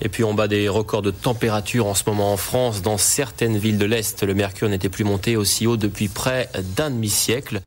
Et 0.00 0.08
puis 0.08 0.24
on 0.24 0.34
bat 0.34 0.48
des 0.48 0.68
records 0.68 1.02
de 1.02 1.10
température 1.10 1.86
en 1.86 1.94
ce 1.94 2.02
moment 2.06 2.32
en 2.32 2.36
France. 2.36 2.82
Dans 2.82 2.98
certaines 2.98 3.56
villes 3.56 3.78
de 3.78 3.86
l'Est, 3.86 4.22
le 4.22 4.34
mercure 4.34 4.68
n'était 4.68 4.88
plus 4.88 5.04
monté 5.04 5.36
aussi 5.36 5.66
haut 5.66 5.76
depuis 5.76 6.08
près 6.08 6.50
d'un 6.76 6.90
demi-siècle. 6.90 7.60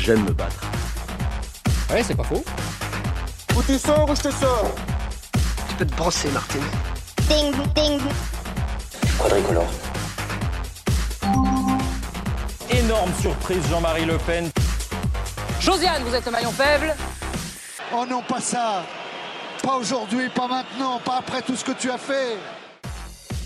J'aime 0.00 0.24
me 0.24 0.32
battre. 0.32 0.64
Ouais, 1.90 2.02
c'est 2.02 2.14
pas 2.14 2.24
faux. 2.24 2.42
Ou 3.56 3.62
tu 3.62 3.78
sors 3.78 4.08
ou 4.08 4.14
je 4.14 4.22
te 4.22 4.30
sors? 4.30 4.74
Tu 5.68 5.74
peux 5.74 5.84
te 5.84 5.94
brosser, 5.94 6.30
Martine. 6.30 6.62
Ding, 7.28 7.52
ding. 7.74 8.00
Quadricolore. 9.18 9.87
Énorme 12.88 13.12
surprise, 13.20 13.62
Jean-Marie 13.68 14.06
Le 14.06 14.16
Pen. 14.16 14.48
Josiane, 15.60 16.02
vous 16.04 16.14
êtes 16.14 16.24
le 16.24 16.32
maillon 16.32 16.50
faible. 16.50 16.94
Oh 17.94 18.06
non, 18.08 18.22
pas 18.26 18.40
ça 18.40 18.82
Pas 19.62 19.74
aujourd'hui, 19.74 20.30
pas 20.34 20.48
maintenant, 20.48 20.98
pas 21.04 21.18
après 21.18 21.42
tout 21.42 21.54
ce 21.54 21.62
que 21.62 21.72
tu 21.72 21.90
as 21.90 21.98
fait 21.98 22.38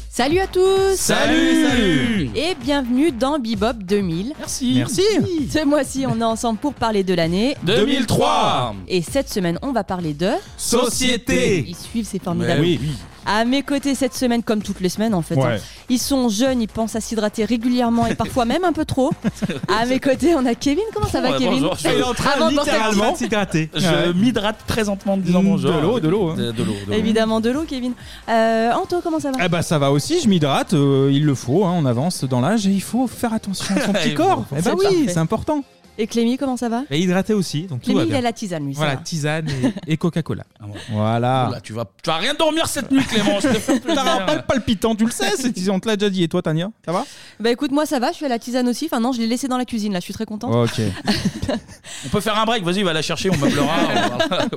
Salut 0.08 0.38
à 0.38 0.46
tous 0.46 0.94
Salut, 0.94 1.68
salut 1.68 2.30
Et 2.36 2.54
bienvenue 2.54 3.10
dans 3.10 3.40
Bebop 3.40 3.72
2000. 3.82 4.34
Merci. 4.38 4.74
Merci 4.76 5.48
Ce 5.52 5.64
mois-ci, 5.64 6.06
on 6.06 6.20
est 6.20 6.24
ensemble 6.24 6.60
pour 6.60 6.74
parler 6.74 7.02
de 7.02 7.14
l'année. 7.14 7.56
2003 7.64 8.76
Et 8.86 9.02
cette 9.02 9.28
semaine, 9.28 9.58
on 9.62 9.72
va 9.72 9.82
parler 9.82 10.14
de... 10.14 10.30
Société 10.56 11.64
Ils 11.66 11.74
suivent, 11.74 12.06
c'est 12.08 12.22
formidable. 12.22 12.60
Oui, 12.60 12.78
À 13.26 13.44
mes 13.44 13.62
côtés 13.62 13.94
cette 13.94 14.14
semaine, 14.14 14.42
comme 14.42 14.62
toutes 14.62 14.80
les 14.80 14.88
semaines 14.88 15.14
en 15.14 15.22
fait. 15.22 15.36
Ouais. 15.36 15.44
hein. 15.44 15.56
Ils 15.88 15.98
sont 15.98 16.28
jeunes, 16.28 16.60
ils 16.60 16.68
pensent 16.68 16.96
à 16.96 17.00
s'hydrater 17.00 17.44
régulièrement 17.44 18.06
et 18.06 18.14
parfois 18.14 18.44
même 18.44 18.64
un 18.64 18.72
peu 18.72 18.84
trop. 18.84 19.10
À 19.68 19.86
mes 19.86 20.00
côtés, 20.00 20.34
on 20.34 20.44
a 20.46 20.54
Kevin. 20.54 20.82
Comment 20.94 21.06
ça 21.06 21.20
va, 21.20 21.30
Ouais, 21.32 21.38
Kevin 21.38 21.52
bonjour, 21.60 21.76
je- 21.76 21.88
Il 21.88 21.98
est 22.00 22.02
en 22.02 22.14
train 22.14 22.30
Avant 22.36 22.46
de 22.50 22.56
littéralement 22.58 23.04
lancer 23.04 23.24
s'hydrater. 23.24 23.70
Je 23.74 24.12
m'hydrate 24.12 24.56
présentement 24.66 25.14
en 25.14 25.16
disant 25.18 25.42
bonjour. 25.42 25.72
de 25.72 25.78
l'eau, 25.80 26.00
de 26.00 26.08
l'eau, 26.08 26.28
hein. 26.30 26.34
De, 26.36 26.50
de 26.52 26.62
l'eau. 26.62 26.72
de 26.86 26.90
l'eau. 26.90 26.96
Évidemment 26.98 27.40
de 27.40 27.50
l'eau, 27.50 27.64
Kevin. 27.68 27.92
Euh, 28.28 28.72
Anto, 28.72 29.00
comment 29.02 29.20
ça 29.20 29.30
va 29.30 29.38
Eh 29.44 29.48
bah 29.48 29.62
ça 29.62 29.78
va 29.78 29.90
aussi, 29.92 30.20
je 30.20 30.28
m'hydrate, 30.28 30.72
euh, 30.74 31.10
il 31.12 31.24
le 31.24 31.34
faut, 31.34 31.64
hein, 31.64 31.74
on 31.76 31.86
avance 31.86 32.24
dans 32.24 32.40
l'âge 32.40 32.66
et 32.66 32.70
il 32.70 32.82
faut 32.82 33.06
faire 33.06 33.32
attention 33.32 33.74
à 33.76 33.80
son 33.80 33.92
petit 33.92 34.14
corps. 34.14 34.44
Eh 34.52 34.62
bah 34.62 34.72
c'est 34.78 34.88
oui, 34.88 35.06
c'est 35.08 35.18
important. 35.18 35.62
Et 35.98 36.06
Clémy, 36.06 36.38
comment 36.38 36.56
ça 36.56 36.68
va 36.70 36.84
Et 36.90 36.98
hydraté 36.98 37.34
aussi, 37.34 37.62
donc 37.64 37.80
tout 37.80 37.86
Clémy, 37.86 37.98
va 37.98 38.04
il 38.04 38.08
bien. 38.10 38.18
a 38.18 38.22
la 38.22 38.32
tisane, 38.32 38.64
lui. 38.66 38.72
ça 38.74 38.78
Voilà, 38.78 38.94
va. 38.96 39.00
tisane 39.02 39.46
et, 39.48 39.72
et 39.92 39.96
Coca-Cola. 39.98 40.44
Ah. 40.58 40.64
Voilà. 40.90 41.58
Tu 41.62 41.74
vas, 41.74 41.84
tu 42.02 42.08
vas 42.08 42.16
rien 42.16 42.32
dormir 42.34 42.66
cette 42.66 42.90
nuit, 42.90 43.04
Clément. 43.04 43.38
je 43.40 43.48
te 43.48 43.54
fais 43.54 43.78
plaisir. 43.78 44.02
T'as 44.02 44.22
un 44.22 44.26
pal- 44.26 44.46
palpitant, 44.46 44.94
tu 44.96 45.04
le 45.04 45.10
sais, 45.10 45.36
c'est- 45.36 45.68
on 45.70 45.80
te 45.80 45.88
l'a 45.88 45.96
déjà 45.96 46.08
dit. 46.08 46.22
Et 46.22 46.28
toi, 46.28 46.40
Tania, 46.40 46.70
ça 46.84 46.92
va 46.92 47.04
Bah 47.40 47.50
écoute, 47.50 47.72
moi 47.72 47.84
ça 47.84 47.98
va, 47.98 48.10
je 48.10 48.16
suis 48.16 48.24
à 48.26 48.28
la 48.28 48.38
tisane 48.38 48.68
aussi. 48.68 48.86
Enfin 48.86 49.00
non, 49.00 49.12
je 49.12 49.18
l'ai 49.20 49.26
laissé 49.26 49.48
dans 49.48 49.58
la 49.58 49.64
cuisine 49.66 49.92
là, 49.92 49.98
je 50.00 50.04
suis 50.04 50.14
très 50.14 50.24
contente. 50.26 50.54
Ok. 50.54 50.80
On 52.06 52.08
peut 52.08 52.20
faire 52.20 52.38
un 52.38 52.44
break. 52.46 52.64
Vas-y, 52.64 52.82
va 52.82 52.92
la 52.94 53.02
chercher. 53.02 53.30
On 53.30 53.36
meublera. 53.36 53.74
on 54.12 54.28
va- 54.28 54.46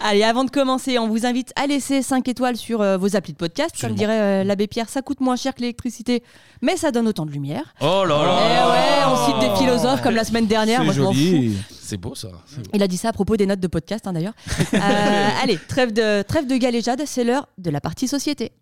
Allez, 0.00 0.22
avant 0.22 0.44
de 0.44 0.50
commencer, 0.50 0.98
on 0.98 1.08
vous 1.08 1.26
invite 1.26 1.52
à 1.56 1.66
laisser 1.66 2.02
5 2.02 2.26
étoiles 2.28 2.56
sur 2.56 2.80
euh, 2.80 2.96
vos 2.96 3.16
applis 3.16 3.32
de 3.32 3.38
podcast. 3.38 3.70
Comme 3.80 3.90
Absolument. 3.92 3.98
dirait 3.98 4.20
euh, 4.20 4.44
l'abbé 4.44 4.66
Pierre, 4.66 4.88
ça 4.88 5.02
coûte 5.02 5.20
moins 5.20 5.36
cher 5.36 5.54
que 5.54 5.60
l'électricité, 5.60 6.22
mais 6.62 6.76
ça 6.76 6.90
donne 6.92 7.08
autant 7.08 7.26
de 7.26 7.30
lumière. 7.32 7.74
Oh 7.80 8.04
là 8.06 8.20
Eh 8.22 8.54
là. 8.54 8.70
ouais, 8.70 9.12
on 9.12 9.26
cite 9.26 9.50
des 9.50 9.56
philosophes 9.56 10.02
comme 10.02 10.14
la 10.14 10.24
semaine 10.24 10.46
dernière. 10.46 10.84
Moi, 10.84 10.92
C'est 10.92 10.98
je 10.98 11.02
m'en 11.04 11.12
fous. 11.12 11.18
joli. 11.18 11.56
C'est 11.80 11.96
beau 11.96 12.14
ça. 12.14 12.28
Beau. 12.28 12.62
Il 12.74 12.82
a 12.82 12.86
dit 12.88 12.96
ça 12.96 13.08
à 13.08 13.12
propos 13.12 13.36
des 13.36 13.46
notes 13.46 13.60
de 13.60 13.66
podcast, 13.66 14.06
hein, 14.06 14.12
d'ailleurs. 14.12 14.34
Euh, 14.74 15.28
allez, 15.42 15.58
trêve 15.68 15.92
de, 15.92 16.22
trêve 16.22 16.46
de 16.46 16.56
galéjade, 16.56 17.02
c'est 17.06 17.24
l'heure 17.24 17.48
de 17.58 17.70
la 17.70 17.80
partie 17.80 18.06
société. 18.06 18.52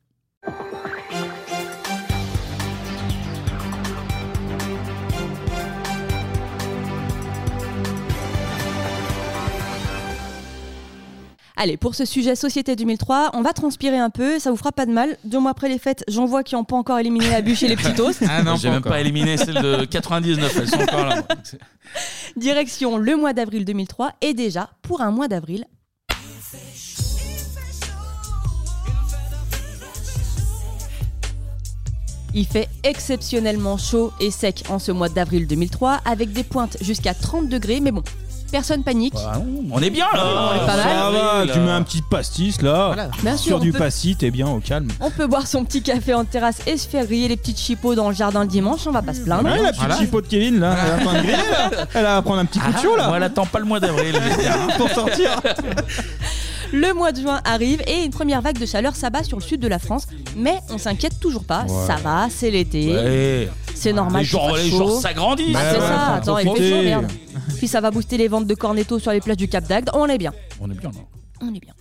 Allez, 11.58 11.78
pour 11.78 11.94
ce 11.94 12.04
sujet 12.04 12.36
Société 12.36 12.76
2003, 12.76 13.30
on 13.32 13.40
va 13.40 13.54
transpirer 13.54 13.98
un 13.98 14.10
peu, 14.10 14.38
ça 14.38 14.50
vous 14.50 14.58
fera 14.58 14.72
pas 14.72 14.84
de 14.84 14.92
mal. 14.92 15.16
Deux 15.24 15.38
mois 15.38 15.52
après 15.52 15.70
les 15.70 15.78
fêtes, 15.78 16.04
j'en 16.06 16.26
vois 16.26 16.42
qui 16.42 16.54
n'ont 16.54 16.64
pas 16.64 16.76
encore 16.76 16.98
éliminé 16.98 17.30
la 17.30 17.40
bûche 17.40 17.62
et 17.62 17.68
les 17.68 17.76
petits 17.76 17.94
toasts. 17.94 18.22
Ah 18.28 18.42
non, 18.42 18.56
J'ai 18.56 18.68
même 18.68 18.80
encore. 18.80 18.92
pas 18.92 19.00
éliminé 19.00 19.38
celle 19.38 19.62
de 19.62 19.86
99. 19.86 20.54
Elles 20.54 20.68
sont 20.68 20.82
encore 20.82 21.06
là. 21.06 21.22
Direction 22.36 22.98
le 22.98 23.16
mois 23.16 23.32
d'avril 23.32 23.64
2003 23.64 24.12
et 24.20 24.34
déjà, 24.34 24.68
pour 24.82 25.00
un 25.00 25.10
mois 25.10 25.28
d'avril, 25.28 25.64
Il 32.34 32.44
fait 32.44 32.68
exceptionnellement 32.84 33.78
chaud 33.78 34.12
et 34.20 34.30
sec 34.30 34.64
en 34.68 34.78
ce 34.78 34.92
mois 34.92 35.08
d'avril 35.08 35.46
2003 35.46 36.02
avec 36.04 36.34
des 36.34 36.44
pointes 36.44 36.76
jusqu'à 36.82 37.14
30 37.14 37.48
degrés, 37.48 37.80
mais 37.80 37.92
bon, 37.92 38.02
personne 38.50 38.82
panique. 38.82 39.14
Ah 39.16 39.38
on 39.72 39.80
est 39.82 39.90
bien 39.90 40.06
là. 40.14 40.24
On 40.24 40.54
est 40.56 40.66
pas 40.66 40.76
mal. 40.76 40.84
Ça 40.84 41.10
va, 41.10 41.52
tu 41.52 41.58
mets 41.60 41.70
un 41.70 41.82
petit 41.82 42.02
pastis 42.02 42.62
là. 42.62 42.94
Bien 43.22 43.36
sûr, 43.36 43.46
Sur 43.46 43.56
on 43.56 43.60
du 43.60 43.72
peut- 43.72 43.78
pastis, 43.78 44.16
t'es 44.18 44.30
bien 44.30 44.48
au 44.48 44.60
calme. 44.60 44.88
On 45.00 45.10
peut 45.10 45.26
boire 45.26 45.46
son 45.46 45.64
petit 45.64 45.82
café 45.82 46.14
en 46.14 46.24
terrasse 46.24 46.58
et 46.66 46.76
se 46.76 46.88
faire 46.88 47.06
griller 47.06 47.28
les 47.28 47.36
petites 47.36 47.58
chipots 47.58 47.94
dans 47.94 48.08
le 48.08 48.14
jardin 48.14 48.42
le 48.42 48.48
dimanche, 48.48 48.86
on 48.86 48.90
va 48.92 49.02
pas 49.02 49.14
se 49.14 49.20
plaindre. 49.20 49.44
Ouais, 49.44 49.56
la 49.62 49.68
petite 49.70 49.78
Voilà. 49.78 49.96
chipot 49.98 50.20
de 50.20 50.26
Kevin 50.26 50.60
là, 50.60 50.74
elle 50.84 50.88
est 50.90 50.94
en 50.94 51.10
train 51.10 51.18
de 51.18 51.26
griller 51.26 51.50
là. 51.50 51.86
Elle 51.94 52.02
va 52.02 52.22
prendre 52.22 52.38
un 52.40 52.44
petit 52.44 52.58
coup 52.58 52.72
de 52.72 52.78
chaud 52.78 52.96
Moi, 52.96 52.98
là 52.98 53.12
elle 53.16 53.22
attend 53.22 53.46
pas 53.46 53.58
le 53.58 53.64
mois 53.64 53.80
d'avril. 53.80 54.14
hein, 54.16 54.68
pour 54.78 54.88
sortir. 54.90 55.30
Le 56.72 56.92
mois 56.92 57.12
de 57.12 57.20
juin 57.20 57.40
arrive 57.44 57.80
et 57.86 58.04
une 58.04 58.10
première 58.10 58.42
vague 58.42 58.58
de 58.58 58.66
chaleur 58.66 58.96
s'abat 58.96 59.22
sur 59.22 59.36
le 59.38 59.42
sud 59.42 59.60
de 59.60 59.68
la 59.68 59.78
France, 59.78 60.06
mais 60.36 60.58
on 60.70 60.78
s'inquiète 60.78 61.20
toujours 61.20 61.44
pas, 61.44 61.62
Ouais. 61.62 61.86
ça 61.86 61.94
va, 62.02 62.26
c'est 62.28 62.50
l'été, 62.50 62.92
Ouais. 62.92 63.48
c'est 63.74 63.92
normal. 63.92 64.22
Les 64.22 64.26
jours, 64.26 64.50
fasse 64.50 64.64
les 64.64 64.70
chaud. 64.70 64.76
jours 64.78 65.00
s'agrandissent. 65.00 65.52
Bah, 65.52 65.60
c'est 65.72 65.78
ça, 65.80 65.86
faut 66.08 66.12
attends, 66.16 66.38
il 66.38 66.42
fait 66.42 66.46
profiter. 66.46 66.70
chaud, 66.70 66.82
merde. 66.82 67.06
Puis 67.56 67.68
ça 67.68 67.80
va 67.80 67.90
booster 67.90 68.16
les 68.16 68.28
ventes 68.28 68.46
de 68.46 68.54
cornetto 68.54 68.98
sur 68.98 69.12
les 69.12 69.20
plages 69.20 69.36
du 69.36 69.48
Cap 69.48 69.66
d'Agde, 69.66 69.90
on 69.94 70.06
est 70.06 70.18
bien. 70.18 70.32
On 70.60 70.70
est 70.70 70.74
bien 70.74 70.90
là. 70.90 71.00
On 71.40 71.54
est 71.54 71.60
bien. 71.60 71.74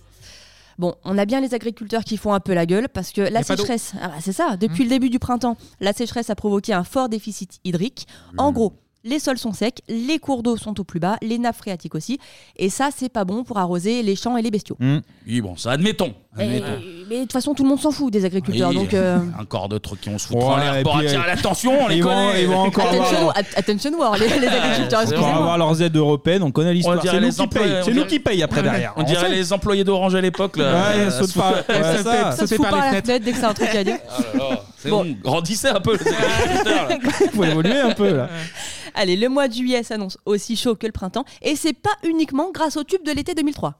Bon, 0.78 0.94
on 1.04 1.16
a 1.16 1.24
bien 1.24 1.40
les 1.40 1.54
agriculteurs 1.54 2.04
qui 2.04 2.18
font 2.18 2.34
un 2.34 2.40
peu 2.40 2.52
la 2.52 2.66
gueule 2.66 2.88
parce 2.88 3.10
que 3.10 3.22
la 3.22 3.42
sécheresse, 3.42 3.94
ah 4.00 4.08
bah, 4.08 4.14
c'est 4.20 4.32
ça, 4.32 4.56
depuis 4.58 4.84
le 4.84 4.90
début 4.90 5.08
du 5.08 5.18
printemps, 5.18 5.56
la 5.80 5.94
sécheresse 5.94 6.28
a 6.28 6.34
provoqué 6.34 6.74
un 6.74 6.84
fort 6.84 7.08
déficit 7.08 7.60
hydrique. 7.64 8.06
En 8.36 8.52
gros, 8.52 8.74
les 9.06 9.18
sols 9.18 9.38
sont 9.38 9.52
secs, 9.52 9.80
les 9.88 10.18
cours 10.18 10.42
d'eau 10.42 10.56
sont 10.56 10.78
au 10.80 10.84
plus 10.84 11.00
bas, 11.00 11.16
les 11.22 11.38
nappes 11.38 11.56
phréatiques 11.56 11.94
aussi, 11.94 12.18
et 12.56 12.68
ça, 12.68 12.88
c'est 12.94 13.08
pas 13.08 13.24
bon 13.24 13.44
pour 13.44 13.58
arroser 13.58 14.02
les 14.02 14.16
champs 14.16 14.36
et 14.36 14.42
les 14.42 14.50
bestiaux. 14.50 14.76
Oui, 15.26 15.40
bon, 15.40 15.56
ça 15.56 15.70
admettons. 15.70 16.12
Et- 16.38 16.42
admettons. 16.42 16.66
mais 17.08 17.16
de 17.16 17.20
toute 17.22 17.32
façon, 17.32 17.54
tout 17.54 17.62
le 17.62 17.68
monde 17.70 17.80
s'en 17.80 17.90
fout 17.90 18.12
des 18.12 18.24
agriculteurs, 18.26 18.68
Oui, 18.68 18.74
donc 18.76 18.92
euh, 18.92 19.18
Encore 19.40 19.70
d'autres 19.70 19.96
qui 19.96 20.10
ont 20.10 20.18
se 20.18 20.26
foutre 20.26 20.46
Ouais, 20.46 20.52
en 20.52 20.56
l'air 20.58 20.82
pour 20.82 20.98
attirer 20.98 21.16
euh, 21.16 21.26
l'attention, 21.26 21.72
on 21.84 21.88
les 21.88 21.96
ils 21.96 22.02
vont- 22.04 22.10
connaît. 22.10 22.42
ils 22.42 22.48
vont 22.48 22.58
encore 22.58 22.88
attention, 22.88 23.16
avoir- 23.16 23.38
at- 23.38 23.58
attention 23.58 23.90
war, 23.98 24.18
les, 24.18 24.28
les 24.28 24.46
agriculteurs, 24.46 25.00
c'est 25.00 25.14
Pour 25.14 25.24
excusez-moi. 25.24 25.34
avoir 25.36 25.56
leurs 25.58 25.80
aides 25.80 25.96
européennes, 25.96 26.42
on 26.42 26.50
connaît 26.50 26.74
l'histoire. 26.74 27.00
C'est 27.02 27.20
nous 27.20 27.30
qui 27.30 27.40
on 27.58 27.84
C'est 27.84 27.94
nous 27.94 28.04
qui 28.04 28.20
payent 28.20 28.42
après 28.42 28.62
derrière. 28.62 28.92
On 28.96 29.02
dirait 29.04 29.30
les 29.30 29.52
employés 29.52 29.84
d'Orange 29.84 30.14
à 30.14 30.20
l'époque. 30.20 30.56
Ouais, 30.56 30.64
Euh, 30.64 31.10
saute 31.10 31.32
pas. 31.34 31.62
Ça. 32.02 32.46
Se 32.46 32.54
fout 32.54 32.66
par 32.68 32.76
la 32.92 33.00
fenêtre 33.02 33.24
dès 33.24 33.32
que 33.32 33.38
c'est 33.38 33.44
un 33.44 33.54
truc 33.54 33.74
à 33.74 33.84
dire. 33.84 33.98
Ah. 34.38 34.60
Grandissez 35.24 35.68
un 35.68 35.80
peu 35.80 35.96
les 35.96 36.10
agriculteurs. 36.12 37.30
Faut 37.34 37.44
évoluer 37.44 37.80
un 37.80 37.92
peu 37.92 38.14
là. 38.14 38.28
Allez, 38.98 39.14
le 39.16 39.28
mois 39.28 39.46
de 39.46 39.52
juillet 39.52 39.82
s'annonce 39.82 40.16
aussi 40.24 40.56
chaud 40.56 40.74
que 40.74 40.86
le 40.86 40.92
printemps, 40.92 41.26
et 41.42 41.54
c'est 41.54 41.74
pas 41.74 41.90
uniquement 42.02 42.50
grâce 42.50 42.78
au 42.78 42.82
tube 42.82 43.04
de 43.04 43.12
l'été 43.12 43.34
2003. 43.34 43.74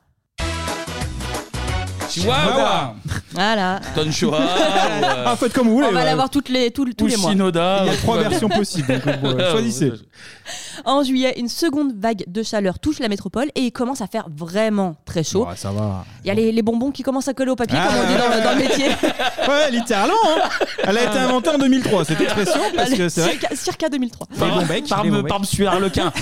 Chihuahua, 2.10 2.94
Voilà. 3.32 3.76
Euh, 3.76 3.80
Ah, 5.26 5.36
faites 5.36 5.52
comme 5.54 5.68
vous 5.68 5.74
voulez. 5.76 5.88
On 5.88 5.92
va 5.92 6.04
l'avoir 6.04 6.28
toutes 6.30 6.50
les, 6.50 6.70
tous, 6.70 6.84
tous 6.92 7.04
ou 7.04 7.08
les 7.08 7.16
mois. 7.16 7.30
Shinoda. 7.30 7.80
Il 7.84 7.86
y 7.86 7.94
a 7.94 7.96
trois 7.96 8.18
versions 8.18 8.48
possibles. 8.48 8.88
donc, 8.88 9.06
euh, 9.24 9.50
choisissez. 9.52 9.92
En 10.84 11.02
juillet, 11.02 11.34
une 11.38 11.48
seconde 11.48 11.92
vague 11.98 12.24
de 12.26 12.42
chaleur 12.42 12.78
touche 12.78 12.98
la 12.98 13.08
métropole 13.08 13.48
et 13.54 13.62
il 13.62 13.72
commence 13.72 14.00
à 14.00 14.06
faire 14.06 14.26
vraiment 14.30 14.96
très 15.04 15.24
chaud. 15.24 15.46
Ouais, 15.46 15.56
ça 15.56 15.70
va. 15.70 16.04
Il 16.24 16.28
y 16.28 16.30
a 16.30 16.34
les, 16.34 16.52
les 16.52 16.62
bonbons 16.62 16.90
qui 16.90 17.02
commencent 17.02 17.28
à 17.28 17.34
coller 17.34 17.50
au 17.50 17.56
papier, 17.56 17.78
Ah, 17.80 17.86
comme 17.88 17.96
on 17.96 18.06
dit 18.06 18.18
dans, 18.18 18.36
le- 18.36 18.42
dans 18.42 18.52
le 18.52 18.58
métier. 18.68 18.88
Ouais, 19.48 19.70
littéralement. 19.70 20.14
hein. 20.26 20.48
Elle 20.84 20.98
a 20.98 21.04
été 21.04 21.18
inventée 21.18 21.50
en 21.50 21.58
2003 21.58 22.04
cette 22.04 22.20
expression 22.20 22.60
parce 22.74 22.90
que 22.90 23.08
c'est 23.08 23.20
vrai. 23.20 23.30
circa, 23.32 23.54
circa 23.54 23.88
2003. 23.88 24.26
Les 24.32 24.38
bons 24.40 24.66
becs, 24.66 24.88
Par, 24.88 25.04
becs. 25.04 25.26
par 25.28 25.40
monsieur 25.40 25.66
Harlequin. 25.68 26.12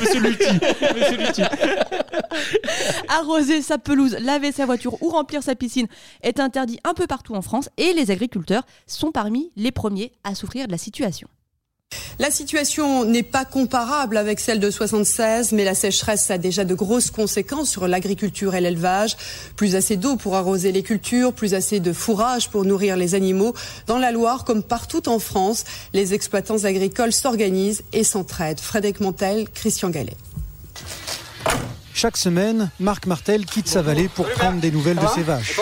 Monsieur 0.00 0.20
Lutti. 0.20 0.44
Monsieur 0.94 1.16
Lutti. 1.16 1.42
Arroser 3.08 3.62
sa 3.62 3.78
pelouse, 3.78 4.16
laver 4.20 4.52
sa 4.52 4.66
voiture 4.66 5.02
ou 5.02 5.08
remplir 5.08 5.42
sa 5.42 5.54
piscine 5.54 5.86
est 6.22 6.38
interdit 6.40 6.78
un 6.84 6.92
peu 6.94 7.06
partout 7.06 7.34
en 7.34 7.42
France 7.42 7.70
et 7.78 7.92
les 7.94 8.10
agriculteurs 8.10 8.64
sont 8.86 9.10
parmi 9.12 9.50
les 9.56 9.72
premiers 9.72 10.12
à 10.24 10.34
souffrir 10.34 10.66
de 10.66 10.72
la 10.72 10.78
situation. 10.78 11.28
La 12.18 12.30
situation 12.30 13.04
n'est 13.04 13.22
pas 13.22 13.44
comparable 13.44 14.16
avec 14.16 14.40
celle 14.40 14.58
de 14.58 14.70
76, 14.70 15.52
mais 15.52 15.64
la 15.64 15.74
sécheresse 15.74 16.30
a 16.30 16.38
déjà 16.38 16.64
de 16.64 16.74
grosses 16.74 17.10
conséquences 17.10 17.68
sur 17.68 17.86
l'agriculture 17.86 18.54
et 18.54 18.62
l'élevage. 18.62 19.18
Plus 19.54 19.76
assez 19.76 19.96
d'eau 19.96 20.16
pour 20.16 20.34
arroser 20.34 20.72
les 20.72 20.82
cultures, 20.82 21.34
plus 21.34 21.52
assez 21.52 21.78
de 21.78 21.92
fourrage 21.92 22.48
pour 22.48 22.64
nourrir 22.64 22.96
les 22.96 23.14
animaux. 23.14 23.52
Dans 23.86 23.98
la 23.98 24.12
Loire, 24.12 24.44
comme 24.44 24.62
partout 24.62 25.10
en 25.10 25.18
France, 25.18 25.64
les 25.92 26.14
exploitants 26.14 26.64
agricoles 26.64 27.12
s'organisent 27.12 27.82
et 27.92 28.02
s'entraident. 28.02 28.60
Frédéric 28.60 29.00
Montel, 29.00 29.46
Christian 29.52 29.90
Gallet. 29.90 30.16
Chaque 31.92 32.16
semaine, 32.16 32.70
Marc 32.80 33.06
Martel 33.06 33.44
quitte 33.44 33.68
sa 33.68 33.82
vallée 33.82 34.08
pour 34.08 34.26
prendre 34.30 34.60
des 34.60 34.70
nouvelles 34.70 34.96
de 34.96 35.06
ses 35.14 35.22
vaches. 35.22 35.60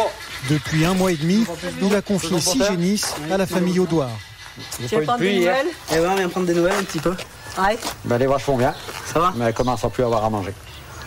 Depuis 0.49 0.85
un 0.85 0.95
mois 0.95 1.11
et 1.11 1.17
demi, 1.17 1.45
il 1.83 1.95
a 1.95 2.03
confié 2.03 2.39
six 2.41 2.63
génisses 2.63 3.13
à 3.31 3.37
la 3.39 3.47
famille 3.47 3.81
Audouard. 3.81 4.17
Tu 4.89 4.97
veux 4.97 5.03
prendre 5.03 5.21
des 5.21 5.39
nouvelles 5.39 5.67
Eh 5.91 5.97
ben, 5.97 6.11
on 6.11 6.17
vient 6.17 6.29
prendre 6.29 6.47
des 6.47 6.55
nouvelles 6.55 6.79
un 6.79 6.85
petit 6.85 7.01
peu. 7.01 7.15
Ouais. 7.59 7.79
Ben, 8.05 8.19
les 8.19 8.27
vaches 8.27 8.45
vont 8.45 8.57
bien. 8.57 8.75
Ça 9.13 9.21
va 9.21 9.33
Mais 9.37 9.47
elles 9.47 9.55
commencent 9.55 9.85
à 9.85 9.91
plus 9.91 10.05
avoir 10.05 10.25
à 10.25 10.31
manger. 10.31 10.55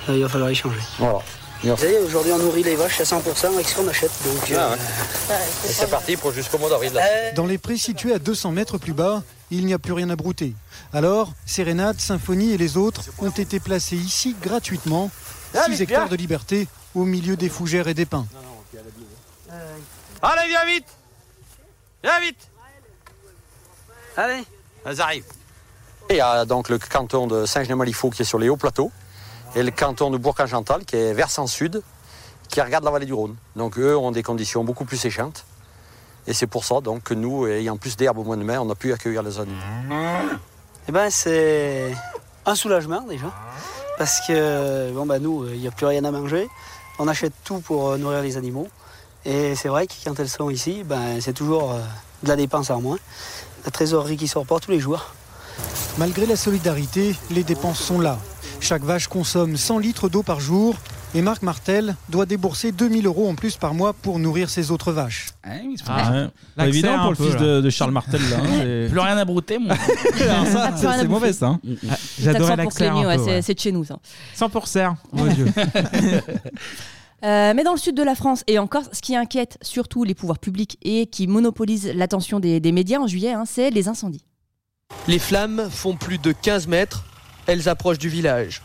Il 0.09 0.21
va 0.21 0.29
falloir 0.29 0.51
y 0.51 0.55
changer. 0.55 0.79
Voilà. 0.97 1.19
Vous 1.63 1.75
savez, 1.75 1.97
aujourd'hui, 1.97 2.31
on 2.33 2.37
nourrit 2.37 2.63
les 2.63 2.75
vaches 2.75 3.01
à 3.01 3.03
100% 3.03 3.53
avec 3.53 3.67
ce 3.67 3.75
qu'on 3.75 3.87
achète. 3.87 4.11
Donc, 4.23 4.51
euh, 4.51 4.75
Et 5.65 5.67
c'est 5.67 5.89
parti 5.89 6.15
pour 6.15 6.31
jusqu'au 6.31 6.59
mois 6.59 6.69
d'avril. 6.69 6.91
Dans 7.35 7.45
les 7.47 7.57
prés 7.57 7.77
situés 7.77 8.13
à 8.13 8.19
200 8.19 8.51
mètres 8.51 8.77
plus 8.77 8.93
bas, 8.93 9.23
il 9.49 9.65
n'y 9.65 9.73
a 9.73 9.79
plus 9.79 9.93
rien 9.93 10.09
à 10.11 10.15
brouter. 10.15 10.53
Alors, 10.93 11.33
Sérénade, 11.45 11.99
Symphonie 11.99 12.53
et 12.53 12.57
les 12.57 12.77
autres 12.77 13.01
ont 13.19 13.31
été 13.31 13.59
placés 13.59 13.95
ici 13.95 14.35
gratuitement, 14.41 15.09
6 15.65 15.81
hectares 15.81 16.09
de 16.09 16.15
liberté 16.15 16.67
au 16.93 17.05
milieu 17.05 17.35
des 17.35 17.49
fougères 17.49 17.87
et 17.87 17.93
des 17.93 18.05
pins. 18.05 18.27
Allez, 20.21 20.47
viens 20.49 20.65
vite 20.65 20.87
Viens 22.03 22.19
vite 22.21 22.47
Allez 24.17 24.43
Elles 24.83 24.99
arrivent. 24.99 25.25
Il 26.09 26.15
y 26.15 26.21
a 26.21 26.45
donc 26.45 26.69
le 26.69 26.79
canton 26.79 27.27
de 27.27 27.45
Saint-Genis-Malifaux 27.45 28.09
qui 28.09 28.23
est 28.23 28.25
sur 28.25 28.39
les 28.39 28.49
hauts 28.49 28.57
plateaux 28.57 28.91
et 29.55 29.61
le 29.61 29.69
canton 29.69 30.09
de 30.09 30.17
Bourg-en-Gental 30.17 30.85
qui 30.85 30.95
est 30.95 31.13
versant 31.13 31.45
sud 31.45 31.83
qui 32.49 32.59
regarde 32.61 32.83
la 32.83 32.89
vallée 32.89 33.05
du 33.05 33.13
Rhône. 33.13 33.35
Donc 33.55 33.77
eux 33.77 33.95
ont 33.95 34.11
des 34.11 34.23
conditions 34.23 34.63
beaucoup 34.63 34.85
plus 34.85 34.97
séchantes. 34.97 35.45
Et 36.25 36.33
c'est 36.33 36.47
pour 36.47 36.65
ça 36.65 36.81
donc, 36.81 37.03
que 37.03 37.13
nous, 37.13 37.45
ayant 37.47 37.77
plus 37.77 37.95
d'herbe 37.95 38.17
au 38.17 38.23
mois 38.23 38.35
de 38.35 38.43
mai, 38.43 38.57
on 38.57 38.69
a 38.69 38.75
pu 38.75 38.91
accueillir 38.91 39.21
les 39.21 39.39
animaux. 39.39 39.61
Eh 40.87 40.91
ben, 40.91 41.09
c'est 41.09 41.93
un 42.45 42.55
soulagement 42.55 43.01
déjà. 43.01 43.31
Parce 43.97 44.19
que, 44.27 44.91
bon, 44.91 45.05
bah, 45.05 45.19
nous, 45.19 45.47
il 45.47 45.59
n'y 45.59 45.67
a 45.67 45.71
plus 45.71 45.85
rien 45.85 46.03
à 46.03 46.11
manger. 46.11 46.49
On 46.99 47.07
achète 47.07 47.33
tout 47.43 47.59
pour 47.59 47.97
nourrir 47.97 48.21
les 48.21 48.35
animaux. 48.35 48.67
Et 49.25 49.55
c'est 49.55 49.67
vrai 49.67 49.87
que 49.87 49.93
quand 50.05 50.19
elles 50.19 50.29
sont 50.29 50.49
ici, 50.49 50.83
ben, 50.85 51.19
c'est 51.19 51.33
toujours 51.33 51.73
euh, 51.73 51.79
de 52.23 52.29
la 52.29 52.35
dépense 52.35 52.69
en 52.69 52.81
moins. 52.81 52.97
La 53.65 53.71
trésorerie 53.71 54.17
qui 54.17 54.27
sort 54.27 54.45
pas 54.45 54.59
tous 54.59 54.71
les 54.71 54.79
jours. 54.79 55.13
Malgré 55.97 56.25
la 56.25 56.35
solidarité, 56.35 57.15
les 57.31 57.43
dépenses 57.43 57.79
sont 57.79 57.99
là. 57.99 58.19
Chaque 58.61 58.83
vache 58.83 59.07
consomme 59.07 59.57
100 59.57 59.79
litres 59.79 60.09
d'eau 60.09 60.23
par 60.23 60.39
jour 60.39 60.75
et 61.15 61.21
Marc 61.21 61.41
Martel 61.41 61.95
doit 62.09 62.25
débourser 62.25 62.71
2000 62.71 63.05
euros 63.07 63.29
en 63.29 63.35
plus 63.35 63.55
par 63.57 63.73
mois 63.73 63.93
pour 63.93 64.19
nourrir 64.19 64.49
ses 64.49 64.71
autres 64.71 64.91
vaches. 64.91 65.27
Ah, 65.43 65.49
oui, 65.65 65.75
c'est 65.77 65.83
Ah, 65.87 66.11
ouais. 66.11 66.27
Pas 66.55 66.67
évident 66.67 66.99
pour 67.01 67.09
le 67.11 67.15
fils 67.15 67.35
de, 67.41 67.61
de 67.61 67.69
Charles 67.69 67.91
Martel. 67.91 68.21
Là, 68.29 68.37
hein, 68.39 68.47
c'est- 68.61 68.87
Plus 68.89 68.99
rien 68.99 69.17
à 69.17 69.25
brouter, 69.25 69.57
moi. 69.57 69.75
Alors 70.21 70.45
ça, 70.47 70.71
Plus 70.71 71.01
c'est- 71.01 71.07
mauvais 71.07 71.33
ça. 71.33 71.47
hein. 71.47 71.59
J'adorais 72.19 72.57
pour 72.57 72.73
Clémy, 72.73 73.05
ouais, 73.05 73.17
c'est- 73.17 73.41
c'est 73.41 73.53
de 73.55 73.59
chez 73.59 73.71
nous 73.71 73.83
ça. 73.83 73.97
100 74.35 74.49
pour 74.49 74.67
serre. 74.67 74.95
Mon 75.11 75.25
Dieu. 75.27 75.47
Euh, 77.23 77.53
mais 77.55 77.63
dans 77.63 77.71
le 77.71 77.79
sud 77.79 77.95
de 77.95 78.03
la 78.03 78.13
France 78.15 78.43
et 78.47 78.59
encore, 78.59 78.83
ce 78.91 79.01
qui 79.01 79.15
inquiète 79.15 79.57
surtout 79.61 80.03
les 80.03 80.13
pouvoirs 80.13 80.37
publics 80.39 80.77
et 80.83 81.07
qui 81.07 81.25
monopolise 81.27 81.91
l'attention 81.95 82.39
des, 82.39 82.59
des 82.59 82.71
médias 82.71 82.99
en 82.99 83.07
juillet, 83.07 83.33
hein, 83.33 83.43
c'est 83.45 83.69
les 83.71 83.87
incendies. 83.87 84.23
Les 85.07 85.19
flammes 85.19 85.67
font 85.69 85.95
plus 85.95 86.17
de 86.19 86.31
15 86.31 86.67
mètres. 86.67 87.05
Elles 87.47 87.69
approchent 87.69 87.97
du 87.97 88.09
village. 88.09 88.61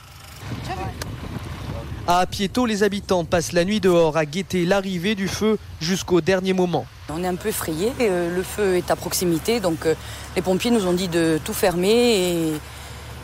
À 2.06 2.26
Piéto, 2.26 2.66
les 2.66 2.82
habitants 2.82 3.24
passent 3.24 3.52
la 3.52 3.64
nuit 3.64 3.80
dehors 3.80 4.16
à 4.16 4.26
guetter 4.26 4.64
l'arrivée 4.66 5.14
du 5.14 5.28
feu 5.28 5.56
jusqu'au 5.80 6.20
dernier 6.20 6.52
moment. 6.52 6.84
On 7.08 7.22
est 7.22 7.28
un 7.28 7.36
peu 7.36 7.48
effrayés. 7.50 7.92
euh, 8.00 8.34
le 8.34 8.42
feu 8.42 8.76
est 8.76 8.90
à 8.90 8.96
proximité, 8.96 9.60
donc 9.60 9.86
euh, 9.86 9.94
les 10.34 10.42
pompiers 10.42 10.72
nous 10.72 10.86
ont 10.86 10.92
dit 10.92 11.06
de 11.08 11.38
tout 11.44 11.52
fermer 11.52 11.90
et, 11.90 12.52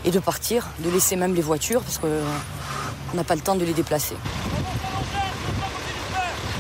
et 0.04 0.10
de 0.12 0.18
partir, 0.20 0.68
de 0.84 0.90
laisser 0.90 1.16
même 1.16 1.34
les 1.34 1.42
voitures 1.42 1.82
parce 1.82 1.98
qu'on 1.98 3.16
n'a 3.16 3.24
pas 3.24 3.34
le 3.34 3.40
temps 3.40 3.56
de 3.56 3.64
les 3.64 3.72
déplacer. 3.74 4.14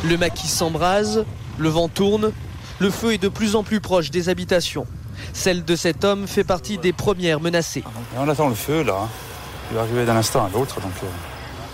Le 0.04 0.16
maquis 0.16 0.48
s'embrase, 0.48 1.24
le 1.58 1.68
vent 1.68 1.88
tourne, 1.88 2.32
le 2.78 2.90
feu 2.90 3.14
est 3.14 3.18
de 3.18 3.28
plus 3.28 3.56
en 3.56 3.62
plus 3.64 3.80
proche 3.80 4.10
des 4.10 4.28
habitations. 4.28 4.86
Celle 5.32 5.64
de 5.64 5.74
cet 5.76 6.04
homme 6.04 6.26
fait 6.28 6.44
partie 6.44 6.78
des 6.78 6.92
premières 6.92 7.40
menacées. 7.40 7.82
On 8.16 8.28
attend 8.28 8.48
le 8.48 8.54
feu 8.54 8.82
là. 8.84 8.94
hein. 9.02 9.08
Il 9.70 9.74
va 9.76 9.82
arriver 9.82 10.06
d'un 10.06 10.16
instant 10.16 10.44
à 10.46 10.48
l'autre, 10.48 10.80
donc 10.80 10.92
euh, 11.02 11.06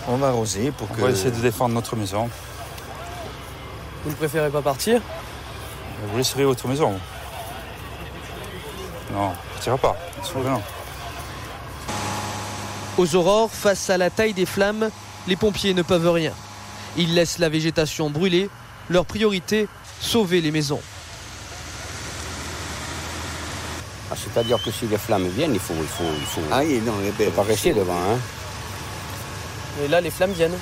On 0.09 0.17
va 0.17 0.27
arroser 0.29 0.71
pour 0.71 0.87
on 0.91 0.95
que. 0.95 1.01
va 1.01 1.09
essayer 1.11 1.31
de 1.31 1.39
défendre 1.39 1.73
notre 1.75 1.95
maison. 1.95 2.29
Vous 4.03 4.09
ne 4.11 4.15
préférez 4.15 4.49
pas 4.49 4.61
partir? 4.61 5.01
Vous 6.11 6.17
laisserez 6.17 6.43
votre 6.43 6.67
maison 6.67 6.91
vous? 6.91 6.99
Non, 9.13 9.27
on 9.27 9.29
ne 9.29 9.35
partira 9.53 9.77
pas. 9.77 9.95
non. 10.35 10.61
Aux 12.97 13.15
aurores, 13.15 13.51
face 13.51 13.89
à 13.89 13.97
la 13.97 14.09
taille 14.09 14.33
des 14.33 14.45
flammes, 14.45 14.89
les 15.27 15.35
pompiers 15.35 15.73
ne 15.73 15.81
peuvent 15.83 16.09
rien. 16.11 16.31
Ils 16.97 17.13
laissent 17.13 17.39
la 17.39 17.49
végétation 17.49 18.09
brûler. 18.09 18.49
Leur 18.89 19.05
priorité, 19.05 19.67
sauver 19.99 20.41
les 20.41 20.51
maisons. 20.51 20.81
Ah, 24.11 24.15
C'est-à-dire 24.15 24.61
que 24.63 24.71
si 24.71 24.85
les 24.87 24.97
flammes 24.97 25.27
viennent, 25.29 25.53
il 25.53 25.59
faut. 25.59 25.73
Il 25.79 25.87
faut, 25.87 26.03
il 26.19 26.25
faut 26.25 26.41
Ah 26.51 26.59
oui, 26.63 26.79
non, 26.85 26.93
les 26.99 27.25
faut 27.25 27.31
pas 27.31 27.43
rester 27.43 27.73
devant. 27.73 27.97
Hein. 27.97 28.19
Et 29.83 29.87
là, 29.87 29.99
les 30.01 30.11
flammes 30.11 30.31
viennent. 30.31 30.57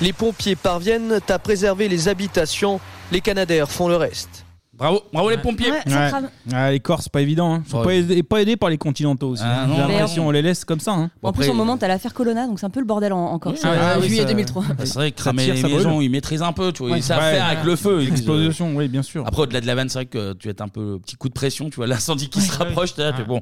Les 0.00 0.12
pompiers 0.12 0.56
parviennent 0.56 1.20
à 1.28 1.38
préserver 1.38 1.88
les 1.88 2.08
habitations. 2.08 2.80
Les 3.12 3.20
Canadaires 3.20 3.70
font 3.70 3.88
le 3.88 3.96
reste. 3.96 4.44
Bravo, 4.80 5.02
bravo 5.12 5.28
les 5.30 5.36
pompiers. 5.36 5.70
Ouais. 5.70 6.10
Ah, 6.54 6.70
les 6.70 6.80
Corses, 6.80 7.08
pas 7.10 7.20
évident. 7.20 7.52
Hein. 7.54 7.62
Faut 7.68 7.78
Ouais. 7.80 7.84
pas, 7.84 7.94
aidés, 7.94 8.22
pas 8.22 8.40
aidés 8.40 8.56
par 8.56 8.70
les 8.70 8.78
continentaux 8.78 9.28
aussi. 9.28 9.42
Ah, 9.44 9.64
hein. 9.64 9.66
non. 9.66 9.76
J'ai 9.76 9.82
Mais 9.82 9.92
l'impression 9.92 10.24
on- 10.24 10.28
on 10.28 10.30
les 10.30 10.40
laisse 10.40 10.64
comme 10.64 10.80
ça. 10.80 10.92
hein. 10.92 11.10
en 11.22 11.32
plus, 11.32 11.48
au 11.50 11.52
moment, 11.54 11.76
t'as 11.76 11.86
l'affaire 11.86 12.14
Colonna, 12.14 12.46
donc 12.46 12.58
c'est 12.58 12.64
un 12.66 12.70
peu 12.70 12.80
le 12.80 12.86
bordel 12.86 13.12
en, 13.12 13.26
en 13.26 13.38
Corse. 13.38 13.60
Ah, 13.62 13.68
euh, 13.68 13.96
oui, 14.00 14.08
juillet 14.08 14.22
ça- 14.22 14.28
2003. 14.28 14.62
Bah, 14.68 14.74
c'est 14.86 14.94
vrai 14.94 15.10
que 15.12 15.16
cramer 15.20 15.44
tire, 15.44 15.54
les 15.54 15.60
ça 15.60 15.68
brûle. 15.68 15.76
maisons, 15.78 16.00
ils 16.00 16.08
maîtrisent 16.08 16.40
un 16.42 16.52
peu, 16.52 16.72
tu 16.72 16.82
vois. 16.82 16.92
Ouais. 16.92 16.98
Ils 16.98 17.02
savent 17.02 17.20
Ouais. 17.22 17.34
faire 17.34 17.44
avec 17.46 17.62
le 17.64 17.76
feu. 17.76 17.98
disent, 18.00 18.08
euh, 18.08 18.10
L'explosion, 18.12 18.72
oui, 18.74 18.88
bien 18.88 19.02
sûr. 19.02 19.24
Après, 19.26 19.42
au-delà 19.42 19.60
de 19.60 19.66
la 19.66 19.74
vanne, 19.74 19.90
c'est 19.90 19.98
vrai 19.98 20.06
que 20.06 20.32
tu 20.32 20.48
es 20.48 20.62
un 20.62 20.68
peu 20.68 20.98
petit 20.98 21.16
coup 21.16 21.28
de 21.28 21.34
pression, 21.34 21.68
tu 21.68 21.76
vois, 21.76 21.86
l'incendie 21.86 22.30
qui 22.30 22.40
se 22.40 22.56
rapproche, 22.56 22.94
t'es 22.94 23.02
là, 23.02 23.12
tu 23.12 23.20
es 23.20 23.24
bon. 23.24 23.40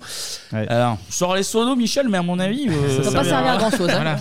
Alors, 0.53 0.99
sors 1.09 1.37
les 1.37 1.45
sonos, 1.45 1.77
Michel, 1.77 2.09
mais 2.09 2.19
à 2.19 2.23
mon 2.23 2.39
avis. 2.41 2.67
euh, 2.69 3.03
Ça 3.03 3.11
va 3.11 3.19
pas 3.21 3.25
servir 3.25 3.53
à 3.53 3.57
grand 3.59 3.71
chose, 3.71 3.89
Voilà. 3.91 4.17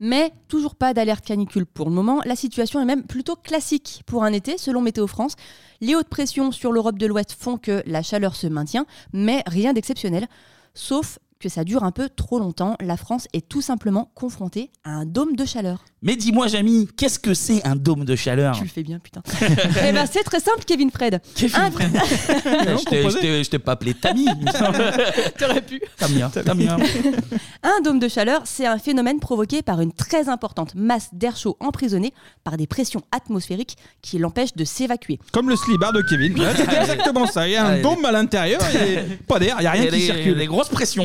Mais 0.00 0.32
toujours 0.48 0.74
pas 0.74 0.92
d'alerte 0.94 1.24
canicule 1.24 1.66
pour 1.66 1.88
le 1.88 1.94
moment. 1.94 2.20
La 2.24 2.36
situation 2.36 2.80
est 2.80 2.84
même 2.84 3.04
plutôt 3.04 3.36
classique 3.36 4.02
pour 4.06 4.24
un 4.24 4.32
été, 4.32 4.58
selon 4.58 4.80
Météo 4.80 5.06
France. 5.06 5.34
Les 5.80 5.94
hautes 5.94 6.08
pressions 6.08 6.52
sur 6.52 6.72
l'Europe 6.72 6.98
de 6.98 7.06
l'Ouest 7.06 7.32
font 7.38 7.56
que 7.56 7.82
la 7.86 8.02
chaleur 8.02 8.36
se 8.36 8.46
maintient, 8.46 8.86
mais 9.12 9.42
rien 9.46 9.72
d'exceptionnel. 9.72 10.26
Sauf 10.74 11.18
que 11.38 11.48
ça 11.48 11.64
dure 11.64 11.84
un 11.84 11.92
peu 11.92 12.08
trop 12.08 12.38
longtemps. 12.38 12.76
La 12.80 12.96
France 12.96 13.28
est 13.32 13.48
tout 13.48 13.62
simplement 13.62 14.10
confrontée 14.14 14.70
à 14.84 14.90
un 14.90 15.06
dôme 15.06 15.36
de 15.36 15.44
chaleur. 15.44 15.84
Mais 16.06 16.14
dis-moi, 16.14 16.46
Jamy, 16.46 16.88
qu'est-ce 16.96 17.18
que 17.18 17.34
c'est 17.34 17.66
un 17.66 17.74
dôme 17.74 18.04
de 18.04 18.14
chaleur 18.14 18.54
Tu 18.56 18.62
le 18.62 18.68
fais 18.70 18.84
bien, 18.84 19.00
putain. 19.00 19.22
Eh 19.88 19.92
ben, 19.92 20.06
c'est 20.10 20.22
très 20.22 20.38
simple, 20.38 20.62
Kevin 20.64 20.90
Fred. 20.92 21.14
Un- 21.54 21.70
Je 22.78 22.84
t'ai- 22.84 23.10
je 23.10 23.18
t'ai- 23.18 23.44
je 23.44 23.50
t'ai 23.50 23.58
pas 23.58 23.72
appelé 23.72 23.92
Tammy. 23.92 24.26
T'aurais 25.38 25.62
pu. 25.62 25.80
Tamia, 25.98 26.28
Tamia. 26.28 26.76
Un 27.64 27.80
dôme 27.82 27.98
de 27.98 28.06
chaleur, 28.08 28.42
c'est 28.44 28.66
un 28.66 28.78
phénomène 28.78 29.18
provoqué 29.18 29.62
par 29.62 29.80
une 29.80 29.92
très 29.92 30.28
importante 30.28 30.74
masse 30.76 31.08
d'air 31.12 31.36
chaud 31.36 31.56
emprisonnée 31.58 32.12
par 32.44 32.56
des 32.56 32.68
pressions 32.68 33.02
atmosphériques 33.10 33.76
qui 34.00 34.18
l'empêchent 34.18 34.54
de 34.54 34.64
s'évacuer. 34.64 35.18
Comme 35.32 35.48
le 35.48 35.56
slibard 35.56 35.92
de 35.92 36.02
Kevin. 36.02 36.36
C'est 36.56 36.80
exactement 36.82 37.26
ça. 37.26 37.48
Il 37.48 37.52
y 37.52 37.56
a 37.56 37.64
un 37.66 37.68
Allez. 37.72 37.82
dôme 37.82 38.04
à 38.04 38.12
l'intérieur, 38.12 38.60
et 38.76 39.02
pas 39.26 39.40
d'air, 39.40 39.56
il 39.58 39.62
n'y 39.62 39.66
a 39.66 39.70
rien 39.72 39.82
Il 39.82 39.86
y 39.86 39.88
a 39.88 39.90
qui 39.98 40.02
circule. 40.06 40.38
des 40.38 40.46
grosses 40.46 40.68
pressions. 40.68 41.04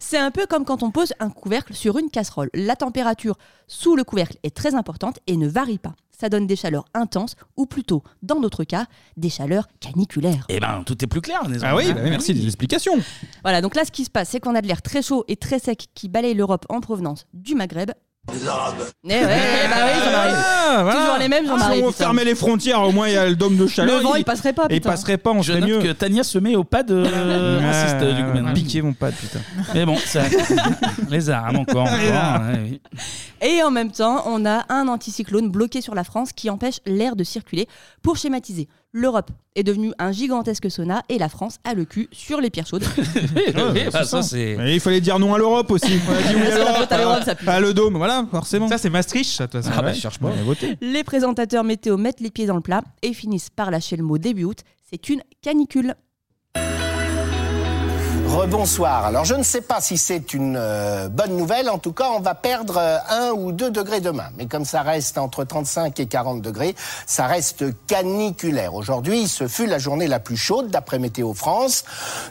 C'est 0.00 0.18
un 0.18 0.30
peu 0.30 0.46
comme 0.46 0.64
quand 0.64 0.82
on 0.82 0.90
pose 0.90 1.12
un 1.20 1.28
couvercle 1.28 1.74
sur 1.74 1.98
une 1.98 2.08
casserole. 2.10 2.48
La 2.54 2.76
température 2.76 3.27
sous 3.66 3.96
le 3.96 4.04
couvercle 4.04 4.36
est 4.42 4.54
très 4.54 4.74
importante 4.74 5.18
et 5.26 5.36
ne 5.36 5.48
varie 5.48 5.78
pas. 5.78 5.94
Ça 6.10 6.28
donne 6.28 6.46
des 6.46 6.56
chaleurs 6.56 6.84
intenses 6.94 7.36
ou 7.56 7.66
plutôt, 7.66 8.02
dans 8.22 8.40
notre 8.40 8.64
cas, 8.64 8.86
des 9.16 9.30
chaleurs 9.30 9.68
caniculaires. 9.78 10.46
Eh 10.48 10.58
ben, 10.58 10.82
tout 10.84 11.02
est 11.04 11.06
plus 11.06 11.20
clair. 11.20 11.40
Ah 11.62 11.76
oui, 11.76 11.92
bah 11.92 12.00
oui, 12.02 12.10
merci 12.10 12.34
des 12.34 12.44
explications. 12.44 12.94
Voilà, 13.42 13.60
donc 13.60 13.76
là, 13.76 13.84
ce 13.84 13.92
qui 13.92 14.04
se 14.04 14.10
passe, 14.10 14.30
c'est 14.30 14.40
qu'on 14.40 14.56
a 14.56 14.60
de 14.60 14.66
l'air 14.66 14.82
très 14.82 15.02
chaud 15.02 15.24
et 15.28 15.36
très 15.36 15.60
sec 15.60 15.86
qui 15.94 16.08
balaye 16.08 16.34
l'Europe 16.34 16.66
en 16.68 16.80
provenance 16.80 17.26
du 17.34 17.54
Maghreb. 17.54 17.92
Les 18.32 18.46
Arabes. 18.46 18.74
Eh 19.04 19.08
ouais, 19.08 19.20
bah 19.24 19.76
oui, 19.86 20.04
Jean-Marie. 20.04 20.32
Ah, 20.36 20.78
voilà. 20.82 21.00
Toujours 21.00 21.18
les 21.18 21.28
mêmes, 21.28 21.46
Jean-Marie. 21.46 21.78
Si 21.78 21.82
on 21.82 21.86
putain. 21.92 22.04
fermait 22.04 22.24
les 22.24 22.34
frontières, 22.34 22.82
au 22.82 22.92
moins 22.92 23.08
il 23.08 23.14
y 23.14 23.16
a 23.16 23.26
le 23.28 23.36
dôme 23.36 23.56
de 23.56 23.66
chaleur. 23.66 23.96
Le 23.98 24.02
vent, 24.02 24.14
il 24.16 24.24
passerait 24.24 24.52
pas, 24.52 24.66
Il 24.68 24.76
putain. 24.76 24.90
passerait 24.90 25.16
pas, 25.18 25.30
on 25.30 25.40
Je 25.42 25.52
serait 25.52 25.60
note 25.60 25.68
mieux. 25.70 25.78
que 25.80 25.92
Tania 25.92 26.22
se 26.22 26.38
met 26.38 26.54
au 26.54 26.64
pas 26.64 26.82
de 26.82 26.96
Ouais, 27.02 27.66
raciste 27.66 28.04
du 28.16 28.22
coup 28.24 28.30
maintenant. 28.34 28.52
Piquer 28.54 28.82
mon 28.82 28.92
pad, 28.92 29.14
putain. 29.14 29.40
Mais 29.74 29.86
bon, 29.86 29.96
ça. 29.96 30.22
les 31.10 31.30
armes 31.30 31.56
encore. 31.56 31.86
encore 31.86 31.98
Les 31.98 32.10
armes. 32.10 32.52
ouais, 32.52 32.60
oui. 32.70 32.80
Et 33.40 33.62
en 33.62 33.70
même 33.70 33.90
temps, 33.92 34.24
on 34.26 34.44
a 34.44 34.64
un 34.68 34.88
anticyclone 34.88 35.48
bloqué 35.50 35.80
sur 35.80 35.94
la 35.94 36.04
France 36.04 36.32
qui 36.32 36.50
empêche 36.50 36.80
l'air 36.86 37.16
de 37.16 37.24
circuler. 37.24 37.66
Pour 38.02 38.16
schématiser, 38.16 38.68
l'Europe 38.92 39.30
est 39.54 39.62
devenue 39.62 39.92
un 39.98 40.12
gigantesque 40.12 40.70
sauna 40.70 41.02
et 41.08 41.18
la 41.18 41.28
France 41.28 41.58
a 41.64 41.74
le 41.74 41.84
cul 41.84 42.08
sur 42.12 42.40
les 42.40 42.50
pierres 42.50 42.66
chaudes. 42.66 42.84
Oui, 43.74 43.82
bah, 43.92 44.04
ça, 44.04 44.22
c'est. 44.22 44.52
Et 44.60 44.74
il 44.74 44.80
fallait 44.80 45.00
dire 45.00 45.18
non 45.18 45.34
à 45.34 45.38
l'Europe 45.38 45.70
aussi. 45.70 45.98
On 46.08 46.12
a 46.12 46.22
dit 46.22 46.34
oui 46.36 46.42
à 46.42 46.44
C'est 46.46 46.50
la 46.50 46.56
l'Europe. 46.64 46.76
faute 46.78 46.92
à 46.92 46.98
l'Europe, 46.98 47.22
ça 47.24 47.34
pue. 47.34 47.44
Ah, 47.48 47.60
le 47.60 47.74
dôme, 47.74 47.96
voilà, 47.96 48.26
forcément. 48.30 48.68
Ça, 48.68 48.78
c'est 48.78 48.90
Maastricht, 48.90 49.30
ça, 49.30 49.46
de 49.46 49.52
toute 49.52 49.62
façon. 49.62 49.74
Ah 49.76 49.82
bah, 49.82 49.92
je 49.92 50.00
cherche 50.00 50.18
pas. 50.18 50.28
On 50.28 50.40
a 50.40 50.42
voté. 50.42 50.76
Les 50.80 51.04
présentateurs 51.04 51.64
météo 51.64 51.96
mettent 51.96 52.20
les 52.20 52.30
pieds 52.30 52.46
dans 52.46 52.54
le 52.56 52.60
plat 52.62 52.82
et 53.02 53.12
finissent 53.12 53.50
par 53.50 53.70
lâcher 53.70 53.96
le 53.96 54.04
mot 54.04 54.16
début 54.18 54.44
août. 54.44 54.58
C'est 54.90 55.08
une 55.08 55.22
canicule. 55.42 55.94
Rebonsoir. 58.28 59.06
Alors 59.06 59.24
je 59.24 59.34
ne 59.34 59.42
sais 59.42 59.62
pas 59.62 59.80
si 59.80 59.96
c'est 59.96 60.34
une 60.34 60.56
euh, 60.58 61.08
bonne 61.08 61.36
nouvelle. 61.36 61.70
En 61.70 61.78
tout 61.78 61.92
cas, 61.92 62.10
on 62.14 62.20
va 62.20 62.34
perdre 62.34 62.76
euh, 62.76 62.98
1 63.08 63.30
ou 63.30 63.52
2 63.52 63.70
degrés 63.70 64.00
demain. 64.00 64.28
Mais 64.36 64.46
comme 64.46 64.64
ça 64.66 64.82
reste 64.82 65.16
entre 65.16 65.44
35 65.44 65.98
et 65.98 66.06
40 66.06 66.42
degrés, 66.42 66.74
ça 67.06 67.26
reste 67.26 67.64
caniculaire. 67.86 68.74
Aujourd'hui, 68.74 69.28
ce 69.28 69.48
fut 69.48 69.66
la 69.66 69.78
journée 69.78 70.06
la 70.06 70.20
plus 70.20 70.36
chaude 70.36 70.68
d'après 70.68 70.98
Météo 70.98 71.32
France. 71.32 71.84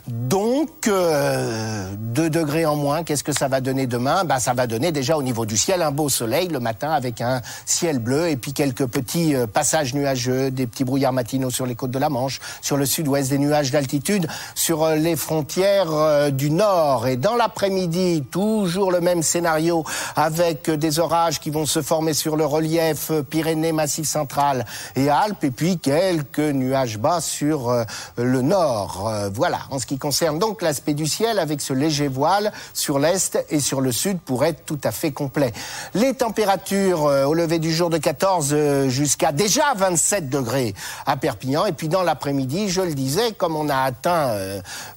Donc, 0.08 0.88
euh, 0.88 1.90
2 1.98 2.30
degrés 2.30 2.66
en 2.66 2.76
moins, 2.76 3.04
qu'est-ce 3.04 3.24
que 3.24 3.34
ça 3.34 3.48
va 3.48 3.60
donner 3.60 3.88
demain? 3.88 4.24
Bah, 4.24 4.40
Ça 4.40 4.54
va 4.54 4.68
donner 4.68 4.92
déjà 4.92 5.18
au 5.18 5.24
niveau 5.24 5.46
du 5.46 5.58
ciel 5.58 5.82
un 5.82 5.92
beau 5.92 6.10
soleil 6.10 6.48
le 6.48 6.60
matin 6.60 6.92
avec 6.92 7.22
un 7.22 7.42
ciel 7.66 8.00
bleu 8.00 8.30
et 8.30 8.38
puis 8.38 8.54
quelques 8.54 8.86
petits 8.86 9.36
euh, 9.36 9.48
passages 9.48 9.94
nuageux, 9.96 10.52
des 10.52 10.68
petits 10.68 10.84
brouillards 10.84 11.14
matinaux 11.14 11.50
sur 11.50 11.66
les 11.66 11.76
côtes 11.76 11.92
de 11.92 12.00
la 12.00 12.10
Manche, 12.10 12.40
sur 12.62 12.78
le 12.78 12.86
sud-ouest, 12.86 13.30
des 13.30 13.40
nuages 13.40 13.72
d'altitude, 13.72 14.28
sur 14.54 14.84
euh, 14.84 14.96
les 14.96 15.16
frontières 15.16 15.87
euh, 15.94 16.30
du 16.32 16.50
nord. 16.50 17.08
Et 17.08 17.18
dans 17.18 17.36
l'après-midi, 17.36 18.24
toujours 18.32 18.92
le 18.92 19.02
même 19.02 19.24
scénario 19.24 19.84
avec 20.16 20.70
euh, 20.70 20.78
des 20.78 21.00
orages 21.00 21.40
qui 21.40 21.50
vont 21.50 21.66
se 21.66 21.82
former 21.82 22.14
sur 22.14 22.36
le 22.36 22.46
relief 22.46 23.12
euh, 23.12 23.24
Pyrénées, 23.24 23.72
Massif 23.72 24.08
central 24.08 24.66
et 24.96 25.10
Alpes, 25.10 25.44
et 25.44 25.52
puis 25.52 25.78
quelques 25.78 26.40
nuages 26.40 26.98
bas 26.98 27.22
sur 27.22 27.86
le 28.18 28.42
nord. 28.42 29.12
Voilà, 29.34 29.60
en 29.70 29.80
ce 29.80 29.86
qui 29.86 29.98
concerne 29.98 30.40
donc 30.40 30.62
l'aspect 30.62 30.94
du 30.94 31.06
ciel 31.06 31.40
avec 31.40 31.62
ce 31.62 31.74
léger 31.74 32.08
voile 32.08 32.52
sur 32.74 33.00
l'est 33.00 33.38
et 33.50 33.60
sur 33.60 33.82
le 33.82 33.92
sud 33.92 34.20
pour 34.20 34.46
être 34.46 34.66
tout 34.66 34.80
à 34.84 34.92
fait 34.92 35.12
complet. 35.12 35.54
Les 35.94 36.14
températures 36.14 37.04
au 37.04 37.34
lever 37.34 37.60
du 37.60 37.74
jour 37.74 37.90
de 37.90 37.98
14 37.98 38.50
euh, 38.52 38.90
jusqu'à 38.90 39.32
déjà 39.32 39.74
27 39.76 40.30
degrés 40.30 40.74
à 41.06 41.18
Perpignan, 41.18 41.66
et 41.66 41.72
puis 41.72 41.88
dans 41.88 42.04
l'après-midi, 42.04 42.70
je 42.70 42.82
le 42.82 42.94
disais, 42.94 43.34
comme 43.34 43.56
on 43.56 43.70
a 43.70 43.78
atteint 43.78 44.38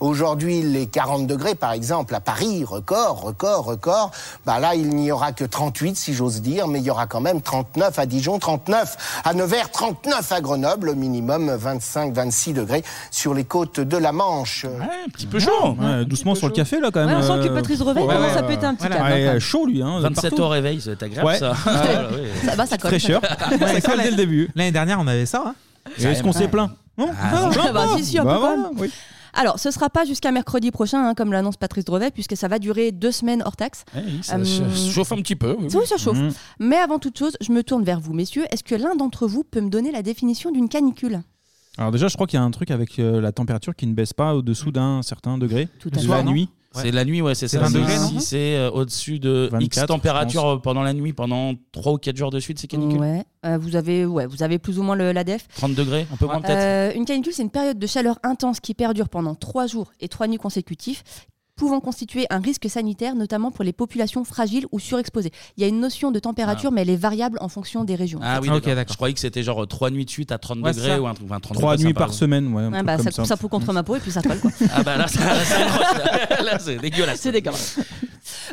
aujourd'hui 0.00 0.62
les 0.62 0.79
40 0.87 1.26
degrés 1.26 1.54
par 1.54 1.72
exemple 1.72 2.14
à 2.14 2.20
Paris, 2.20 2.64
record, 2.64 3.20
record, 3.20 3.64
record, 3.64 4.10
bah 4.46 4.58
là 4.58 4.75
il 4.75 4.88
n'y 4.90 5.10
aura 5.12 5.32
que 5.32 5.44
38 5.44 5.96
si 5.96 6.14
j'ose 6.14 6.40
dire, 6.40 6.66
mais 6.68 6.78
il 6.80 6.84
y 6.84 6.90
aura 6.90 7.06
quand 7.06 7.20
même 7.20 7.40
39 7.42 7.99
à 7.99 8.06
Dijon, 8.06 8.38
39 8.38 8.96
à 9.25 9.34
Nevers, 9.34 9.70
39 9.70 10.32
à 10.32 10.40
Grenoble, 10.40 10.90
au 10.90 10.94
minimum 10.94 11.50
25-26 11.56 12.52
degrés 12.54 12.82
sur 13.10 13.34
les 13.34 13.44
côtes 13.44 13.80
de 13.80 13.96
la 13.96 14.12
Manche. 14.12 14.64
un 14.66 15.08
petit 15.10 15.26
peu 15.26 15.38
chaud. 15.38 15.76
Ouais, 15.78 16.04
doucement 16.04 16.34
sur 16.34 16.49
le 16.49 16.52
café 16.54 16.80
là 16.80 16.90
quand 16.92 17.04
même. 17.04 17.18
Ouais, 17.18 17.25
on 17.28 17.42
sent 17.42 17.49
que 17.49 17.54
Patrice 17.54 17.80
Reveil 17.80 18.06
commence 18.06 18.37
à 18.37 18.42
péter 18.42 18.66
un 18.66 18.75
petit 18.75 18.88
câble, 18.88 18.94
hein, 18.94 19.08
quand 19.08 19.08
même. 19.16 19.38
chaud 19.38 19.66
lui. 19.66 19.82
Hein, 19.82 20.00
27 20.00 20.30
partout. 20.30 20.42
au 20.44 20.49
réveil, 20.49 20.80
ça 20.80 20.87
va 20.87 20.92
être 20.94 21.02
agréable 21.02 21.26
Ouais. 21.28 21.38
ça. 21.38 21.52
Ah, 21.66 21.82
Ah. 21.84 22.46
Ça 22.46 22.54
va, 22.56 22.66
ça 22.66 22.78
colle. 22.78 22.90
Fraîcheur. 22.90 23.20
ça 23.22 23.58
colle. 23.58 23.68
Ça 23.68 23.80
colle 23.80 24.02
dès 24.02 24.10
le 24.10 24.16
début. 24.16 24.50
L'année 24.54 24.72
dernière, 24.72 24.99
on 25.00 25.06
avait 25.06 25.26
ça. 25.26 25.42
hein. 25.46 25.54
Est-ce 25.99 26.22
qu'on 26.22 26.32
s'est 26.32 26.49
plaint? 26.49 26.70
Non 26.99 27.10
Ah, 27.20 27.50
bah, 27.72 27.84
si, 27.96 28.04
si, 28.04 28.18
un 28.18 28.25
Bah 28.25 28.34
peu 28.34 28.40
quand 28.40 28.46
voilà, 28.46 28.56
même. 28.56 28.66
oui. 28.78 28.90
Alors, 29.34 29.58
ce 29.58 29.70
sera 29.70 29.90
pas 29.90 30.04
jusqu'à 30.04 30.32
mercredi 30.32 30.70
prochain, 30.70 31.06
hein, 31.08 31.14
comme 31.14 31.32
l'annonce 31.32 31.56
Patrice 31.56 31.84
Drevet, 31.84 32.10
puisque 32.10 32.37
ça 32.37 32.49
va 32.49 32.58
durer 32.58 32.92
deux 32.92 33.12
semaines 33.12 33.42
hors 33.44 33.56
taxe. 33.56 33.84
Eh 33.96 34.22
ça 34.22 34.37
Euh, 34.38 34.44
ch- 34.44 34.92
chauffe 34.92 35.12
un 35.12 35.16
petit 35.22 35.37
peu. 35.37 35.56
oui. 35.58 35.68
Oui, 35.72 35.87
ça 35.87 35.96
chauffe. 35.96 36.18
Mhm. 36.18 36.32
Mais 36.58 36.76
avant 36.76 36.99
toute 36.99 37.18
chose, 37.18 37.37
je 37.40 37.52
me 37.52 37.62
tourne 37.62 37.84
vers 37.84 38.00
vous, 38.00 38.12
messieurs. 38.12 38.44
Est-ce 38.50 38.64
que 38.64 38.75
l'un 38.75 38.94
d'entre 38.96 39.26
vous 39.26 39.44
peut 39.44 39.60
me 39.60 39.70
donner 39.70 39.92
la 39.92 40.02
définition 40.02 40.50
d'une 40.50 40.68
canicule? 40.68 41.22
Alors 41.78 41.92
déjà, 41.92 42.08
je 42.08 42.14
crois 42.14 42.26
qu'il 42.26 42.38
y 42.38 42.42
a 42.42 42.44
un 42.44 42.50
truc 42.50 42.70
avec 42.70 42.99
euh, 42.99 43.20
la 43.20 43.32
température 43.32 43.75
qui 43.76 43.87
ne 43.87 43.94
baisse 43.94 44.12
pas 44.12 44.34
au-dessous 44.34 44.72
d'un 44.72 45.02
certain 45.02 45.38
degré. 45.38 45.68
Tout 45.78 45.90
à 45.96 46.02
la 46.02 46.22
nuit. 46.25 46.49
C'est 46.72 46.90
la 46.92 47.04
nuit, 47.04 47.20
ouais, 47.20 47.34
c'est 47.34 47.48
ça. 47.48 47.58
20 47.60 47.66
Si- 47.68 47.74
degrés, 47.74 47.96
non 47.98 48.08
Si 48.08 48.20
c'est 48.20 48.56
euh, 48.56 48.70
au-dessus 48.70 49.18
de 49.18 49.48
24, 49.50 49.62
X 49.64 49.86
température 49.86 50.42
je 50.42 50.54
euh, 50.56 50.58
pendant 50.58 50.82
la 50.82 50.92
nuit, 50.92 51.12
pendant 51.12 51.54
3 51.72 51.92
ou 51.92 51.98
4 51.98 52.16
jours 52.16 52.30
de 52.30 52.38
suite, 52.38 52.58
c'est 52.60 52.68
canicule. 52.68 53.00
Ouais, 53.00 53.24
euh, 53.44 53.58
vous 53.58 53.74
avez, 53.76 54.06
ouais, 54.06 54.26
vous 54.26 54.42
avez 54.42 54.58
plus 54.58 54.78
ou 54.78 54.82
moins 54.82 54.94
le, 54.94 55.12
la 55.12 55.24
def. 55.24 55.48
30 55.56 55.74
degrés, 55.74 56.06
un 56.12 56.16
peu 56.16 56.26
moins 56.26 56.40
peut-être. 56.40 56.92
Euh, 56.94 56.96
une 56.96 57.04
canicule, 57.04 57.32
c'est 57.32 57.42
une 57.42 57.50
période 57.50 57.78
de 57.78 57.86
chaleur 57.86 58.18
intense 58.22 58.60
qui 58.60 58.74
perdure 58.74 59.08
pendant 59.08 59.34
trois 59.34 59.66
jours 59.66 59.90
et 60.00 60.08
trois 60.08 60.28
nuits 60.28 60.38
consécutifs 60.38 61.02
pouvant 61.60 61.80
constituer 61.80 62.26
un 62.30 62.38
risque 62.40 62.70
sanitaire, 62.70 63.14
notamment 63.14 63.50
pour 63.50 63.64
les 63.64 63.74
populations 63.74 64.24
fragiles 64.24 64.66
ou 64.72 64.78
surexposées. 64.78 65.30
Il 65.58 65.60
y 65.62 65.64
a 65.64 65.68
une 65.68 65.78
notion 65.78 66.10
de 66.10 66.18
température, 66.18 66.72
mais 66.72 66.80
elle 66.80 66.88
est 66.90 66.96
variable 66.96 67.36
en 67.42 67.48
fonction 67.48 67.84
des 67.84 67.94
régions. 67.96 68.18
Ah 68.22 68.40
oui, 68.40 68.48
d'accord. 68.48 68.84
Je 68.88 68.94
croyais 68.96 69.12
que 69.12 69.20
c'était 69.20 69.42
genre 69.42 69.68
3 69.68 69.90
nuits 69.90 70.06
de 70.06 70.10
suite 70.10 70.32
à 70.32 70.38
30 70.38 70.60
Ouais, 70.60 70.72
degrés 70.72 70.88
ça. 70.88 71.00
ou 71.02 71.06
un 71.06 71.12
truc. 71.12 71.26
enfin, 71.30 71.38
30 71.38 71.56
Trois 71.58 71.72
degrés, 71.76 71.88
nuits 71.88 71.94
ça 71.94 71.98
par 72.00 72.14
semaine, 72.14 72.52
ouais. 72.54 72.62
un 72.62 72.66
Ouais, 72.70 72.76
truc 72.78 72.86
bah, 72.86 72.96
comme 72.96 73.04
ça, 73.04 73.10
ça. 73.12 73.24
ça 73.26 73.36
fout 73.36 73.50
contre 73.50 73.72
ma 73.74 73.82
peau 73.82 73.94
et 73.96 74.00
puis 74.00 74.10
ça 74.10 74.22
colle 74.22 74.40
quoi. 74.40 74.50
Ah 74.74 74.82
bah 74.82 74.96
là, 74.96 75.06
ça, 75.06 75.20
ça 75.44 75.56
accroche, 75.66 75.98
là. 76.30 76.42
Là, 76.42 76.58
c'est 76.58 76.76
dégueulasse. 76.80 77.20
C'est 77.20 77.32
dégueulasse. 77.32 77.78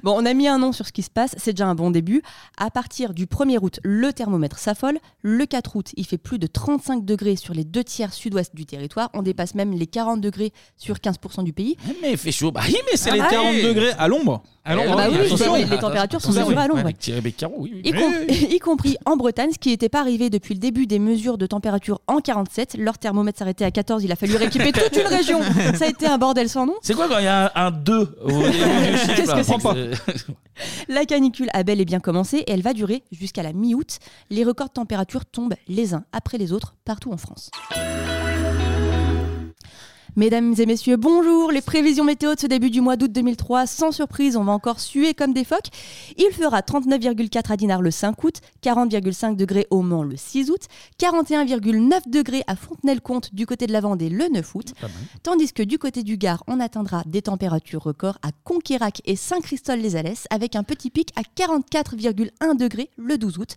Bon, 0.07 0.15
on 0.17 0.25
a 0.25 0.33
mis 0.33 0.47
un 0.47 0.57
nom 0.57 0.71
sur 0.71 0.87
ce 0.87 0.93
qui 0.93 1.03
se 1.03 1.09
passe, 1.09 1.35
c'est 1.37 1.51
déjà 1.51 1.67
un 1.67 1.75
bon 1.75 1.91
début. 1.91 2.21
À 2.57 2.71
partir 2.71 3.13
du 3.13 3.25
1er 3.25 3.57
août, 3.61 3.81
le 3.83 4.13
thermomètre 4.13 4.57
s'affole. 4.57 4.99
Le 5.21 5.45
4 5.45 5.75
août, 5.75 5.91
il 5.97 6.05
fait 6.05 6.17
plus 6.17 6.39
de 6.39 6.47
35 6.47 7.03
degrés 7.03 7.35
sur 7.35 7.53
les 7.53 7.65
deux 7.65 7.83
tiers 7.83 8.13
sud-ouest 8.13 8.55
du 8.55 8.65
territoire. 8.65 9.09
On 9.13 9.21
dépasse 9.21 9.53
même 9.53 9.73
les 9.73 9.85
40 9.85 10.21
degrés 10.21 10.53
sur 10.77 10.95
15% 10.95 11.43
du 11.43 11.51
pays. 11.51 11.75
Mais 12.01 12.11
il 12.13 12.17
fait 12.17 12.31
chaud. 12.31 12.53
Bah 12.53 12.61
oui, 12.65 12.77
mais 12.89 12.95
c'est 12.95 13.09
Ah 13.09 13.15
les 13.15 13.19
bah 13.19 13.27
40 13.31 13.51
oui. 13.55 13.63
degrés 13.63 13.91
à 13.99 14.07
l'ombre. 14.07 14.43
À 14.67 14.74
Ah 14.74 14.95
bah 14.95 15.07
oui, 15.09 15.25
attention. 15.25 15.55
les- 15.55 15.63
les 15.65 15.77
températures 15.77 16.21
sont 16.21 16.33
mesurées 16.33 16.55
à. 16.55 16.77
Avec 16.77 17.00
Thierry 17.00 17.21
Beccaro, 17.21 17.55
oui, 17.57 17.71
oui. 17.75 17.81
Y, 17.86 17.91
com- 17.93 18.13
y 18.51 18.59
compris 18.59 18.97
en 19.05 19.15
Bretagne, 19.15 19.51
ce 19.53 19.57
qui 19.57 19.69
n'était 19.69 19.88
pas 19.89 20.01
arrivé 20.01 20.29
depuis 20.29 20.53
le 20.53 20.59
début 20.59 20.88
des 20.88 21.00
mesures 21.00 21.38
de 21.38 21.45
température 21.45 22.01
en 22.07 22.19
47. 22.19 22.75
Leur 22.77 22.97
thermomètre 22.97 23.39
s'arrêtait 23.39 23.63
à 23.65 23.71
14, 23.71 24.03
il 24.03 24.12
a 24.12 24.15
fallu 24.17 24.36
rééquiper 24.36 24.74
toute 24.74 24.95
une 24.95 25.07
région. 25.07 25.39
Ça 25.75 25.86
a 25.86 25.88
été 25.88 26.05
un 26.05 26.17
bordel 26.17 26.50
sans 26.50 26.65
nom. 26.65 26.75
C'est 26.81 26.93
quoi 26.95 27.07
quand 27.07 27.17
il 27.19 27.24
y 27.24 27.27
a 27.27 27.45
un, 27.55 27.67
un 27.67 27.71
2 27.71 28.17
au 28.24 28.27
début 28.27 28.41
du 28.43 28.51
chiffre 28.97 29.15
Qu'est-ce 29.15 29.27
là 29.31 29.38
que 29.38 29.43
c'est 29.43 29.57
que 29.57 29.93
C'est- 30.15 30.25
La 30.89 31.05
canicule 31.05 31.50
a 31.53 31.63
bel 31.63 31.79
et 31.79 31.86
bien 31.86 32.00
commencé 32.00 32.38
et 32.39 32.51
elle 32.51 32.62
va 32.62 32.74
durer 32.74 33.03
jusqu'à 33.12 33.43
la 33.43 33.53
mi-août. 33.53 34.00
Les 34.29 34.43
records 34.43 34.67
de 34.67 34.74
température 34.74 35.25
tombent 35.25 35.53
les 35.67 35.93
uns 35.93 36.03
après 36.12 36.38
les 36.38 36.51
autres 36.51 36.75
partout 36.83 37.12
en 37.13 37.17
France. 37.17 37.51
Mesdames 40.17 40.55
et 40.57 40.65
messieurs, 40.65 40.97
bonjour. 40.97 41.51
Les 41.51 41.62
prévisions 41.62 42.03
météo 42.03 42.33
de 42.33 42.39
ce 42.39 42.47
début 42.47 42.71
du 42.71 42.81
mois 42.81 42.95
d'août 42.95 43.12
2003, 43.12 43.67
sans 43.67 43.91
surprise, 43.91 44.36
on 44.36 44.43
va 44.43 44.51
encore 44.51 44.79
suer 44.79 45.13
comme 45.13 45.31
des 45.31 45.43
phoques. 45.43 45.67
Il 46.17 46.31
fera 46.31 46.62
39,4 46.62 47.53
à 47.53 47.55
Dinard 47.55 47.83
le 47.83 47.91
5 47.91 48.24
août, 48.24 48.41
40,5 48.63 49.36
degrés 49.36 49.67
au 49.69 49.83
Mans 49.83 50.01
le 50.01 50.17
6 50.17 50.50
août, 50.50 50.62
41,9 51.00 52.09
degrés 52.09 52.43
à 52.47 52.55
Fontenay-le-Comte 52.55 53.36
du 53.36 53.45
côté 53.45 53.67
de 53.67 53.71
la 53.71 53.79
Vendée 53.79 54.09
le 54.09 54.27
9 54.27 54.55
août, 54.55 54.74
tandis 55.21 55.53
que 55.53 55.62
du 55.62 55.77
côté 55.77 56.01
du 56.01 56.17
Gard, 56.17 56.43
on 56.47 56.59
atteindra 56.59 57.03
des 57.05 57.21
températures 57.21 57.83
records 57.83 58.17
à 58.24 58.29
Conquérac 58.43 59.03
et 59.05 59.15
Saint-Christol-les-Alès 59.15 60.25
avec 60.31 60.55
un 60.55 60.63
petit 60.63 60.89
pic 60.89 61.12
à 61.15 61.21
44,1 61.21 62.57
degrés 62.57 62.89
le 62.97 63.19
12 63.19 63.38
août. 63.38 63.55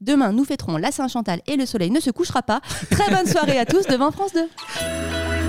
Demain, 0.00 0.32
nous 0.32 0.44
fêterons 0.44 0.76
la 0.76 0.90
Saint-Chantal 0.90 1.40
et 1.46 1.54
le 1.54 1.66
soleil 1.66 1.92
ne 1.92 2.00
se 2.00 2.10
couchera 2.10 2.42
pas. 2.42 2.60
Très 2.90 3.14
bonne 3.14 3.26
soirée 3.26 3.60
à 3.60 3.64
tous 3.64 3.86
devant 3.86 4.10
France 4.10 4.32
2. 4.32 5.39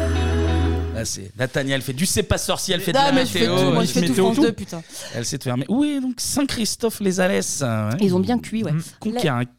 C'est 1.05 1.31
elle 1.73 1.81
fait 1.81 1.93
du 1.93 2.05
c'est 2.05 2.23
pas 2.23 2.37
sorcier, 2.37 2.75
elle 2.75 2.81
fait 2.81 2.91
de 2.91 2.97
la 2.97 3.11
mais 3.11 3.25
je 3.25 3.31
fais 3.31 3.39
météo. 3.41 3.57
tout, 3.57 3.71
moi, 3.73 3.83
je 3.85 3.91
fais 3.91 4.01
tout 4.01 4.09
météo, 4.09 4.25
France 4.33 4.45
2, 4.45 4.51
putain. 4.53 4.83
Elle 5.15 5.25
faire. 5.43 5.57
Mais 5.57 5.65
où 5.69 5.83
est 5.83 5.99
donc 5.99 6.15
Saint-Christophe-les-Alès 6.17 7.61
hein, 7.61 7.89
ouais. 7.91 7.97
Ils 8.01 8.15
ont 8.15 8.19
bien 8.19 8.39
cuit, 8.39 8.63
ouais. 8.63 8.71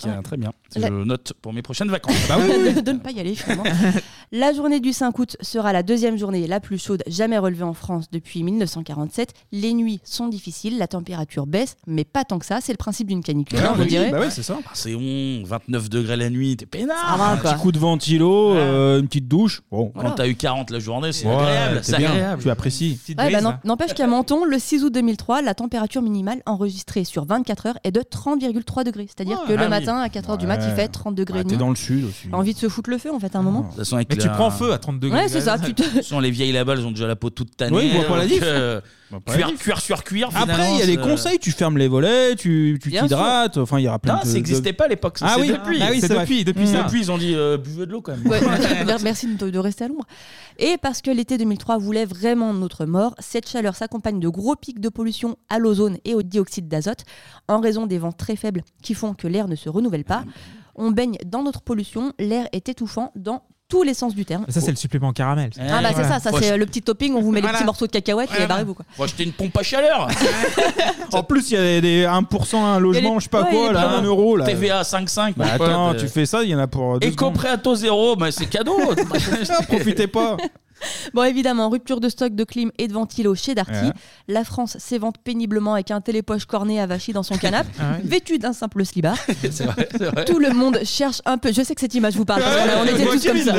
La- 0.07 0.23
très 0.23 0.37
bien. 0.37 0.53
La- 0.81 0.89
Je 0.89 0.93
note 0.93 1.33
pour 1.43 1.53
mes 1.53 1.63
prochaines 1.63 1.89
vacances. 1.91 2.15
de, 2.29 2.81
de 2.83 2.93
ne 2.93 2.99
pas 2.99 3.11
y 3.11 3.21
aller 3.21 3.35
finalement. 3.35 3.65
La 4.35 4.53
journée 4.55 4.81
du 4.81 4.93
5 4.95 5.19
août 5.19 5.37
sera 5.43 5.75
la 5.75 5.83
deuxième 5.83 6.17
journée 6.17 6.47
la 6.47 6.59
plus 6.59 6.79
chaude 6.83 7.03
jamais 7.07 7.37
relevée 7.37 7.65
en 7.65 7.75
France 7.75 8.07
depuis 8.11 8.43
1947. 8.43 9.35
Les 9.53 9.75
nuits 9.75 10.01
sont 10.05 10.27
difficiles, 10.29 10.79
la 10.79 10.87
température 10.89 11.47
baisse, 11.47 11.77
mais 11.87 12.05
pas 12.05 12.25
tant 12.25 12.39
que 12.39 12.47
ça. 12.47 12.61
C'est 12.63 12.73
le 12.73 12.79
principe 12.79 13.09
d'une 13.09 13.23
canicule, 13.23 13.59
Ah 13.63 13.73
hein, 13.73 13.77
oui, 13.79 13.87
direz. 13.89 14.11
bah 14.11 14.21
ouais, 14.21 14.31
c'est 14.31 14.43
ça. 14.43 14.57
Ah, 14.65 14.71
C'est 14.73 14.95
bon, 14.95 15.43
29 15.45 15.91
degrés 15.91 16.17
la 16.17 16.31
nuit, 16.31 16.57
t'es 16.57 16.65
peinard. 16.65 17.19
Va, 17.19 17.29
Un 17.33 17.37
petit 17.37 17.55
coup 17.61 17.73
de 17.73 17.79
ventilo, 17.79 18.55
euh, 18.55 19.01
une 19.01 19.07
petite 19.07 19.29
douche. 19.29 19.61
Bon, 19.71 19.93
Quand 19.95 20.13
t'as 20.13 20.27
eu 20.27 20.35
40 20.35 20.71
la 20.71 20.79
journée, 20.79 21.13
c'est 21.13 21.27
Ouais, 21.27 21.35
agréable. 21.35 21.81
c'est. 21.83 21.97
Tu 22.43 22.51
apprécies. 22.51 22.99
Ouais, 23.11 23.31
bah, 23.31 23.41
n'em- 23.43 23.59
N'empêche 23.65 23.93
qu'à 23.93 24.07
Menton, 24.07 24.45
le 24.47 24.59
6 24.59 24.83
août 24.83 24.91
2003, 24.95 25.43
la 25.43 25.55
température 25.55 26.01
minimale 26.01 26.41
enregistrée 26.47 27.05
sur 27.05 27.27
24 27.27 27.67
heures 27.67 27.79
est 27.85 27.91
de 27.93 28.01
30,3 28.01 28.83
degrés. 28.85 29.07
C'est-à-dire 29.09 29.41
Ouais. 29.41 29.47
que 29.49 29.53
Ah 29.53 29.57
le 29.57 29.65
oui. 29.65 29.69
matin, 29.69 29.99
à 30.01 30.09
4 30.09 30.31
heures 30.31 30.39
du 30.39 30.47
mat, 30.47 30.62
il 30.65 30.71
Ouais. 30.71 30.77
fait 30.77 30.89
30 30.89 31.15
degrés. 31.15 31.43
Bah, 31.43 31.51
t'es 31.51 31.57
dans 31.57 31.71
le 31.71 31.77
sud 31.77 32.05
aussi. 32.05 32.29
Envie 32.33 32.55
de 32.55 32.59
se 32.59 32.69
foutre 32.69 32.91
le 32.91 32.99
feu 32.99 33.11
en 33.13 33.19
fait 33.21 33.35
à 33.35 33.39
un 33.39 33.43
moment. 33.43 33.71
Avec 33.93 34.09
Mais 34.11 34.17
tu 34.17 34.29
prends 34.29 34.51
feu 34.51 34.73
à 34.73 34.79
30 34.79 34.99
degrés. 35.01 35.21
Ouais, 35.23 35.29
c'est 35.29 35.41
ça. 35.43 35.59
Tu 35.59 35.75
te... 35.75 35.83
Façon, 35.83 36.21
les 36.21 36.31
vieilles 36.31 36.53
là-bas, 36.53 36.75
elles 36.75 36.87
ont 36.87 36.91
déjà 36.91 37.07
la 37.07 37.17
peau 37.17 37.31
toute 37.31 37.57
tannée. 37.57 37.77
Oui, 37.77 37.91
ils 37.93 37.97
voient 37.99 38.09
pas 38.09 38.17
la 38.17 38.23
donc, 38.25 38.33
diff. 38.33 38.43
euh, 38.45 38.81
Ils 38.85 39.11
voient 39.11 39.21
pas 39.21 39.33
la 39.33 39.37
cuir, 39.39 39.47
diff. 39.49 39.59
cuir 39.63 39.81
sur 39.81 40.05
cuir. 40.05 40.29
Après, 40.35 40.73
il 40.75 40.79
y 40.79 40.83
a 40.83 40.87
des 40.87 40.93
c'est- 40.95 40.99
conseils, 41.01 41.39
tu 41.39 41.51
fermes 41.53 41.79
les 41.79 41.89
volets, 41.89 42.35
tu 42.37 42.79
tu 42.83 42.89
Bien 42.91 43.03
t'hydrates, 43.03 43.59
enfin 43.59 43.79
il 43.79 43.83
y 43.85 43.89
aura 43.89 43.99
plein 43.99 44.15
Non, 44.15 44.21
de... 44.23 44.27
ça 44.27 44.33
n'existait 44.35 44.73
pas 44.73 44.85
à 44.85 44.89
l'époque. 44.89 45.19
ça, 45.19 45.27
Ah 45.29 45.33
c'est 45.37 45.41
oui, 45.43 45.49
depuis. 45.49 45.79
ah 45.83 45.89
oui, 45.91 46.01
c'est 46.01 46.09
c'est 46.09 46.15
vrai. 46.15 46.25
depuis, 46.25 46.45
depuis 46.45 46.67
ça. 46.67 46.83
Depuis, 46.85 47.01
ils 47.01 47.11
ont 47.13 47.19
dit 47.19 47.35
euh, 47.35 47.57
buvez 47.59 47.87
de 47.87 47.93
l'eau 47.93 48.01
quand 48.01 48.17
même. 48.17 48.27
Ouais, 48.27 48.41
mer- 48.41 48.99
merci 49.03 49.27
de, 49.35 49.51
de 49.51 49.59
rester 49.59 49.85
à 49.85 49.89
l'ombre. 49.89 50.07
Et 50.65 50.77
parce 50.77 51.03
que 51.03 51.11
l'été 51.11 51.39
2003 51.39 51.77
voulait 51.79 52.05
vraiment 52.05 52.55
notre 52.55 52.85
mort, 52.85 53.17
cette 53.19 53.49
chaleur 53.49 53.75
s'accompagne 53.75 54.21
de 54.21 54.29
gros 54.29 54.55
pics 54.55 54.79
de 54.79 54.89
pollution 54.89 55.37
à 55.49 55.59
l'ozone 55.59 55.99
et 56.05 56.15
au 56.15 56.23
dioxyde 56.23 56.69
d'azote 56.69 57.05
en 57.49 57.59
raison 57.59 57.89
des 57.89 57.99
vents 57.99 58.13
très 58.13 58.37
faibles 58.37 58.63
qui 58.81 58.95
font 58.95 59.13
que 59.13 59.27
l'air 59.27 59.49
ne 59.49 59.57
se 59.57 59.69
renouvelle 59.69 60.05
pas. 60.05 60.23
On 60.77 60.93
baigne 60.93 61.17
dans 61.27 61.43
notre 61.43 61.63
pollution, 61.63 62.13
l'air 62.21 62.47
est 62.53 62.69
étouffant 62.69 63.11
dans 63.17 63.43
tous 63.73 63.83
les 63.85 63.95
sens 63.95 64.15
du 64.15 64.27
terme. 64.27 64.45
Ça, 64.51 64.61
c'est 64.61 64.71
le 64.71 64.77
supplément 64.77 65.15
caramel. 65.15 65.49
Ah 65.59 65.81
bah 65.83 65.89
c'est 65.97 66.05
ça, 66.05 66.21
ça 66.21 66.31
Faut 66.31 66.39
c'est 66.39 66.49
ach- 66.49 66.53
euh, 66.53 66.57
le 66.59 66.67
petit 66.67 66.83
topping, 66.83 67.15
on 67.15 67.23
vous 67.23 67.31
met 67.31 67.37
les 67.37 67.41
Voilà. 67.43 67.57
petits 67.57 67.65
morceaux 67.65 67.87
de 67.87 67.91
cacahuètes 67.91 68.29
et 68.29 68.33
Voilà. 68.33 68.47
barrez-vous 68.47 68.75
quoi. 68.75 68.85
Faut 68.95 69.05
acheter 69.05 69.25
une 69.25 69.33
pompe 69.33 69.57
à 69.57 69.63
chaleur. 69.63 70.09
En 71.15 71.23
plus, 71.23 71.51
il 71.51 71.55
y 71.55 71.77
a 71.77 71.81
des 71.81 72.05
1% 72.05 72.57
un 72.63 72.79
logement, 72.79 73.19
je 73.19 73.25
sais 73.25 73.29
pas 73.31 73.43
ouais, 73.45 73.49
il 73.53 73.55
y 73.55 73.59
a 73.59 73.61
quoi, 73.61 73.69
des 73.69 73.75
là, 73.75 73.83
promos. 73.85 73.99
1 73.99 74.05
euro. 74.05 74.37
Là. 74.37 74.45
TVA 74.47 74.83
5,5. 74.83 75.33
Bah 75.37 75.47
attends, 75.55 75.95
tu 75.95 76.07
fais 76.09 76.27
ça, 76.27 76.43
il 76.43 76.51
y 76.51 76.55
en 76.55 76.59
a 76.59 76.67
pour. 76.67 76.99
deux 76.99 77.07
Éco 77.07 77.17
secondes. 77.27 77.35
prêt 77.35 77.49
à 77.49 77.57
taux 77.59 77.75
zéro, 77.75 78.15
mais 78.17 78.31
c'est 78.31 78.47
cadeau. 78.47 78.77
Profitez 79.69 80.07
pas. 80.07 80.37
Bon, 81.15 81.23
évidemment, 81.25 81.69
rupture 81.69 82.01
de 82.01 82.09
stock 82.09 82.35
de 82.35 82.45
clim 82.45 82.71
et 82.79 82.89
de 82.89 82.93
ventilo 82.93 83.35
chez 83.35 83.55
Darty. 83.55 83.73
Ouais. 83.73 83.93
La 84.29 84.45
France 84.45 84.77
s'évente 84.79 85.17
péniblement 85.19 85.75
avec 85.75 85.91
un 85.91 86.01
télépoche 86.01 86.45
corné 86.47 86.81
avachi 86.81 87.13
dans 87.13 87.23
son 87.23 87.37
canapé, 87.37 87.69
Ah 87.79 87.93
ouais. 87.93 88.01
vêtu 88.05 88.39
d'un 88.39 88.53
simple 88.53 88.85
slibard. 88.85 89.17
c'est 89.51 89.65
vrai, 89.65 89.89
c'est 89.91 90.05
vrai. 90.11 90.25
Tout 90.25 90.39
le 90.39 90.51
monde 90.51 90.79
cherche 90.85 91.21
un 91.25 91.39
peu. 91.39 91.53
Je 91.53 91.63
sais 91.63 91.75
que 91.75 91.81
cette 91.81 91.95
image 91.95 92.15
vous 92.15 92.25
parle, 92.25 92.43
parce 92.43 92.57
qu'on 92.57 92.63
a- 92.79 92.83
on 92.83 92.85
était 92.85 93.05
tous 93.05 93.27
comme 93.27 93.39
ça. 93.39 93.55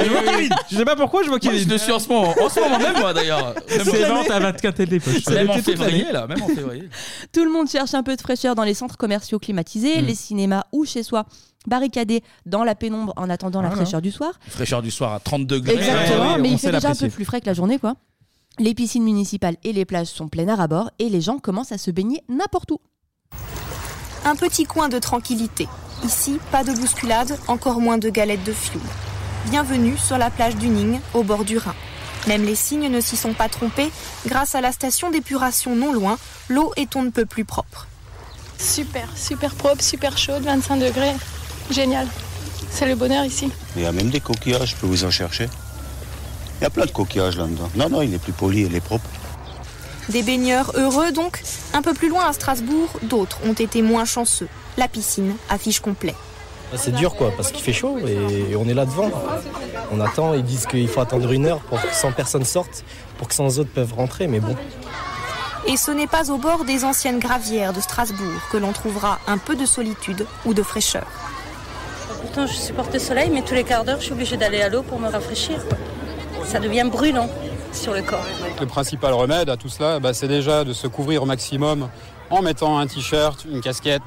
Je 0.71 0.77
sais 0.77 0.85
pas 0.85 0.95
pourquoi, 0.95 1.23
je 1.23 1.29
vois 1.29 1.39
qu'il 1.39 1.51
Moi, 1.51 1.59
je 1.59 1.77
suis 1.77 1.91
en 1.91 1.99
ce 1.99 2.07
moment, 2.07 2.33
en 2.41 2.49
ce 2.49 2.59
moment 2.59 2.79
même, 2.79 2.97
moi 2.99 3.13
d'ailleurs. 3.13 3.53
Même 3.69 3.81
C'est 3.85 4.05
en- 4.05 4.15
vente 4.15 4.29
à 4.31 4.39
24 4.39 4.75
télépoches. 4.75 5.25
Même 5.27 5.49
en 5.49 5.53
février, 5.59 6.05
là, 6.11 6.27
même 6.27 6.41
en 6.41 6.47
février. 6.47 6.89
Tout 7.31 7.43
le 7.43 7.51
monde 7.51 7.69
cherche 7.69 7.93
un 7.93 8.03
peu 8.03 8.15
de 8.15 8.21
fraîcheur 8.21 8.55
dans 8.55 8.63
les 8.63 8.73
centres 8.73 8.97
commerciaux 8.97 9.39
climatisés, 9.39 10.01
Mm. 10.01 10.05
les 10.05 10.15
cinémas 10.15 10.63
ou 10.71 10.85
chez 10.85 11.03
soi, 11.03 11.25
barricadés 11.67 12.23
dans 12.45 12.63
la 12.63 12.75
pénombre 12.75 13.13
en 13.15 13.29
attendant 13.29 13.61
la 13.61 13.69
Voilà. 13.69 13.83
fraîcheur 13.83 14.01
du 14.01 14.11
soir. 14.11 14.33
Fraîcheur 14.47 14.81
du 14.81 14.91
soir 14.91 15.13
à 15.13 15.19
30 15.19 15.45
degrés. 15.47 15.75
Exactement, 15.75 16.33
Ouais, 16.33 16.39
mais 16.41 16.51
il 16.51 16.57
fait 16.59 16.71
déjà 16.71 16.89
un 16.89 16.95
peu 16.95 17.09
plus 17.09 17.25
frais 17.25 17.41
que 17.41 17.45
la 17.47 17.53
journée, 17.53 17.79
quoi. 17.79 17.95
Les 18.59 18.73
piscines 18.75 19.03
municipales 19.03 19.55
et 19.63 19.73
les 19.73 19.85
plages 19.85 20.07
sont 20.07 20.27
pleines 20.27 20.49
à 20.49 20.55
ras-bord 20.55 20.91
et 20.99 21.09
les 21.09 21.21
gens 21.21 21.39
commencent 21.39 21.71
à 21.71 21.77
se 21.77 21.89
baigner 21.91 22.23
n'importe 22.29 22.71
où. 22.71 22.79
Un 24.25 24.35
petit 24.35 24.65
coin 24.65 24.89
de 24.89 24.99
tranquillité. 24.99 25.67
Ici, 26.05 26.39
pas 26.51 26.63
de 26.63 26.71
bousculade, 26.73 27.37
encore 27.47 27.79
moins 27.81 27.97
de 27.97 28.09
galettes 28.09 28.43
de 28.43 28.53
fioul. 28.53 28.81
Bienvenue 29.49 29.97
sur 29.97 30.17
la 30.17 30.29
plage 30.29 30.55
du 30.55 30.67
Ning, 30.69 30.99
au 31.13 31.23
bord 31.23 31.43
du 31.45 31.57
Rhin. 31.57 31.73
Même 32.27 32.43
les 32.45 32.55
cygnes 32.55 32.89
ne 32.89 33.01
s'y 33.01 33.17
sont 33.17 33.33
pas 33.33 33.49
trompés. 33.49 33.91
Grâce 34.27 34.55
à 34.55 34.61
la 34.61 34.71
station 34.71 35.11
d'épuration 35.11 35.75
non 35.75 35.91
loin, 35.91 36.17
l'eau 36.47 36.71
est 36.77 36.95
on 36.95 37.03
ne 37.03 37.09
peut 37.09 37.25
plus 37.25 37.43
propre. 37.45 37.87
Super, 38.57 39.09
super 39.17 39.53
propre, 39.55 39.81
super 39.83 40.17
chaude, 40.17 40.43
25 40.43 40.77
degrés. 40.77 41.13
Génial. 41.69 42.07
C'est 42.69 42.85
le 42.85 42.95
bonheur 42.95 43.23
ici. 43.25 43.51
Il 43.75 43.83
y 43.83 43.85
a 43.85 43.91
même 43.91 44.09
des 44.09 44.19
coquillages, 44.19 44.71
je 44.71 44.75
peux 44.75 44.87
vous 44.87 45.03
en 45.03 45.11
chercher. 45.11 45.47
Il 46.59 46.63
y 46.63 46.67
a 46.67 46.69
plein 46.69 46.85
de 46.85 46.91
coquillages 46.91 47.37
là-dedans. 47.37 47.69
Non, 47.75 47.89
non, 47.89 48.01
il 48.01 48.13
est 48.13 48.19
plus 48.19 48.31
poli, 48.31 48.61
il 48.61 48.75
est 48.75 48.81
propre. 48.81 49.09
Des 50.09 50.23
baigneurs 50.23 50.71
heureux 50.75 51.11
donc. 51.11 51.41
Un 51.73 51.81
peu 51.81 51.93
plus 51.93 52.09
loin 52.09 52.25
à 52.27 52.33
Strasbourg, 52.33 52.89
d'autres 53.03 53.37
ont 53.45 53.53
été 53.53 53.81
moins 53.81 54.05
chanceux. 54.05 54.49
La 54.77 54.87
piscine 54.87 55.35
affiche 55.49 55.79
complet. 55.79 56.15
C'est 56.75 56.95
dur 56.95 57.15
quoi, 57.15 57.31
parce 57.37 57.51
qu'il 57.51 57.63
fait 57.63 57.73
chaud 57.73 57.99
et 57.99 58.55
on 58.55 58.67
est 58.67 58.73
là 58.73 58.85
devant. 58.85 59.11
On 59.91 60.01
attend, 60.01 60.33
ils 60.33 60.43
disent 60.43 60.65
qu'il 60.65 60.87
faut 60.87 61.01
attendre 61.01 61.31
une 61.31 61.45
heure 61.45 61.59
pour 61.59 61.79
que 61.79 61.93
100 61.93 62.13
personnes 62.13 62.45
sortent, 62.45 62.83
pour 63.17 63.27
que 63.27 63.35
100 63.35 63.59
autres 63.59 63.69
peuvent 63.69 63.93
rentrer, 63.93 64.27
mais 64.27 64.39
bon. 64.39 64.55
Et 65.67 65.77
ce 65.77 65.91
n'est 65.91 66.07
pas 66.07 66.31
au 66.31 66.37
bord 66.37 66.65
des 66.65 66.83
anciennes 66.83 67.19
gravières 67.19 67.73
de 67.73 67.79
Strasbourg 67.79 68.41
que 68.51 68.57
l'on 68.57 68.73
trouvera 68.73 69.19
un 69.27 69.37
peu 69.37 69.55
de 69.55 69.65
solitude 69.65 70.25
ou 70.45 70.53
de 70.53 70.63
fraîcheur. 70.63 71.05
Pourtant, 72.23 72.47
je 72.47 72.53
supporte 72.53 72.91
le 72.93 72.99
soleil, 72.99 73.29
mais 73.31 73.41
tous 73.43 73.53
les 73.53 73.63
quarts 73.63 73.83
d'heure, 73.83 73.99
je 73.99 74.05
suis 74.05 74.13
obligée 74.13 74.37
d'aller 74.37 74.61
à 74.61 74.69
l'eau 74.69 74.81
pour 74.81 74.99
me 74.99 75.07
rafraîchir. 75.09 75.57
Ça 76.45 76.59
devient 76.59 76.85
brûlant 76.91 77.29
sur 77.71 77.93
le 77.93 78.01
corps. 78.01 78.23
Le 78.59 78.65
principal 78.65 79.13
remède 79.13 79.49
à 79.49 79.57
tout 79.57 79.69
cela, 79.69 79.99
bah, 79.99 80.13
c'est 80.13 80.27
déjà 80.27 80.63
de 80.63 80.73
se 80.73 80.87
couvrir 80.87 81.23
au 81.23 81.25
maximum 81.25 81.89
en 82.29 82.41
mettant 82.41 82.77
un 82.79 82.87
t-shirt, 82.87 83.45
une 83.45 83.61
casquette, 83.61 84.01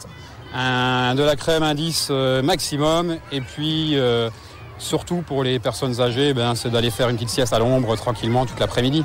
un- 0.55 1.15
de 1.15 1.23
la 1.23 1.37
crème 1.37 1.63
indice 1.63 2.09
euh, 2.11 2.43
maximum. 2.43 3.17
Et 3.33 3.41
puis, 3.41 3.99
euh, 3.99 4.31
surtout 4.79 5.23
pour 5.27 5.45
les 5.45 5.59
personnes 5.59 6.01
âgées, 6.01 6.35
ben, 6.35 6.55
c'est 6.55 6.71
d'aller 6.71 6.91
faire 6.91 7.09
une 7.09 7.17
petite 7.17 7.31
sieste 7.31 7.53
à 7.53 7.59
l'ombre 7.59 7.97
tranquillement 7.97 8.47
toute 8.47 8.59
l'après-midi. 8.61 9.05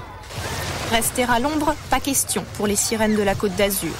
Rester 0.91 1.24
à 1.24 1.39
l'ombre, 1.39 1.75
pas 1.89 2.00
question 2.00 2.44
pour 2.58 2.68
les 2.68 2.75
sirènes 2.75 3.15
de 3.15 3.24
la 3.24 3.36
Côte 3.36 3.56
d'Azur. 3.56 3.91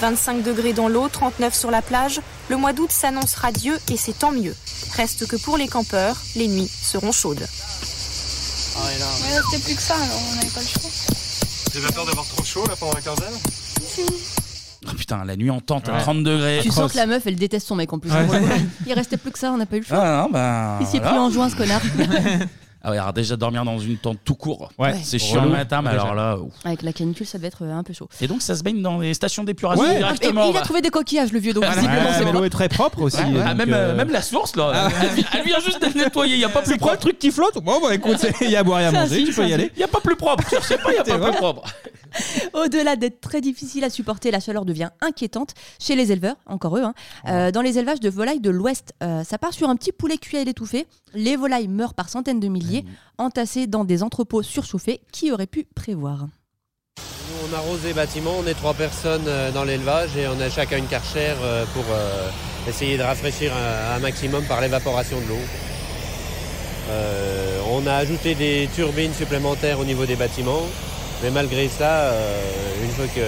25 0.00 0.42
degrés 0.42 0.72
dans 0.72 0.88
l'eau, 0.88 1.08
39 1.08 1.54
sur 1.54 1.70
la 1.70 1.82
plage, 1.82 2.20
le 2.48 2.56
mois 2.56 2.72
d'août 2.72 2.90
s'annonce 2.90 3.34
radieux 3.34 3.78
et 3.92 3.96
c'est 3.96 4.18
tant 4.18 4.32
mieux. 4.32 4.54
Reste 4.96 5.26
que 5.26 5.36
pour 5.36 5.56
les 5.58 5.68
campeurs, 5.68 6.16
les 6.36 6.48
nuits 6.48 6.68
seront 6.82 7.12
chaudes. 7.12 7.46
Mais 8.76 8.98
là, 8.98 9.40
c'était 9.50 9.62
plus 9.64 9.74
que 9.76 9.82
ça, 9.82 9.94
alors 9.94 10.18
on 10.32 10.34
n'avait 10.36 10.46
pas 10.48 10.60
le 10.60 10.66
choix. 10.66 10.90
Vous 11.72 11.78
avez 11.84 11.92
peur 11.92 12.06
d'avoir 12.06 12.26
trop 12.26 12.42
chaud 12.44 12.64
là 12.66 12.74
pendant 12.78 12.92
la 12.94 13.00
quinzaine 13.00 13.34
Oh, 14.88 14.94
putain, 14.96 15.24
la 15.26 15.36
nuit 15.36 15.50
en 15.50 15.60
tente 15.60 15.88
à 15.90 15.92
Ouais. 15.92 16.00
30 16.00 16.24
degrés. 16.24 16.60
Tu 16.62 16.70
sens 16.70 16.90
que 16.92 16.96
la 16.96 17.04
meuf, 17.04 17.22
elle 17.26 17.36
déteste 17.36 17.66
son 17.68 17.76
mec 17.76 17.92
en 17.92 17.98
plus. 17.98 18.10
Ouais. 18.10 18.26
Il 18.86 18.92
restait 18.94 19.18
plus 19.18 19.30
que 19.30 19.38
ça, 19.38 19.52
on 19.52 19.58
n'a 19.58 19.66
pas 19.66 19.76
eu 19.76 19.80
le 19.80 19.84
choix. 19.86 19.98
Ah 20.00 20.22
non, 20.22 20.30
ben. 20.30 20.78
Il 20.80 20.86
s'est 20.86 20.98
voilà. 20.98 21.10
pris 21.10 21.18
en 21.18 21.30
juin, 21.30 21.50
ce 21.50 21.56
connard. 21.56 21.82
Ah 22.82 22.90
ouais, 22.92 22.98
alors 22.98 23.12
déjà 23.12 23.36
dormir 23.36 23.64
dans 23.64 23.78
une 23.78 23.98
tente 23.98 24.18
tout 24.24 24.34
court, 24.34 24.70
Ouais. 24.78 24.94
c'est 25.02 25.18
chiant 25.18 25.40
Relou, 25.40 25.52
le 25.52 25.58
matin, 25.58 25.82
mais 25.82 25.90
déjà. 25.90 26.02
alors 26.02 26.14
là. 26.14 26.38
ouf. 26.38 26.52
Avec 26.64 26.82
la 26.82 26.92
canicule, 26.94 27.26
ça 27.26 27.36
devait 27.36 27.48
être 27.48 27.62
euh, 27.64 27.74
un 27.74 27.82
peu 27.82 27.92
chaud. 27.92 28.08
Et 28.22 28.26
donc 28.26 28.40
ça 28.40 28.56
se 28.56 28.62
baigne 28.62 28.80
dans 28.80 28.98
les 28.98 29.12
stations 29.12 29.44
d'épuration 29.44 29.84
Ouais. 29.84 29.98
directement. 29.98 30.46
Et 30.46 30.50
il 30.50 30.56
a 30.56 30.62
trouvé 30.62 30.80
des 30.80 30.88
coquillages, 30.90 31.30
le 31.32 31.40
vieux, 31.40 31.52
donc 31.52 31.64
visiblement, 31.64 32.10
c'est 32.16 32.24
bon. 32.24 32.32
l'eau 32.32 32.44
est 32.44 32.50
très 32.50 32.68
propre 32.70 33.02
aussi. 33.02 33.18
Ouais, 33.18 33.32
ouais. 33.34 33.42
Ah, 33.44 33.54
même, 33.54 33.72
euh, 33.74 33.94
même 33.94 34.10
la 34.10 34.22
source 34.22 34.56
là, 34.56 34.72
Ah. 34.74 34.88
elle, 35.02 35.08
vient, 35.14 35.24
elle 35.34 35.44
vient 35.44 35.60
juste 35.60 35.80
d'être 35.80 35.94
nettoyée, 35.94 36.36
il 36.36 36.38
n'y 36.38 36.44
a 36.44 36.48
pas 36.48 36.62
plus 36.62 36.72
C'est 36.72 36.78
quoi 36.78 36.92
le 36.92 36.96
propre. 36.96 37.08
truc 37.08 37.18
qui 37.18 37.30
flotte 37.30 37.58
Bon, 37.62 37.80
bah 37.82 37.94
écoute, 37.94 38.16
il 38.40 38.50
y 38.50 38.56
a 38.56 38.60
à 38.60 38.62
boire 38.62 38.80
et 38.80 38.86
à 38.86 38.92
manger, 38.92 39.24
tu 39.24 39.32
peux 39.34 39.46
y 39.46 39.52
aller. 39.52 39.70
Il 39.74 39.78
n'y 39.78 39.84
a 39.84 39.88
pas 39.88 40.00
plus 40.00 40.16
propre, 40.16 40.44
je 40.50 40.64
sais 40.66 40.78
pas, 40.78 40.90
il 40.90 40.94
n'y 40.94 40.98
a 41.00 41.04
C'est 41.04 41.10
pas 41.12 41.18
vrai. 41.18 41.30
plus 41.32 41.38
propre. 41.38 41.64
Au-delà 42.54 42.96
d'être 42.96 43.20
très 43.20 43.40
difficile 43.40 43.84
à 43.84 43.90
supporter, 43.90 44.30
la 44.30 44.40
chaleur 44.40 44.64
devient 44.64 44.88
inquiétante 45.00 45.54
chez 45.78 45.94
les 45.94 46.12
éleveurs, 46.12 46.36
encore 46.46 46.76
eux. 46.76 46.82
hein. 46.82 46.94
Euh, 47.28 47.50
dans 47.50 47.60
les 47.62 47.78
élevages 47.78 48.00
de 48.00 48.08
volailles 48.10 48.40
de 48.40 48.50
l'Ouest, 48.50 48.94
euh, 49.02 49.22
ça 49.24 49.38
part 49.38 49.52
sur 49.52 49.68
un 49.68 49.76
petit 49.76 49.92
poulet 49.92 50.18
cuit 50.18 50.38
à 50.38 50.44
l'étouffée. 50.44 50.86
Les 51.14 51.36
volailles 51.36 51.68
meurent 51.68 51.94
par 51.94 52.08
centaines 52.08 52.40
de 52.40 52.48
milliers, 52.48 52.69
entassées 53.18 53.66
dans 53.66 53.84
des 53.84 54.02
entrepôts 54.02 54.42
surchauffés. 54.42 55.00
Qui 55.12 55.32
aurait 55.32 55.46
pu 55.46 55.66
prévoir 55.74 56.26
Nous, 56.98 57.50
on 57.50 57.56
arrose 57.56 57.84
les 57.84 57.92
bâtiments, 57.92 58.36
on 58.38 58.46
est 58.46 58.54
trois 58.54 58.74
personnes 58.74 59.26
euh, 59.26 59.50
dans 59.52 59.64
l'élevage 59.64 60.16
et 60.16 60.26
on 60.28 60.40
a 60.40 60.48
chacun 60.48 60.78
une 60.78 60.86
carchère 60.86 61.36
euh, 61.42 61.64
pour 61.74 61.84
euh, 61.90 62.28
essayer 62.68 62.96
de 62.96 63.02
rafraîchir 63.02 63.52
un, 63.94 63.98
maximum 64.00 64.44
par 64.44 64.60
l'évaporation 64.60 65.18
de 65.20 65.26
l'eau. 65.26 65.44
On 67.72 67.86
a 67.86 67.94
ajouté 67.94 68.34
des 68.34 68.68
turbines 68.74 69.14
supplémentaires 69.14 69.78
au 69.78 69.84
niveau 69.84 70.06
des 70.06 70.16
bâtiments, 70.16 70.66
mais 71.22 71.30
malgré 71.30 71.68
ça, 71.68 72.12
une 72.82 72.90
fois 72.90 73.06
que 73.06 73.20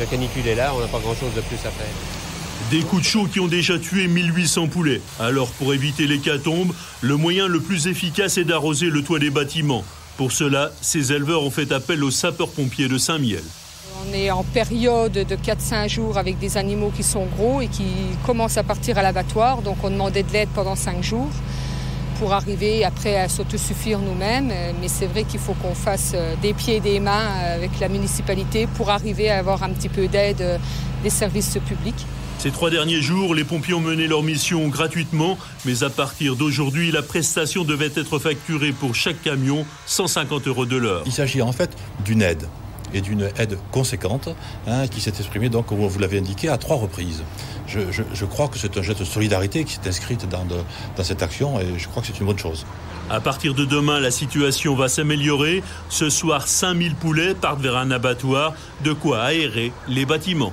la 0.00 0.06
canicule 0.06 0.48
est 0.48 0.56
là, 0.56 0.72
on 0.74 0.80
n'a 0.80 0.88
pas 0.88 0.98
grand-chose 0.98 1.32
de 1.36 1.40
plus 1.42 1.58
à 1.58 1.70
faire. 1.70 2.27
Des 2.70 2.82
coups 2.82 3.00
de 3.00 3.06
chaud 3.06 3.26
qui 3.32 3.40
ont 3.40 3.48
déjà 3.48 3.78
tué 3.78 4.08
1800 4.08 4.68
poulets. 4.68 5.00
Alors 5.18 5.48
pour 5.52 5.72
éviter 5.72 6.06
l'hécatombe, 6.06 6.74
le 7.00 7.16
moyen 7.16 7.48
le 7.48 7.60
plus 7.60 7.86
efficace 7.86 8.36
est 8.36 8.44
d'arroser 8.44 8.90
le 8.90 9.02
toit 9.02 9.18
des 9.18 9.30
bâtiments. 9.30 9.84
Pour 10.18 10.32
cela, 10.32 10.70
ces 10.82 11.14
éleveurs 11.14 11.42
ont 11.42 11.50
fait 11.50 11.72
appel 11.72 12.04
aux 12.04 12.10
sapeurs-pompiers 12.10 12.88
de 12.88 12.98
Saint-Miel. 12.98 13.42
On 14.04 14.12
est 14.12 14.30
en 14.30 14.44
période 14.44 15.12
de 15.12 15.34
4-5 15.34 15.88
jours 15.88 16.18
avec 16.18 16.38
des 16.38 16.58
animaux 16.58 16.92
qui 16.94 17.02
sont 17.02 17.24
gros 17.24 17.62
et 17.62 17.68
qui 17.68 17.86
commencent 18.26 18.58
à 18.58 18.64
partir 18.64 18.98
à 18.98 19.02
l'abattoir. 19.02 19.62
Donc 19.62 19.78
on 19.82 19.88
demandait 19.88 20.22
de 20.22 20.32
l'aide 20.34 20.50
pendant 20.54 20.76
5 20.76 21.02
jours 21.02 21.30
pour 22.18 22.34
arriver 22.34 22.84
après 22.84 23.16
à 23.16 23.30
s'autosuffire 23.30 23.98
nous-mêmes. 24.00 24.52
Mais 24.82 24.88
c'est 24.88 25.06
vrai 25.06 25.24
qu'il 25.24 25.40
faut 25.40 25.54
qu'on 25.54 25.74
fasse 25.74 26.12
euh, 26.14 26.34
des 26.42 26.52
pieds 26.52 26.76
et 26.76 26.80
des 26.80 27.00
mains 27.00 27.28
euh, 27.28 27.54
avec 27.54 27.80
la 27.80 27.88
municipalité 27.88 28.66
pour 28.66 28.90
arriver 28.90 29.30
à 29.30 29.38
avoir 29.38 29.62
un 29.62 29.70
petit 29.70 29.88
peu 29.88 30.06
d'aide 30.06 30.42
euh, 30.42 30.58
des 31.02 31.10
services 31.10 31.56
publics. 31.66 32.06
Ces 32.38 32.52
trois 32.52 32.70
derniers 32.70 33.02
jours, 33.02 33.34
les 33.34 33.42
pompiers 33.42 33.74
ont 33.74 33.80
mené 33.80 34.06
leur 34.06 34.22
mission 34.22 34.68
gratuitement, 34.68 35.36
mais 35.64 35.82
à 35.82 35.90
partir 35.90 36.36
d'aujourd'hui, 36.36 36.92
la 36.92 37.02
prestation 37.02 37.64
devait 37.64 37.90
être 37.96 38.18
facturée 38.20 38.70
pour 38.70 38.94
chaque 38.94 39.20
camion 39.22 39.66
150 39.86 40.46
euros 40.46 40.64
de 40.64 40.76
l'heure. 40.76 41.02
Il 41.04 41.12
s'agit 41.12 41.42
en 41.42 41.50
fait 41.50 41.76
d'une 42.04 42.22
aide 42.22 42.46
et 42.94 43.00
d'une 43.00 43.28
aide 43.38 43.58
conséquente 43.72 44.28
hein, 44.68 44.86
qui 44.86 45.00
s'est 45.00 45.12
exprimée, 45.18 45.48
donc, 45.48 45.66
comme 45.66 45.78
vous 45.84 45.98
l'avez 45.98 46.18
indiqué, 46.18 46.48
à 46.48 46.58
trois 46.58 46.76
reprises. 46.76 47.22
Je, 47.66 47.80
je- 47.90 48.02
je 48.14 48.24
crois 48.24 48.46
que 48.48 48.56
c'est 48.58 48.78
un 48.78 48.82
geste 48.82 49.00
de 49.00 49.04
solidarité 49.04 49.64
qui 49.64 49.72
s'est 49.74 49.88
inscrite 49.88 50.26
dans, 50.28 50.44
de- 50.44 50.54
dans 50.96 51.04
cette 51.04 51.22
action 51.22 51.58
et 51.60 51.66
je 51.76 51.88
crois 51.88 52.02
que 52.02 52.08
c'est 52.08 52.20
une 52.20 52.26
bonne 52.26 52.38
chose. 52.38 52.64
À 53.10 53.20
partir 53.20 53.52
de 53.52 53.64
demain, 53.64 53.98
la 54.00 54.10
situation 54.12 54.76
va 54.76 54.88
s'améliorer. 54.88 55.62
Ce 55.88 56.08
soir, 56.08 56.46
5000 56.46 56.94
poulets 56.94 57.34
partent 57.34 57.60
vers 57.60 57.76
un 57.76 57.90
abattoir, 57.90 58.54
de 58.84 58.92
quoi 58.92 59.22
aérer 59.22 59.72
les 59.88 60.06
bâtiments. 60.06 60.52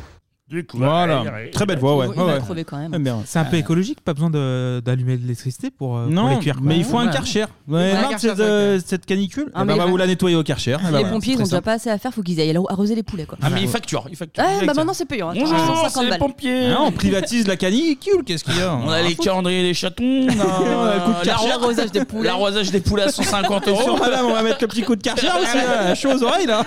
Voilà, 0.75 1.23
très 1.51 1.65
belle 1.65 1.79
voix, 1.79 1.97
ouais. 1.97 2.05
Il 2.07 2.13
va 2.15 2.25
ouais, 2.25 2.33
ouais. 2.33 2.39
crever 2.39 2.63
quand 2.65 2.77
même. 2.77 3.01
Bien. 3.03 3.23
C'est 3.25 3.39
un 3.39 3.45
peu 3.45 3.57
écologique, 3.57 4.01
pas 4.01 4.13
besoin 4.13 4.29
de- 4.29 4.79
d'allumer 4.85 5.17
de 5.17 5.23
l'électricité 5.23 5.71
pour, 5.71 5.97
euh, 5.97 6.03
pour 6.05 6.13
Non, 6.13 6.29
les 6.29 6.37
cuire. 6.39 6.57
mais 6.61 6.75
quoi. 6.75 6.77
il 6.77 6.83
faut 6.83 6.97
un 6.99 7.07
karcher. 7.07 7.45
Ouais, 7.67 7.77
Ouais, 7.79 7.93
marre 7.93 8.03
de 8.05 8.09
karcher, 8.11 8.29
cette, 8.29 8.39
euh, 8.41 8.79
cette 8.85 9.05
canicule. 9.07 9.51
Ah, 9.55 9.61
Eh 9.63 9.65
mais 9.65 9.65
ben, 9.69 9.73
on 9.73 9.77
va 9.77 9.85
les- 9.85 9.91
vous 9.91 9.97
la 9.97 10.05
nettoyer 10.07 10.35
au 10.35 10.43
karcher. 10.43 10.73
Eh 10.79 10.83
ben 10.83 10.83
les 10.83 10.89
voilà, 10.91 11.09
pompiers, 11.09 11.33
ils 11.33 11.37
c'est 11.37 11.41
ont 11.41 11.45
très 11.45 11.45
déjà 11.45 11.55
simple. 11.57 11.65
pas 11.65 11.71
assez 11.73 11.89
à 11.89 11.97
faire, 11.97 12.13
faut 12.13 12.21
qu'ils 12.21 12.39
aillent 12.39 12.55
arroser 12.69 12.93
les 12.93 13.01
poulets. 13.01 13.25
Quoi. 13.25 13.39
Ah, 13.41 13.49
mais 13.49 13.63
ils 13.63 13.67
facturent, 13.67 14.05
ils 14.11 14.15
facturent. 14.15 14.43
Ah, 14.47 14.59
bah 14.67 14.73
maintenant 14.75 14.93
c'est 14.93 15.05
payant. 15.05 15.29
attends, 15.29 15.39
Bonjour, 15.41 15.57
150 15.57 15.89
c'est 15.91 16.03
les 16.03 16.09
balles. 16.11 16.19
pompiers. 16.19 16.67
Ah, 16.71 16.81
on 16.81 16.91
privatise 16.91 17.47
la 17.47 17.55
canicule, 17.57 18.23
qu'est-ce 18.23 18.43
qu'il 18.43 18.55
y 18.57 18.61
a 18.61 18.75
On 18.75 18.89
a 18.91 19.01
les 19.01 19.15
calendriers 19.15 19.63
des 19.63 19.73
chatons, 19.73 20.03
on 20.03 20.27
a 20.29 20.99
coup 20.99 21.11
de 21.21 21.25
karcher. 21.25 21.47
l'arrosage 21.47 21.91
des 21.91 22.05
poulets. 22.05 22.27
L'arrosage 22.27 22.69
des 22.69 22.81
poulets 22.81 23.03
à 23.03 23.09
150 23.09 23.67
Et 23.67 23.75
sur 23.75 23.87
euros. 23.89 23.97
madame, 23.99 24.27
on 24.27 24.33
va 24.33 24.43
mettre 24.43 24.59
le 24.61 24.67
petit 24.67 24.83
coup 24.83 24.95
de 24.95 25.01
karcher 25.01 25.25
aussi, 25.41 25.57
là, 25.57 25.95
chaud 25.95 26.11
aux 26.15 26.23
oreilles 26.23 26.45
là. 26.45 26.63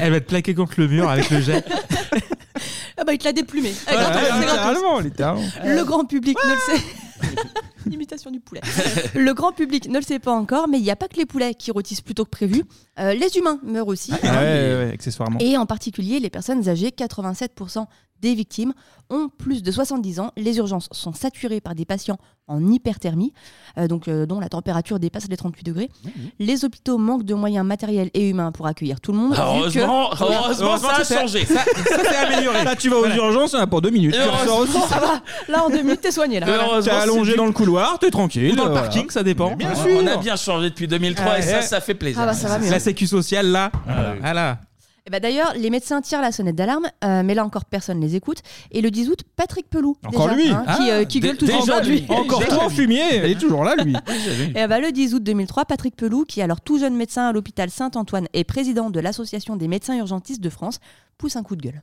Elle 0.00 0.10
va 0.10 0.16
être 0.16 0.26
plaquée 0.26 0.54
contre 0.54 0.74
le 0.78 0.88
mur 0.88 1.08
avec 1.08 1.30
le 1.30 1.40
jet. 1.40 1.64
Ah 2.98 3.04
bah 3.04 3.12
il 3.12 3.18
te 3.18 3.24
l'a 3.24 3.32
déplumé. 3.32 3.68
Ouais, 3.68 3.74
c'est 3.86 3.94
gratos. 3.94 4.40
littéralement, 4.40 5.00
littéralement. 5.00 5.42
Le 5.64 5.84
grand 5.84 6.04
public 6.06 6.38
ne 6.46 6.52
le 6.52 6.58
sait. 6.78 6.84
Imitation 7.90 8.30
du 8.30 8.40
poulet. 8.40 8.60
Le 9.14 9.32
grand 9.34 9.52
public 9.52 9.88
ne 9.88 9.98
le 9.98 10.02
sait 10.02 10.18
pas 10.18 10.32
encore, 10.32 10.66
mais 10.66 10.78
il 10.78 10.82
n'y 10.82 10.90
a 10.90 10.96
pas 10.96 11.06
que 11.08 11.16
les 11.16 11.26
poulets 11.26 11.54
qui 11.54 11.70
rôtissent 11.70 12.00
plus 12.00 12.14
tôt 12.14 12.24
que 12.24 12.30
prévu. 12.30 12.64
Euh, 12.98 13.14
les 13.14 13.36
humains 13.36 13.60
meurent 13.62 13.88
aussi. 13.88 14.12
Ah 14.22 14.26
ouais, 14.26 14.32
ouais, 14.32 14.76
ouais, 14.86 14.90
accessoirement. 14.94 15.38
Et 15.40 15.56
en 15.56 15.66
particulier 15.66 16.18
les 16.20 16.30
personnes 16.30 16.68
âgées, 16.68 16.88
87% 16.88 17.86
des 18.20 18.34
victimes 18.34 18.72
ont 19.08 19.28
plus 19.28 19.62
de 19.62 19.70
70 19.70 20.18
ans. 20.20 20.32
Les 20.36 20.56
urgences 20.58 20.88
sont 20.90 21.12
saturées 21.12 21.60
par 21.60 21.74
des 21.74 21.84
patients 21.84 22.18
en 22.48 22.64
hyperthermie, 22.70 23.32
euh, 23.78 23.86
donc, 23.88 24.08
euh, 24.08 24.26
dont 24.26 24.40
la 24.40 24.48
température 24.48 24.98
dépasse 24.98 25.26
les 25.28 25.36
38 25.36 25.64
degrés. 25.64 25.90
Les 26.38 26.64
hôpitaux 26.64 26.96
manquent 26.98 27.24
de 27.24 27.34
moyens 27.34 27.64
matériels 27.66 28.10
et 28.14 28.28
humains 28.28 28.52
pour 28.52 28.66
accueillir 28.66 29.00
tout 29.00 29.12
le 29.12 29.18
monde. 29.18 29.34
Ah, 29.36 29.42
que- 29.42 29.78
heureusement, 29.78 30.10
heureusement, 30.20 30.76
ça 30.78 30.96
a 30.96 31.04
changé. 31.04 31.44
ça- 31.44 31.64
ça 31.64 32.04
s'est 32.04 32.16
amélioré. 32.16 32.64
Là, 32.64 32.74
tu 32.76 32.88
vas 32.88 32.96
aux 32.98 33.08
urgences, 33.08 33.54
hein, 33.54 33.66
pour 33.66 33.80
deux 33.82 33.90
minutes. 33.90 34.14
Tu 34.14 34.28
ressors 34.28 34.58
aussi. 34.60 34.80
Ça 34.88 34.98
va, 35.00 35.20
là 35.48 35.64
en 35.64 35.70
deux 35.70 35.82
minutes 35.82 36.00
t'es 36.00 36.10
soigné. 36.12 36.40
Là. 36.40 36.46
T'es 36.82 36.90
allongé 36.90 37.36
dans 37.36 37.46
le 37.46 37.52
couloir, 37.52 37.98
t'es 37.98 38.10
tranquille. 38.10 38.52
Ou 38.52 38.56
dans 38.56 38.64
le 38.64 38.70
voilà. 38.70 38.86
parking, 38.86 39.10
ça 39.10 39.22
dépend. 39.22 39.54
Bien 39.56 39.74
sûr. 39.74 39.86
On 39.98 40.06
a 40.06 40.16
bien 40.16 40.36
changé 40.36 40.70
depuis 40.70 40.86
2003 40.88 41.38
et 41.38 41.42
ça, 41.42 41.62
ça 41.62 41.80
fait 41.80 41.94
plaisir. 41.94 42.20
Ah 42.22 42.26
bah, 42.26 42.34
ça 42.34 42.48
va 42.48 42.58
mieux. 42.58 42.70
La 42.70 42.80
sécu 42.80 43.06
sociale, 43.06 43.46
là. 43.48 43.70
Ah 43.88 44.14
Voilà. 44.20 44.58
Eh 45.06 45.10
ben, 45.10 45.20
D'ailleurs, 45.20 45.52
les 45.56 45.70
médecins 45.70 46.00
tirent 46.00 46.20
la 46.20 46.32
sonnette 46.32 46.56
d'alarme, 46.56 46.86
euh, 47.04 47.22
mais 47.22 47.34
là 47.34 47.44
encore 47.44 47.64
personne 47.64 48.00
les 48.00 48.16
écoute. 48.16 48.38
Et 48.72 48.80
le 48.80 48.90
10 48.90 49.10
août, 49.10 49.20
Patrick 49.36 49.70
Pelou, 49.70 49.96
Encore 50.04 50.30
déjà, 50.30 50.34
lui 50.34 50.50
hein, 50.50 50.64
qui, 50.76 50.90
euh, 50.90 51.04
qui 51.04 51.18
Ah, 51.18 51.26
gueule 51.26 51.36
déjà 51.36 51.58
aujourd'hui. 51.58 52.04
Encore 52.08 52.44
trop 52.44 52.68
fumier, 52.68 53.18
il 53.18 53.30
est 53.30 53.38
toujours 53.40 53.62
là, 53.62 53.76
lui. 53.76 53.94
Et 54.56 54.66
bah, 54.66 54.80
le 54.80 54.90
10 54.90 55.14
août 55.14 55.22
2003, 55.22 55.64
Patrick 55.66 55.94
Pelou, 55.94 56.24
qui 56.24 56.40
est 56.40 56.42
alors 56.42 56.60
tout 56.60 56.78
jeune 56.78 56.96
médecin 56.96 57.28
à 57.28 57.32
l'hôpital 57.32 57.70
Saint-Antoine 57.70 58.26
et 58.32 58.42
président 58.42 58.90
de 58.90 58.98
l'Association 58.98 59.54
des 59.54 59.68
médecins 59.68 59.96
urgentistes 59.96 60.42
de 60.42 60.50
France, 60.50 60.80
pousse 61.18 61.36
un 61.36 61.44
coup 61.44 61.54
de 61.54 61.62
gueule. 61.62 61.82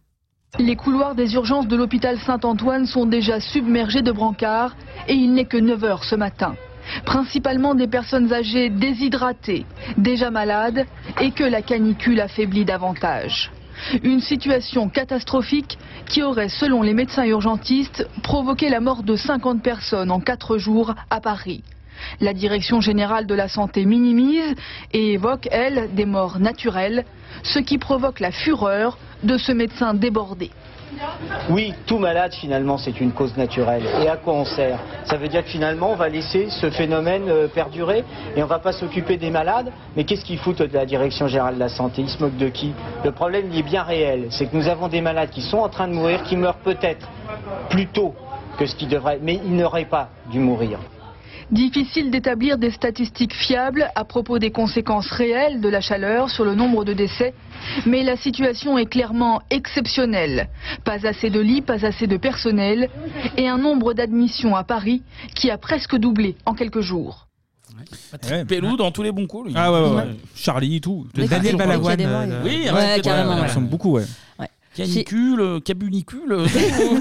Les 0.60 0.76
couloirs 0.76 1.16
des 1.16 1.34
urgences 1.34 1.68
de 1.68 1.78
l'hôpital 1.78 2.20
Saint-Antoine 2.26 2.86
sont 2.86 3.06
déjà 3.06 3.40
submergés 3.40 4.02
de 4.02 4.12
brancards 4.12 4.76
et 5.08 5.14
il 5.14 5.34
n'est 5.34 5.46
que 5.46 5.58
9 5.58 5.84
heures 5.84 6.04
ce 6.04 6.16
matin. 6.16 6.56
Principalement 7.06 7.76
des 7.76 7.88
personnes 7.88 8.32
âgées 8.34 8.70
déshydratées, 8.70 9.66
déjà 9.98 10.32
malades 10.32 10.86
et 11.22 11.32
que 11.32 11.44
la 11.44 11.62
canicule 11.62 12.20
affaiblit 12.22 12.66
davantage. 12.66 13.52
Une 14.04 14.22
situation 14.22 14.88
catastrophique 14.90 15.78
qui 16.08 16.22
aurait, 16.22 16.50
selon 16.50 16.82
les 16.82 16.94
médecins 16.94 17.26
urgentistes, 17.26 18.08
provoqué 18.22 18.70
la 18.70 18.80
mort 18.80 19.04
de 19.04 19.16
50 19.16 19.64
personnes 19.64 20.12
en 20.12 20.20
4 20.20 20.58
jours 20.58 20.94
à 21.10 21.20
Paris. 21.20 21.64
La 22.20 22.34
Direction 22.34 22.82
générale 22.82 23.26
de 23.26 23.34
la 23.34 23.48
santé 23.48 23.86
minimise 23.86 24.56
et 24.92 25.14
évoque, 25.14 25.48
elle, 25.52 25.94
des 25.94 26.06
morts 26.06 26.40
naturelles, 26.40 27.06
ce 27.44 27.60
qui 27.60 27.78
provoque 27.78 28.20
la 28.20 28.32
fureur 28.32 28.98
de 29.24 29.38
ce 29.38 29.52
médecin 29.52 29.94
débordé. 29.94 30.52
Oui, 31.50 31.74
tout 31.86 31.98
malade 31.98 32.34
finalement 32.34 32.78
c'est 32.78 33.00
une 33.00 33.12
cause 33.12 33.36
naturelle. 33.38 33.84
Et 34.02 34.08
à 34.08 34.18
quoi 34.18 34.34
on 34.34 34.46
sert? 34.46 34.80
Ça 35.06 35.18
veut 35.18 35.28
dire 35.28 35.44
que 35.44 35.50
finalement 35.50 35.92
on 35.92 35.96
va 35.96 36.10
laisser 36.10 36.50
ce 36.50 36.70
phénomène 36.70 37.30
euh, 37.30 37.48
perdurer 37.48 38.04
et 38.36 38.44
on 38.44 38.48
va 38.48 38.60
pas 38.60 38.72
s'occuper 38.72 39.18
des 39.18 39.30
malades. 39.30 39.72
Mais 39.96 40.04
qu'est-ce 40.04 40.26
qu'ils 40.26 40.40
foutent 40.40 40.62
de 40.62 40.74
la 40.74 40.86
Direction 40.86 41.28
Générale 41.28 41.56
de 41.56 41.60
la 41.60 41.70
Santé? 41.70 42.02
Ils 42.02 42.10
se 42.10 42.22
moquent 42.22 42.38
de 42.38 42.50
qui? 42.50 42.74
Le 43.04 43.12
problème 43.12 43.48
il 43.52 43.60
est 43.60 43.64
bien 43.64 43.84
réel. 43.84 44.28
C'est 44.30 44.48
que 44.48 44.56
nous 44.56 44.68
avons 44.68 44.88
des 44.88 45.02
malades 45.02 45.30
qui 45.30 45.42
sont 45.42 45.58
en 45.60 45.70
train 45.70 45.88
de 45.88 45.94
mourir, 45.94 46.24
qui 46.24 46.38
meurent 46.38 46.58
peut-être 46.58 47.08
plus 47.70 47.88
tôt 47.88 48.14
que 48.58 48.66
ce 48.66 48.76
qu'ils 48.76 48.90
devraient, 48.90 49.20
mais 49.22 49.40
ils 49.44 49.56
n'auraient 49.56 49.86
pas 49.86 50.10
dû 50.32 50.40
mourir. 50.40 50.80
Difficile 51.52 52.10
d'établir 52.12 52.58
des 52.58 52.72
statistiques 52.72 53.34
fiables 53.34 53.90
à 53.96 54.06
propos 54.06 54.40
des 54.40 54.52
conséquences 54.52 55.10
réelles 55.10 55.62
de 55.62 55.70
la 55.70 55.82
chaleur 55.82 56.30
sur 56.30 56.46
le 56.46 56.56
nombre 56.56 56.86
de 56.86 56.94
décès, 56.94 57.34
mais 57.86 58.04
la 58.04 58.16
situation 58.18 58.78
est 58.78 58.86
clairement 58.86 59.42
exceptionnelle. 59.50 60.50
Pas 60.84 61.06
assez 61.06 61.30
de 61.30 61.40
lits, 61.40 61.62
pas 61.62 61.86
assez 61.86 62.08
de 62.08 62.18
personnel 62.18 62.90
et 63.38 63.48
un 63.48 63.58
nombre 63.58 63.94
d'admissions 63.94 64.56
à 64.56 64.64
Paris 64.64 65.04
qui 65.36 65.52
a 65.52 65.58
presque 65.58 65.96
doublé 65.96 66.36
en 66.46 66.54
quelques 66.54 66.82
jours. 66.82 67.28
Patrick 68.12 68.48
Pelou 68.48 68.78
dans 68.78 68.92
tous 68.92 69.04
les 69.04 69.12
bons 69.12 69.26
coups, 69.26 69.48
lui. 69.48 69.54
Ah 69.58 69.72
ouais, 69.72 69.82
ouais, 69.82 69.96
ouais. 69.96 70.16
Charlie, 70.36 70.80
tout. 70.80 71.08
Mais 71.18 71.28
Daniel 71.28 71.56
Balavoine, 71.56 72.00
euh, 72.02 72.42
Oui, 72.44 72.66
ouais, 72.66 72.72
ouais, 72.72 73.02
carrément, 73.02 73.38
Ils 73.38 73.42
ouais. 73.42 73.50
sont 73.50 73.62
beaucoup, 73.62 73.94
ouais. 73.94 74.04
Canicule, 74.76 75.40
euh, 75.40 75.60
cabunicule, 75.60 76.32
euh, 76.32 76.48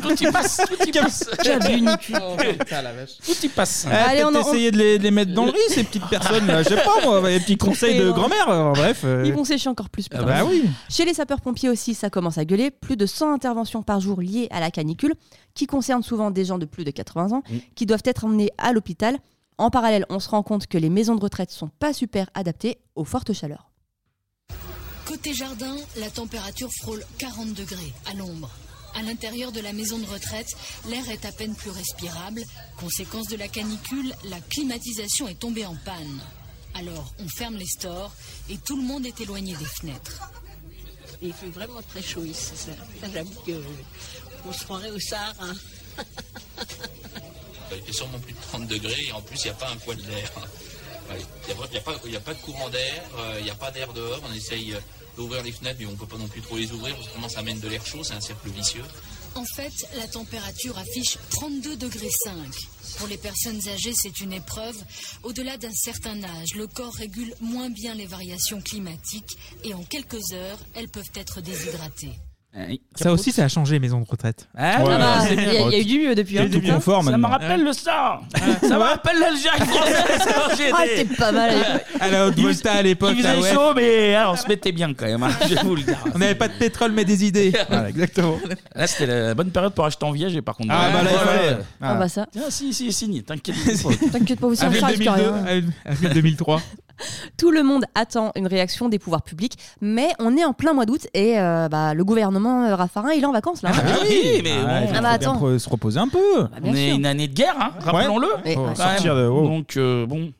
tout, 0.03 0.23
y 0.23 0.31
passe, 0.31 0.61
tout 0.69 0.89
y 0.89 0.93
passe. 0.93 1.31
Cabunicule. 1.43 2.19
Oh, 2.23 2.37
putain, 2.37 2.83
la 2.83 2.93
vache. 2.93 3.13
Tout 3.25 3.35
y 3.47 3.49
passe. 3.49 3.87
Ah, 3.91 4.09
Allez, 4.09 4.23
peut-être 4.23 4.37
on 4.37 4.39
en- 4.39 4.41
essayer 4.53 4.71
de 4.71 4.77
les, 4.79 4.99
de 4.99 5.03
les 5.03 5.11
mettre 5.11 5.33
dans 5.33 5.47
le 5.47 5.53
riz, 5.53 5.59
ces 5.69 5.85
petites 5.85 6.07
personnes 6.09 6.47
là. 6.47 6.63
Je 6.63 6.69
sais 6.69 6.77
pas, 6.77 7.01
moi, 7.05 7.29
les 7.31 7.41
petits 7.41 7.57
conseils 7.57 7.99
de 7.99 8.11
Très 8.11 8.21
grand-mère. 8.21 8.49
euh, 8.51 8.73
Bref. 8.73 9.03
euh. 9.05 9.23
Ils 9.25 9.33
vont 9.33 9.45
sécher 9.45 9.69
encore 9.71 9.89
plus. 9.89 10.07
Ah 10.13 10.19
putain. 10.19 10.27
bah 10.27 10.45
oui. 10.47 10.65
Chez 10.91 11.05
les 11.05 11.15
sapeurs-pompiers 11.15 11.69
aussi, 11.71 11.95
ça 11.95 12.11
commence 12.11 12.37
à 12.39 12.45
gueuler. 12.45 12.71
Plus 12.71 12.97
de 12.97 13.07
100 13.07 13.33
interventions 13.33 13.83
par 13.83 14.01
jour 14.01 14.21
liées 14.21 14.49
à 14.51 14.61
la 14.61 14.71
canicule, 14.71 15.15
qui 15.55 15.67
concernent 15.67 16.03
souvent 16.03 16.31
des 16.31 16.45
gens 16.45 16.59
de 16.59 16.67
plus 16.67 16.85
de 16.85 16.91
80 16.91 17.33
ans, 17.33 17.43
qui 17.75 17.87
doivent 17.87 18.03
être 18.05 18.25
emmenés 18.25 18.51
à 18.59 18.73
l'hôpital. 18.73 19.17
En 19.59 19.71
parallèle, 19.71 20.05
on 20.11 20.19
se 20.21 20.29
rend 20.29 20.43
compte 20.43 20.67
que 20.67 20.79
les 20.79 20.91
maisons 20.91 21.15
de 21.15 21.21
retraite 21.23 21.51
sont 21.51 21.71
pas 21.79 21.93
super 21.93 22.29
adaptées 22.35 22.79
aux 22.97 23.05
fortes 23.05 23.33
chaleurs. 23.33 23.71
Côté 25.07 25.35
jardin, 25.35 25.77
la 25.97 26.11
température 26.11 26.71
frôle 26.81 27.05
40 27.19 27.55
degrés 27.55 27.93
à 28.07 28.15
l'ombre. 28.15 28.51
À 28.95 29.03
l'intérieur 29.03 29.53
de 29.53 29.61
la 29.61 29.73
maison 29.73 29.99
de 29.99 30.07
retraite, 30.07 30.49
l'air 30.89 31.09
est 31.11 31.25
à 31.25 31.33
peine 31.33 31.55
plus 31.55 31.71
respirable. 31.71 32.43
Conséquence 32.77 33.27
de 33.29 33.37
la 33.37 33.49
canicule, 33.49 34.15
la 34.25 34.41
climatisation 34.41 35.29
est 35.29 35.39
tombée 35.39 35.67
en 35.67 35.77
panne. 35.85 36.21
Alors, 36.75 37.13
on 37.19 37.29
ferme 37.29 37.57
les 37.57 37.67
stores 37.67 38.15
et 38.49 38.59
tout 38.59 38.77
le 38.77 38.83
monde 38.83 39.05
est 39.07 39.21
éloigné 39.21 39.55
des 39.57 39.65
fenêtres. 39.65 40.31
Il 41.21 41.33
fait 41.33 41.51
vraiment 41.51 41.83
très 41.83 42.03
chaud 42.03 42.25
ici. 42.25 42.53
Ça, 42.55 42.73
j'avoue 43.13 43.41
que 43.47 43.63
on 44.45 44.53
se 44.53 44.65
croirait 44.65 44.91
au 44.91 44.99
Sahara. 44.99 45.53
Il 47.75 47.83
fait 47.85 47.93
sûrement 47.93 48.19
plus 48.19 48.33
de 48.35 48.41
30 48.41 48.67
degrés 48.67 49.07
et 49.09 49.13
en 49.13 49.23
plus 49.23 49.39
il 49.41 49.45
n'y 49.45 49.51
a 49.51 49.55
pas 49.55 49.71
un 49.71 49.77
poil 49.77 49.97
d'air. 49.97 50.31
Ouais, 50.37 50.43
Il 51.19 51.55
n'y 52.11 52.17
a, 52.17 52.21
pas- 52.21 52.35
de 52.35 52.41
courant 52.41 52.69
d'air, 52.71 53.03
euh, 53.19 53.37
il 53.39 53.45
n'y 53.45 53.51
a 53.51 53.55
pas 53.55 53.71
d'air 53.71 53.93
dehors. 53.93 54.21
On 54.29 54.33
essaye 54.35 54.73
euh, 54.75 54.81
d'ouvrir 55.17 55.43
les 55.43 55.53
fenêtres 55.53 55.79
mais 55.81 55.87
on 55.87 55.93
ne 55.93 55.97
peut 55.97 56.07
pas 56.07 56.17
non 56.19 56.29
plus 56.29 56.41
trop 56.41 56.57
les 56.57 56.71
ouvrir 56.73 56.95
parce 56.97 57.09
que 57.09 57.33
ça 57.35 57.41
amène 57.41 57.61
de 57.61 57.69
l'air 57.69 57.85
chaud, 57.87 58.03
c'est 58.05 58.15
un 58.15 58.21
cercle 58.21 58.49
vicieux. 58.51 58.85
En 59.35 59.45
fait, 59.57 59.73
la 59.97 60.07
température 60.09 60.77
affiche 60.77 61.17
32 61.31 61.77
degrés 61.77 62.11
5. 62.25 62.35
Pour 62.99 63.09
les 63.09 63.17
personnes 63.17 63.67
âgées, 63.69 63.95
c'est 63.95 64.21
une 64.21 64.35
épreuve. 64.35 64.77
Au-delà 65.23 65.57
d'un 65.57 65.73
certain 65.73 66.23
âge, 66.23 66.55
le 66.55 66.67
corps 66.67 66.93
régule 66.95 67.35
moins 67.41 67.71
bien 67.71 67.95
les 67.95 68.05
variations 68.07 68.61
climatiques 68.61 69.39
et 69.65 69.73
en 69.73 69.83
quelques 69.85 70.33
heures, 70.33 70.59
elles 70.75 70.89
peuvent 70.91 71.11
être 71.15 71.41
déshydratées. 71.41 72.13
Ça 72.95 73.13
aussi, 73.13 73.33
ça 73.33 73.45
a 73.45 73.49
changé, 73.49 73.79
maison 73.79 74.01
de 74.01 74.07
retraite. 74.07 74.47
Ah, 74.57 74.83
Ouais, 74.83 74.99
bah, 74.99 75.19
il 75.31 75.37
y 75.37 75.41
a- 75.41 75.53
il 75.53 75.73
y 75.73 75.75
a 75.75 75.79
eu 75.79 75.85
du 75.85 75.99
mieux 76.01 76.15
depuis, 76.15 76.39
hein. 76.39 76.49
Ça 76.83 77.17
me 77.17 77.27
rappelle 77.27 77.65
le 77.65 77.73
sang 77.73 78.21
Ça 78.61 78.77
me 78.77 78.83
rappelle 78.83 79.19
l'Algérie 79.19 79.59
française 79.67 80.19
quand. 80.25 80.77
Ah, 80.77 80.83
c'était 80.87 81.15
pas 81.17 81.33
mal 81.33 81.55
à 81.99 82.09
la 82.11 82.27
haute 82.27 82.39
volta 82.39 82.73
à 82.73 82.83
l'époque. 82.83 83.15
Il 83.17 83.23
faisait 83.23 83.39
ouais. 83.41 83.53
chaud, 83.55 83.73
mais 83.75 84.15
ah, 84.15 84.33
on 84.33 84.37
se 84.37 84.47
mettait 84.49 84.73
bien 84.73 84.93
quand 84.93 85.07
même, 85.07 85.23
hein, 85.23 85.31
je 85.49 85.55
vais 85.55 85.63
vous 85.63 85.77
le 85.77 85.83
dire. 85.83 85.97
On 86.15 86.19
n'avait 86.19 86.35
pas 86.35 86.49
de 86.49 86.53
pétrole, 86.55 86.93
mais 86.93 87.05
des 87.07 87.25
idées. 87.25 87.53
Voilà, 87.71 87.89
exactement. 87.89 88.37
Là, 88.75 88.87
c'était 88.87 89.07
la 89.07 89.35
bonne 89.35 89.51
période 89.51 89.73
pour 89.73 89.87
acheter 89.87 90.05
en 90.05 90.13
viager, 90.13 90.43
par 90.43 90.57
contre. 90.57 90.71
Ah, 90.73 90.91
bah 90.93 91.03
là, 91.03 91.11
il 91.13 91.19
fallait. 91.19 91.57
Ah, 91.81 91.95
bah 91.95 92.09
ça. 92.09 92.27
Tiens, 92.31 92.43
si, 92.51 92.75
si, 92.75 92.93
signé, 92.93 93.23
t'inquiète 93.23 93.57
T'inquiète 94.13 94.41
pas, 94.41 94.47
aussi, 94.49 94.63
on 94.65 94.67
Avril 94.67 94.81
charge 94.81 94.93
2002, 94.99 95.11
rien. 95.15 95.35
avril- 95.47 95.73
avril 95.87 96.11
2003. 96.11 96.63
Tout 97.39 97.51
le 97.51 97.63
monde 97.63 97.85
attend 97.95 98.33
une 98.37 98.47
réaction 98.47 98.89
des 98.89 98.99
pouvoirs 98.99 99.23
publics, 99.23 99.59
mais 99.81 100.11
on 100.19 100.37
est 100.37 100.45
en 100.45 100.53
plein 100.53 100.73
mois 100.73 100.87
d'août 100.87 101.07
et 101.15 101.39
euh, 101.39 101.69
bah, 101.69 101.95
le 101.95 102.05
gouvernement 102.05 102.65
euh, 102.65 102.75
Raffarin, 102.77 103.13
il 103.13 103.23
est 103.23 103.27
en 103.27 103.33
vacances 103.33 103.63
là. 103.63 103.71
Ah 103.75 103.81
bah 103.83 103.91
oui, 104.09 104.41
mais 104.43 104.51
Ah, 104.67 104.81
bon. 104.81 104.87
il 104.87 104.89
faut 104.89 104.95
Ah 104.97 105.01
bah 105.01 105.19
bien 105.19 105.31
attends. 105.31 105.37
pre- 105.41 105.59
se 105.59 105.69
reposer 105.69 105.99
un 106.01 106.09
peu. 106.09 106.47
On 106.63 106.75
est 106.75 106.91
une 106.95 107.07
année 107.07 107.29
de 107.29 107.35
guerre, 107.35 107.57
hein, 107.61 107.71
rappelons-le. 107.81 108.29
Ouais. 108.45 108.55
Faut 108.55 108.67
Ouais. 108.67 108.75
sortir 108.75 109.15
de. 109.17 109.27
oh. 109.27 109.43
Donc, 109.47 109.77
euh, 109.77 110.07
bon. 110.07 110.33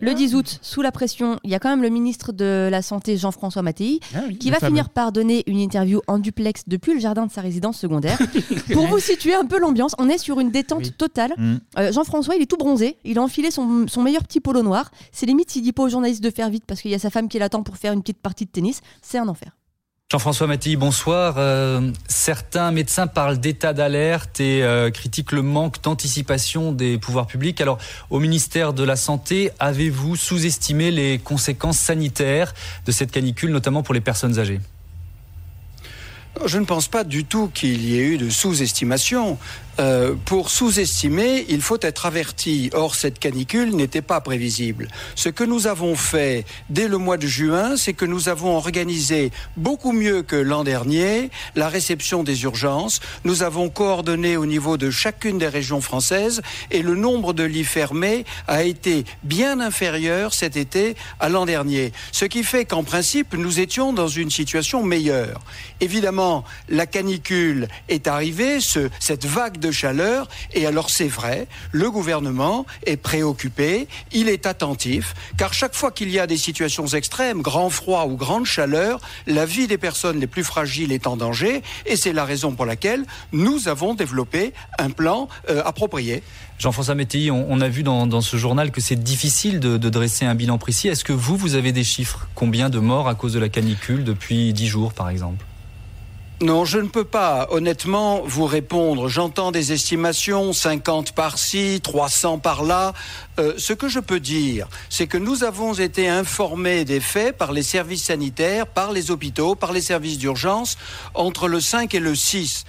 Le 0.00 0.14
10 0.14 0.34
août, 0.34 0.58
sous 0.62 0.82
la 0.82 0.92
pression, 0.92 1.38
il 1.44 1.50
y 1.50 1.54
a 1.54 1.58
quand 1.58 1.70
même 1.70 1.82
le 1.82 1.88
ministre 1.88 2.32
de 2.32 2.68
la 2.70 2.82
Santé, 2.82 3.16
Jean-François 3.16 3.62
Mattei, 3.62 4.00
Ah 4.14 4.20
oui, 4.28 4.38
qui 4.38 4.50
va 4.50 4.58
fameux. 4.58 4.70
finir 4.70 4.88
par 4.90 5.12
donner 5.12 5.44
une 5.46 5.58
interview 5.58 6.00
en 6.06 6.18
duplex 6.18 6.62
depuis 6.66 6.94
le 6.94 7.00
jardin 7.00 7.26
de 7.26 7.32
sa 7.32 7.40
résidence 7.40 7.78
secondaire. 7.78 8.18
Pour 8.72 8.86
vous 8.86 8.98
situer 8.98 9.34
un 9.34 9.44
peu 9.44 9.58
l'ambiance, 9.58 9.94
on 9.98 10.08
est 10.08 10.18
sur 10.18 10.40
une 10.40 10.50
détente 10.50 10.96
totale. 10.96 11.32
Mm. 11.36 11.56
Euh, 11.78 11.92
Jean-François, 11.92 12.36
il 12.36 12.42
est 12.42 12.46
tout 12.46 12.56
bronzé, 12.56 12.96
il 13.04 13.18
a 13.18 13.22
enfilé 13.22 13.50
son, 13.50 13.86
son 13.88 14.02
meilleur 14.02 14.22
petit 14.22 14.40
polo 14.40 14.62
noir. 14.62 14.90
C'est 15.12 15.26
limite 15.26 15.50
s'il 15.50 15.62
dit 15.62 15.72
pas 15.72 15.82
aux 15.82 15.88
journalistes 15.88 16.22
de 16.22 16.30
faire 16.30 16.50
vite 16.50 16.64
parce 16.66 16.80
qu'il 16.80 16.90
y 16.90 16.94
a 16.94 16.98
sa 16.98 17.10
femme 17.10 17.28
qui 17.28 17.38
l'attend 17.38 17.62
pour 17.62 17.76
faire 17.76 17.92
une 17.92 18.00
petite 18.02 18.18
partie 18.20 18.44
de 18.44 18.50
tennis. 18.50 18.80
C'est 19.02 19.18
un 19.18 19.28
enfer. 19.28 19.57
Jean-François 20.10 20.46
Mattei, 20.46 20.76
bonsoir. 20.76 21.34
Euh, 21.36 21.92
certains 22.08 22.70
médecins 22.70 23.06
parlent 23.06 23.36
d'état 23.36 23.74
d'alerte 23.74 24.40
et 24.40 24.62
euh, 24.62 24.90
critiquent 24.90 25.32
le 25.32 25.42
manque 25.42 25.82
d'anticipation 25.82 26.72
des 26.72 26.96
pouvoirs 26.96 27.26
publics. 27.26 27.60
Alors, 27.60 27.76
au 28.08 28.18
ministère 28.18 28.72
de 28.72 28.84
la 28.84 28.96
Santé, 28.96 29.50
avez-vous 29.58 30.16
sous-estimé 30.16 30.90
les 30.90 31.18
conséquences 31.18 31.76
sanitaires 31.76 32.54
de 32.86 32.90
cette 32.90 33.10
canicule, 33.10 33.50
notamment 33.50 33.82
pour 33.82 33.92
les 33.92 34.00
personnes 34.00 34.38
âgées? 34.38 34.60
Je 36.46 36.56
ne 36.56 36.64
pense 36.64 36.88
pas 36.88 37.04
du 37.04 37.26
tout 37.26 37.48
qu'il 37.52 37.84
y 37.84 37.98
ait 37.98 38.04
eu 38.04 38.16
de 38.16 38.30
sous-estimation. 38.30 39.36
Euh, 39.80 40.14
pour 40.24 40.50
sous-estimer, 40.50 41.46
il 41.48 41.60
faut 41.62 41.78
être 41.82 42.06
averti. 42.06 42.70
Or, 42.72 42.94
cette 42.94 43.18
canicule 43.18 43.76
n'était 43.76 44.02
pas 44.02 44.20
prévisible. 44.20 44.88
Ce 45.14 45.28
que 45.28 45.44
nous 45.44 45.66
avons 45.66 45.94
fait 45.94 46.44
dès 46.68 46.88
le 46.88 46.98
mois 46.98 47.16
de 47.16 47.26
juin, 47.26 47.76
c'est 47.76 47.92
que 47.92 48.04
nous 48.04 48.28
avons 48.28 48.56
organisé 48.56 49.30
beaucoup 49.56 49.92
mieux 49.92 50.22
que 50.22 50.36
l'an 50.36 50.64
dernier 50.64 51.30
la 51.54 51.68
réception 51.68 52.22
des 52.24 52.42
urgences. 52.42 53.00
Nous 53.24 53.42
avons 53.42 53.68
coordonné 53.68 54.36
au 54.36 54.46
niveau 54.46 54.76
de 54.76 54.90
chacune 54.90 55.38
des 55.38 55.48
régions 55.48 55.80
françaises 55.80 56.42
et 56.70 56.82
le 56.82 56.94
nombre 56.94 57.32
de 57.32 57.44
lits 57.44 57.64
fermés 57.64 58.24
a 58.48 58.64
été 58.64 59.04
bien 59.22 59.60
inférieur 59.60 60.34
cet 60.34 60.56
été 60.56 60.96
à 61.20 61.28
l'an 61.28 61.46
dernier. 61.46 61.92
Ce 62.12 62.24
qui 62.24 62.42
fait 62.42 62.64
qu'en 62.64 62.82
principe, 62.82 63.34
nous 63.34 63.60
étions 63.60 63.92
dans 63.92 64.08
une 64.08 64.30
situation 64.30 64.82
meilleure. 64.82 65.40
Évidemment, 65.80 66.44
la 66.68 66.86
canicule 66.86 67.68
est 67.88 68.06
arrivée, 68.08 68.60
ce- 68.60 68.88
cette 68.98 69.24
vague 69.24 69.58
de 69.58 69.67
chaleur, 69.72 70.28
et 70.52 70.66
alors 70.66 70.90
c'est 70.90 71.08
vrai, 71.08 71.46
le 71.72 71.90
gouvernement 71.90 72.66
est 72.86 72.96
préoccupé, 72.96 73.88
il 74.12 74.28
est 74.28 74.46
attentif, 74.46 75.14
car 75.36 75.54
chaque 75.54 75.74
fois 75.74 75.90
qu'il 75.90 76.10
y 76.10 76.18
a 76.18 76.26
des 76.26 76.36
situations 76.36 76.86
extrêmes, 76.86 77.42
grand 77.42 77.70
froid 77.70 78.06
ou 78.06 78.16
grande 78.16 78.46
chaleur, 78.46 79.00
la 79.26 79.46
vie 79.46 79.66
des 79.66 79.78
personnes 79.78 80.20
les 80.20 80.26
plus 80.26 80.44
fragiles 80.44 80.92
est 80.92 81.06
en 81.06 81.16
danger, 81.16 81.62
et 81.86 81.96
c'est 81.96 82.12
la 82.12 82.24
raison 82.24 82.52
pour 82.52 82.66
laquelle 82.66 83.04
nous 83.32 83.68
avons 83.68 83.94
développé 83.94 84.52
un 84.78 84.90
plan 84.90 85.28
euh, 85.50 85.62
approprié. 85.64 86.22
Jean-François 86.58 86.96
Météi, 86.96 87.30
on, 87.30 87.60
a 87.60 87.68
vu 87.68 87.84
dans, 87.84 88.20
ce 88.20 88.36
journal 88.36 88.72
que 88.72 88.80
c'est 88.80 88.96
difficile 88.96 89.60
de, 89.60 89.76
de 89.76 89.88
dresser 89.88 90.24
un 90.24 90.34
bilan 90.34 90.58
précis. 90.58 90.88
Est-ce 90.88 91.04
que 91.04 91.12
vous, 91.12 91.36
vous 91.36 91.54
avez 91.54 91.70
des 91.70 91.84
chiffres? 91.84 92.28
Combien 92.34 92.68
de 92.68 92.80
morts 92.80 93.08
à 93.08 93.14
cause 93.14 93.32
de 93.32 93.38
la 93.38 93.48
canicule 93.48 94.02
depuis 94.02 94.52
10 94.52 94.66
jours, 94.66 94.92
par 94.92 95.08
exemple? 95.08 95.44
Non, 96.40 96.64
je 96.64 96.78
ne 96.78 96.86
peux 96.86 97.04
pas 97.04 97.48
honnêtement 97.50 98.22
vous 98.24 98.46
répondre. 98.46 99.08
J'entends 99.08 99.50
des 99.50 99.72
estimations, 99.72 100.52
50 100.52 101.10
par-ci, 101.10 101.80
300 101.82 102.38
par-là. 102.38 102.92
Euh, 103.40 103.54
ce 103.56 103.72
que 103.72 103.88
je 103.88 103.98
peux 103.98 104.20
dire, 104.20 104.68
c'est 104.88 105.08
que 105.08 105.18
nous 105.18 105.42
avons 105.42 105.74
été 105.74 106.08
informés 106.08 106.84
des 106.84 107.00
faits 107.00 107.36
par 107.36 107.50
les 107.50 107.64
services 107.64 108.04
sanitaires, 108.04 108.68
par 108.68 108.92
les 108.92 109.10
hôpitaux, 109.10 109.56
par 109.56 109.72
les 109.72 109.80
services 109.80 110.16
d'urgence 110.16 110.78
entre 111.14 111.48
le 111.48 111.60
5 111.60 111.92
et 111.96 111.98
le 111.98 112.14
6. 112.14 112.66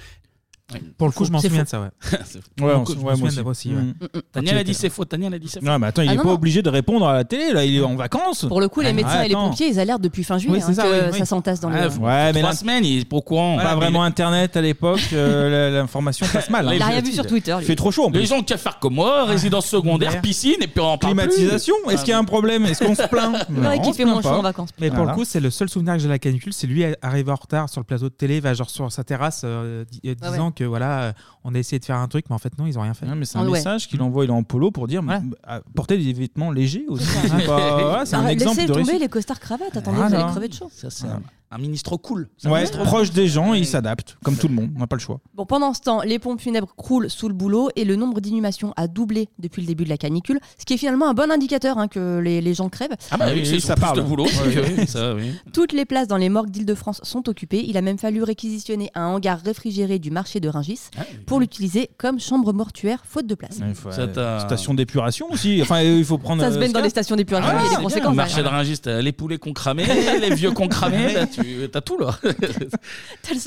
Pour 0.98 1.08
le 1.08 1.12
coup, 1.12 1.24
je 1.24 1.30
m'en 1.32 1.40
souviens 1.40 1.64
de 1.64 1.68
ça, 1.68 1.80
ouais. 1.80 1.88
Ouais, 2.60 2.72
on- 2.74 2.84
ouais, 3.04 3.16
moi 3.16 3.28
aussi. 3.50 3.70
Mm. 3.70 3.94
Daniel 4.34 4.58
a 4.58 4.64
dit 4.64 4.74
c'est 4.74 4.88
faux. 4.90 5.04
Daniel 5.04 5.34
a 5.34 5.38
dit 5.38 5.48
c'est 5.48 5.60
faux. 5.60 5.66
Non, 5.66 5.78
mais 5.78 5.86
attends, 5.88 6.02
il 6.02 6.08
Ah 6.08 6.12
est 6.12 6.16
non, 6.16 6.22
pas 6.22 6.28
non. 6.28 6.34
obligé 6.34 6.62
de 6.62 6.68
répondre 6.68 7.06
à 7.08 7.14
la 7.14 7.24
télé, 7.24 7.52
là, 7.52 7.64
il 7.64 7.76
est 7.76 7.80
en 7.82 7.96
vacances. 7.96 8.44
Pour 8.46 8.60
le 8.60 8.68
coup, 8.68 8.80
les 8.80 8.88
Ah, 8.88 8.92
médecins 8.92 9.22
et 9.22 9.28
les 9.28 9.34
attends. 9.34 9.48
pompiers, 9.50 9.68
ils 9.68 9.80
alertent 9.80 10.02
depuis 10.02 10.24
fin 10.24 10.38
juillet 10.38 10.54
Oui, 10.56 10.60
c'est 10.62 10.70
hein, 10.72 10.74
ça, 10.74 10.82
que 10.82 10.88
oui, 10.88 11.08
oui. 11.12 11.18
ça 11.18 11.24
s'entasse 11.24 11.60
dans 11.60 11.70
Ah, 11.72 11.86
le. 11.88 11.90
Ouais, 11.98 12.32
mais 12.32 12.40
trois 12.40 12.54
semaines, 12.54 12.84
il 12.84 13.00
est 13.00 13.04
pas 13.04 13.16
au 13.16 13.22
courant. 13.22 13.56
Pas 13.58 13.74
vraiment 13.74 14.02
internet 14.02 14.56
à 14.56 14.60
l'époque, 14.60 15.00
euh, 15.12 15.70
la- 15.70 15.78
l'information 15.80 16.26
passe 16.32 16.50
mal. 16.50 16.68
hein. 16.68 16.72
Il 16.74 16.82
a 16.82 16.86
rien 16.86 17.00
vu 17.00 17.12
sur 17.12 17.26
Twitter. 17.26 17.52
lui. 17.56 17.62
Il 17.62 17.66
fait 17.66 17.76
trop 17.76 17.90
chaud 17.90 18.06
en 18.06 18.10
Les 18.10 18.26
gens 18.26 18.38
ont 18.38 18.42
qu'à 18.42 18.56
faire 18.56 18.78
comme 18.78 18.94
moi, 18.94 19.24
résidence 19.24 19.66
secondaire, 19.66 20.20
piscine, 20.20 20.56
et 20.60 20.66
puis 20.66 20.80
on 20.80 20.84
en 20.84 20.98
parle 20.98 21.14
plus. 21.16 21.26
Climatisation, 21.28 21.74
est-ce 21.90 22.02
qu'il 22.02 22.10
y 22.10 22.14
a 22.14 22.18
un 22.18 22.24
problème? 22.24 22.64
Est-ce 22.66 22.84
qu'on 22.84 22.94
se 22.94 23.06
plaint? 23.08 23.48
Non, 23.50 23.70
on 23.78 23.84
se 23.84 23.96
fait 23.96 24.02
plaint 24.04 24.12
moins 24.14 24.22
chaud 24.22 24.28
pas. 24.30 24.38
en 24.38 24.42
vacances. 24.42 24.70
Mais 24.80 24.88
pour 24.88 24.98
Voilà. 24.98 25.12
le 25.12 25.16
coup, 25.18 25.24
c'est 25.24 25.40
le 25.40 25.50
seul 25.50 25.68
souvenir 25.68 25.94
que 25.94 26.00
j'ai 26.00 26.06
de 26.06 26.12
la 26.12 26.18
canicule. 26.18 26.52
C'est 26.52 26.66
lui 26.66 26.84
arrivé 27.02 27.30
en 27.30 27.34
retard 27.36 27.68
sur 27.68 27.80
le 27.80 27.84
plateau 27.84 28.04
de 28.04 28.14
télé, 28.14 28.40
va 28.40 28.54
genre 28.54 28.70
sur 28.70 28.90
sa 28.92 29.04
terrasse, 29.04 29.42
euh, 29.44 29.84
di- 29.90 30.00
euh, 30.06 30.14
Ah 30.22 30.30
disant 30.30 30.50
que 30.60 30.64
voilà, 30.64 31.02
euh, 31.02 31.12
on 31.44 31.54
a 31.54 31.58
essayé 31.58 31.78
de 31.78 31.84
faire 31.84 31.96
un 31.96 32.06
truc, 32.08 32.26
mais 32.28 32.34
en 32.34 32.38
fait 32.38 32.56
non, 32.58 32.66
ils 32.66 32.78
ont 32.78 32.82
rien 32.82 32.92
fait. 32.94 33.06
Ouais, 33.06 33.14
mais 33.14 33.24
c'est 33.24 33.38
un 33.38 33.42
Ah 33.42 33.44
ouais. 33.46 33.52
message 33.52 33.88
qu'il 33.88 34.00
envoie, 34.02 34.24
il 34.24 34.28
est 34.28 34.32
en 34.32 34.42
polo 34.42 34.70
pour 34.70 34.86
dire 34.86 35.02
Ouais. 35.02 35.20
bah, 35.46 35.62
portez 35.74 35.96
des 35.98 36.12
vêtements 36.12 36.50
légers 36.50 36.84
aussi. 36.88 37.04
C'est 37.22 37.46
pas- 37.46 37.80
voilà, 37.82 38.06
c'est 38.06 38.16
un 38.16 38.20
Arrête, 38.20 38.32
exemple 38.34 38.56
Laissez 38.56 38.68
de 38.68 38.72
tomber 38.74 38.84
réussite. 38.84 39.00
les 39.02 39.08
costards 39.08 39.40
cravates. 39.40 39.76
Attendez, 39.76 39.96
Voilà. 39.96 40.08
vous 40.16 40.22
allez 40.22 40.30
crever 40.32 40.48
de 40.48 40.54
chaud. 40.54 40.70
Ça, 40.72 40.90
c'est 40.90 41.06
un, 41.06 41.22
un 41.52 41.58
ministre 41.58 41.96
cool. 41.96 42.28
C'est 42.38 42.46
un 42.48 42.52
Ouais, 42.52 42.58
ministre 42.60 42.82
proche 42.84 43.10
des 43.10 43.26
gens, 43.26 43.54
il 43.54 43.66
s'adapte, 43.66 44.16
comme 44.24 44.36
tout 44.36 44.46
le 44.48 44.54
monde, 44.54 44.70
on 44.76 44.78
n'a 44.78 44.86
pas 44.86 44.96
le 44.96 45.00
choix. 45.00 45.18
Bon, 45.34 45.44
pendant 45.46 45.74
ce 45.74 45.80
temps, 45.80 46.00
les 46.02 46.18
pompes 46.18 46.40
funèbres 46.40 46.74
croulent 46.76 47.08
sous 47.08 47.28
le 47.28 47.34
boulot 47.34 47.70
et 47.76 47.84
le 47.84 47.96
nombre 47.96 48.20
d'inhumations 48.20 48.72
a 48.76 48.86
doublé 48.86 49.28
depuis 49.38 49.60
le 49.62 49.66
début 49.66 49.84
de 49.84 49.88
la 49.88 49.96
canicule, 49.96 50.38
ce 50.58 50.64
qui 50.64 50.74
est 50.74 50.76
finalement 50.76 51.08
un 51.08 51.14
bon 51.14 51.30
indicateur 51.30 51.78
hein, 51.78 51.88
que 51.88 52.18
les, 52.20 52.40
les 52.40 52.54
gens 52.54 52.68
crèvent. 52.68 52.94
Ah 53.10 53.16
bah 53.16 53.26
oui, 53.34 53.42
Oui, 53.50 53.60
ça 53.60 53.74
parle. 53.74 53.96
de 53.96 54.02
boulot. 54.02 54.24
Ouais. 54.26 54.74
Oui, 54.78 54.86
ça, 54.86 55.14
oui. 55.14 55.32
Toutes 55.52 55.72
les 55.72 55.84
places 55.84 56.06
dans 56.08 56.16
les 56.16 56.28
morgues 56.28 56.50
d'Île-de-France 56.50 57.00
sont 57.02 57.28
occupées. 57.28 57.64
Il 57.66 57.76
a 57.76 57.82
même 57.82 57.98
fallu 57.98 58.22
réquisitionner 58.22 58.90
un 58.94 59.06
hangar 59.06 59.40
réfrigéré 59.44 59.98
du 59.98 60.10
marché 60.10 60.40
de 60.40 60.48
Rungis 60.48 60.80
pour 61.26 61.40
l'utiliser 61.40 61.90
comme 61.98 62.20
chambre 62.20 62.52
mortuaire 62.52 63.02
faute 63.06 63.26
de 63.26 63.34
place. 63.34 63.58
Ça 63.90 64.02
euh, 64.02 64.06
t'a- 64.06 64.40
Station 64.40 64.74
d'épuration 64.74 65.26
aussi. 65.30 65.60
Enfin, 65.62 65.80
il 65.82 66.04
faut 66.04 66.18
prendre. 66.18 66.42
Ça 66.42 66.50
se 66.50 66.56
euh, 66.56 66.60
baigne 66.60 66.72
dans 66.72 66.80
les 66.80 66.90
stations 66.90 67.16
d'épuration, 67.16 67.50
Ah, 67.52 67.60
il 67.64 67.70
y 67.70 67.74
a 67.74 67.76
des 67.78 67.82
conséquences. 67.82 68.10
Le 68.10 68.16
marché 68.16 68.42
de 68.42 68.48
Rungis, 68.48 68.78
t'as 68.78 69.00
les 69.02 69.12
poulets 69.12 69.38
qu'on 69.38 69.52
cramé, 69.52 69.84
les 70.20 70.34
vieux 70.34 70.52
qu'on 70.52 70.68
là, 70.68 71.26
tu 71.26 71.39
as 71.74 71.80
tout 71.80 71.98
là. 71.98 72.18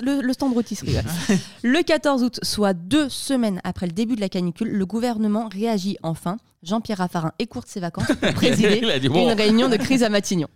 Le, 0.06 0.22
le 0.22 0.34
stand 0.34 0.54
rôtisserie. 0.54 0.96
ouais. 0.96 1.38
le 1.64 1.84
14 1.84 2.24
août, 2.24 2.40
soit 2.42 2.74
deux 2.74 3.10
semaines 3.10 3.60
après 3.64 3.86
le 3.86 3.92
début 3.92 4.16
de 4.16 4.22
la 4.22 4.30
canicule, 4.30 4.70
le 4.70 4.86
gouvernement 4.86 5.50
réagit 5.52 5.98
enfin. 6.04 6.38
Jean-Pierre 6.64 7.00
Raffarin 7.00 7.34
écourte 7.40 7.68
ses 7.68 7.80
vacances 7.82 8.08
pour 8.08 8.34
présider 8.36 9.00
dit, 9.00 9.10
bon. 9.10 9.30
une 9.30 9.38
réunion 9.38 9.68
de 9.70 9.76
crise 9.76 10.04
à 10.04 10.10
Matignon. 10.10 10.48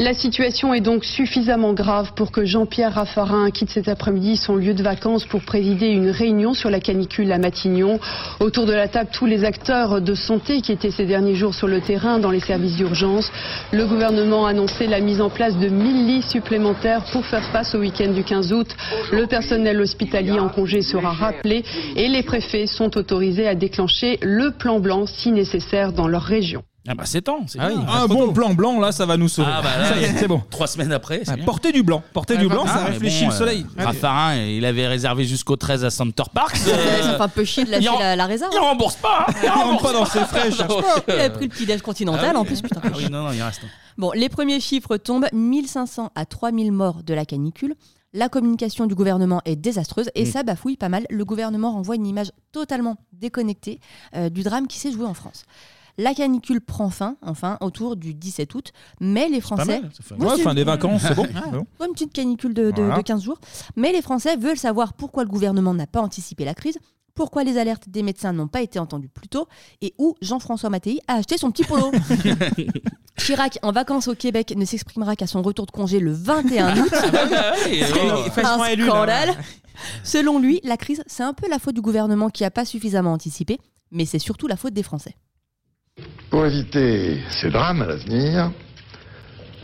La 0.00 0.14
situation 0.14 0.72
est 0.72 0.80
donc 0.80 1.04
suffisamment 1.04 1.72
grave 1.72 2.12
pour 2.14 2.30
que 2.30 2.44
Jean-Pierre 2.44 2.94
Raffarin 2.94 3.50
quitte 3.50 3.70
cet 3.70 3.88
après-midi 3.88 4.36
son 4.36 4.54
lieu 4.54 4.72
de 4.72 4.82
vacances 4.82 5.24
pour 5.24 5.42
présider 5.42 5.88
une 5.88 6.10
réunion 6.10 6.54
sur 6.54 6.70
la 6.70 6.78
canicule 6.78 7.32
à 7.32 7.38
Matignon. 7.38 7.98
Autour 8.38 8.66
de 8.66 8.72
la 8.72 8.86
table, 8.86 9.10
tous 9.12 9.26
les 9.26 9.44
acteurs 9.44 10.00
de 10.00 10.14
santé 10.14 10.60
qui 10.60 10.70
étaient 10.70 10.92
ces 10.92 11.04
derniers 11.04 11.34
jours 11.34 11.52
sur 11.52 11.66
le 11.66 11.80
terrain 11.80 12.20
dans 12.20 12.30
les 12.30 12.38
services 12.38 12.76
d'urgence. 12.76 13.32
Le 13.72 13.86
gouvernement 13.86 14.46
a 14.46 14.50
annoncé 14.50 14.86
la 14.86 15.00
mise 15.00 15.20
en 15.20 15.30
place 15.30 15.56
de 15.56 15.66
1000 15.66 16.06
lits 16.06 16.22
supplémentaires 16.22 17.02
pour 17.10 17.26
faire 17.26 17.44
face 17.50 17.74
au 17.74 17.80
week-end 17.80 18.12
du 18.12 18.22
15 18.22 18.52
août. 18.52 18.68
Le 19.10 19.26
personnel 19.26 19.80
hospitalier 19.80 20.38
en 20.38 20.48
congé 20.48 20.80
sera 20.80 21.10
rappelé 21.10 21.64
et 21.96 22.06
les 22.06 22.22
préfets 22.22 22.68
sont 22.68 22.96
autorisés 22.96 23.48
à 23.48 23.56
déclencher 23.56 24.20
le 24.22 24.52
plan 24.52 24.78
blanc 24.78 25.06
si 25.06 25.32
nécessaire 25.32 25.92
dans 25.92 26.06
leur 26.06 26.22
région. 26.22 26.62
Ah 26.90 26.94
bah 26.94 27.02
c'est 27.06 27.22
temps. 27.22 27.40
c'est 27.46 27.58
Ah 27.60 27.68
oui, 27.70 27.76
bien. 27.78 27.86
un 27.92 28.06
bon 28.06 28.32
plan 28.32 28.54
blanc, 28.54 28.80
là, 28.80 28.92
ça 28.92 29.04
va 29.06 29.16
nous 29.16 29.28
sauver. 29.28 29.50
Ah 29.52 29.60
bah 29.62 29.78
là, 29.78 29.88
Ça 29.90 30.00
y 30.00 30.04
est, 30.04 30.16
c'est 30.16 30.26
bon. 30.28 30.42
Trois 30.50 30.66
semaines 30.66 30.90
après, 30.92 31.20
c'est 31.24 31.32
Ah, 31.32 31.36
bien. 31.36 31.44
Portez 31.44 31.70
du 31.72 31.82
blanc. 31.82 32.02
Portez 32.12 32.36
du 32.38 32.48
blanc, 32.48 32.64
Ah, 32.66 32.78
ça 32.78 32.84
réfléchit 32.86 33.24
bon, 33.24 33.30
le 33.30 33.36
soleil. 33.36 33.66
euh, 33.78 33.84
Raffarin, 33.84 34.36
il 34.36 34.64
avait 34.64 34.86
réservé 34.86 35.24
jusqu'au 35.24 35.56
13 35.56 35.84
à 35.84 35.90
Center 35.90 36.22
Parks. 36.32 36.56
Ça 36.56 36.76
fait 36.76 37.20
un 37.20 37.28
peu 37.28 37.44
chier 37.44 37.64
de 37.64 37.70
lâcher 37.70 37.90
la, 37.98 38.16
la 38.16 38.26
réserve. 38.26 38.50
Il 38.54 38.58
rembourse 38.58 38.96
pas. 38.96 39.26
hein. 39.28 39.32
Il 39.42 39.48
rentre 39.50 39.82
pas 39.82 39.92
dans 39.92 40.04
ses 40.06 40.20
frais, 40.20 40.50
cherche 40.50 40.68
pas. 40.68 41.02
Il 41.14 41.20
a 41.20 41.30
pris 41.30 41.44
le 41.44 41.50
petit 41.50 41.66
déj 41.66 41.82
continental 41.82 42.32
Ah 42.34 42.38
en 42.40 42.44
plus, 42.44 42.62
putain. 42.62 42.80
Ah 42.82 42.88
oui, 42.96 43.08
non, 43.10 43.24
non, 43.24 43.32
il 43.32 43.42
reste. 43.42 43.60
Bon, 43.98 44.12
les 44.14 44.28
premiers 44.28 44.60
chiffres 44.60 44.96
tombent 44.96 45.26
1500 45.32 46.10
à 46.14 46.24
3000 46.24 46.72
morts 46.72 47.02
de 47.02 47.12
la 47.14 47.24
canicule. 47.24 47.74
La 48.14 48.30
communication 48.30 48.86
du 48.86 48.94
gouvernement 48.94 49.42
est 49.44 49.56
désastreuse 49.56 50.08
et 50.14 50.22
Mm. 50.24 50.26
ça 50.30 50.42
bafouille 50.42 50.76
pas 50.78 50.88
mal. 50.88 51.04
Le 51.10 51.24
gouvernement 51.26 51.72
renvoie 51.72 51.94
une 51.96 52.06
image 52.06 52.32
totalement 52.52 52.96
déconnectée 53.12 53.80
euh, 54.16 54.30
du 54.30 54.42
drame 54.42 54.66
qui 54.66 54.78
s'est 54.78 54.92
joué 54.92 55.04
en 55.04 55.12
France. 55.14 55.44
La 55.98 56.14
canicule 56.14 56.60
prend 56.60 56.90
fin, 56.90 57.16
enfin, 57.22 57.58
autour 57.60 57.96
du 57.96 58.14
17 58.14 58.54
août, 58.54 58.72
mais 59.00 59.28
les 59.28 59.40
Pas 59.40 59.46
Français... 59.46 59.80
mal, 59.80 59.90
ça 59.92 60.02
fait- 60.02 60.14
Ouais, 60.14 60.26
Ouais, 60.26 60.36
c'est- 60.36 60.42
fin 60.42 60.54
des 60.54 60.64
vacances, 60.64 61.02
c'est 61.02 61.14
bon. 61.14 61.24
Ouais, 61.80 61.86
une 61.86 61.92
petite 61.92 62.12
canicule 62.12 62.54
de, 62.54 62.70
de- 62.70 62.82
Voilà. 62.82 62.98
de 62.98 63.02
15 63.02 63.22
jours. 63.22 63.38
Mais 63.76 63.92
les 63.92 64.00
Français 64.00 64.36
veulent 64.36 64.56
savoir 64.58 64.92
pourquoi 64.92 65.24
le 65.24 65.28
gouvernement 65.28 65.74
n'a 65.74 65.86
pas 65.88 66.00
anticipé 66.00 66.44
la 66.44 66.54
crise, 66.54 66.78
pourquoi 67.16 67.42
les 67.42 67.58
alertes 67.58 67.88
des 67.88 68.04
médecins 68.04 68.32
n'ont 68.32 68.46
pas 68.46 68.62
été 68.62 68.78
entendues 68.78 69.08
plus 69.08 69.26
tôt 69.26 69.48
et 69.82 69.92
où 69.98 70.14
Jean-François 70.22 70.70
Mattei 70.70 71.00
a 71.08 71.14
acheté 71.14 71.36
son 71.36 71.50
petit 71.50 71.64
polo. 71.64 71.90
Chirac, 73.16 73.58
en 73.62 73.72
vacances 73.72 74.06
au 74.06 74.14
Québec, 74.14 74.54
ne 74.56 74.64
s'exprimera 74.64 75.16
qu'à 75.16 75.26
son 75.26 75.42
retour 75.42 75.66
de 75.66 75.72
congé 75.72 75.98
le 75.98 76.12
21 76.12 76.78
août. 76.78 76.88
Fraîchement 78.30 78.62
un 78.62 78.76
scandale. 78.86 79.34
Selon 80.04 80.38
lui, 80.38 80.60
la 80.62 80.76
crise, 80.76 81.02
c'est 81.06 81.22
un 81.24 81.32
peu 81.34 81.48
la 81.50 81.58
faute 81.58 81.74
du 81.74 81.80
gouvernement 81.80 82.30
qui 82.30 82.44
n'a 82.44 82.50
pas 82.52 82.64
suffisamment 82.64 83.12
anticipé, 83.12 83.58
mais 83.90 84.04
c'est 84.06 84.18
surtout 84.20 84.46
la 84.46 84.56
faute 84.56 84.72
des 84.74 84.82
Français. 84.84 85.14
Pour 86.30 86.44
éviter 86.44 87.20
ces 87.30 87.50
drames 87.50 87.82
à 87.82 87.86
l'avenir, 87.86 88.52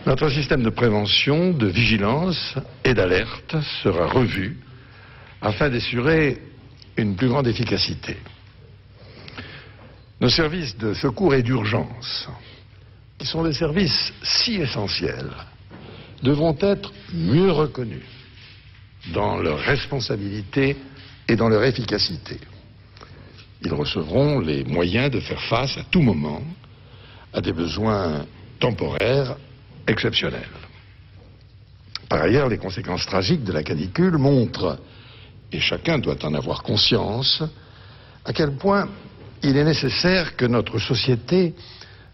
notre 0.06 0.30
système 0.30 0.62
de 0.62 0.70
prévention, 0.70 1.52
de 1.52 1.66
vigilance 1.66 2.54
et 2.84 2.94
d'alerte 2.94 3.56
sera 3.82 4.06
revu 4.06 4.58
afin 5.42 5.68
d'assurer 5.68 6.40
une 6.96 7.16
plus 7.16 7.28
grande 7.28 7.46
efficacité. 7.48 8.16
Nos 10.20 10.30
services 10.30 10.76
de 10.78 10.94
secours 10.94 11.34
et 11.34 11.42
d'urgence, 11.42 12.28
qui 13.18 13.26
sont 13.26 13.42
des 13.42 13.52
services 13.52 14.12
si 14.22 14.54
essentiels, 14.54 15.30
devront 16.22 16.56
être 16.60 16.92
mieux 17.12 17.50
reconnus 17.50 18.06
dans 19.12 19.36
leur 19.38 19.58
responsabilité 19.58 20.76
et 21.28 21.36
dans 21.36 21.48
leur 21.48 21.64
efficacité. 21.64 22.38
Ils 23.64 23.72
recevront 23.72 24.40
les 24.40 24.62
moyens 24.64 25.10
de 25.10 25.20
faire 25.20 25.40
face 25.42 25.78
à 25.78 25.84
tout 25.90 26.02
moment 26.02 26.42
à 27.32 27.40
des 27.40 27.52
besoins 27.52 28.26
temporaires 28.60 29.36
exceptionnels. 29.86 30.48
Par 32.08 32.20
ailleurs, 32.20 32.48
les 32.48 32.58
conséquences 32.58 33.06
tragiques 33.06 33.42
de 33.42 33.52
la 33.52 33.62
canicule 33.62 34.18
montrent, 34.18 34.78
et 35.50 35.60
chacun 35.60 35.98
doit 35.98 36.22
en 36.24 36.34
avoir 36.34 36.62
conscience, 36.62 37.42
à 38.24 38.32
quel 38.32 38.52
point 38.56 38.88
il 39.42 39.56
est 39.56 39.64
nécessaire 39.64 40.36
que 40.36 40.44
notre 40.44 40.78
société 40.78 41.54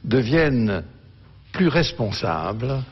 devienne 0.05 0.85
plus 1.53 1.69
responsable, 1.69 2.83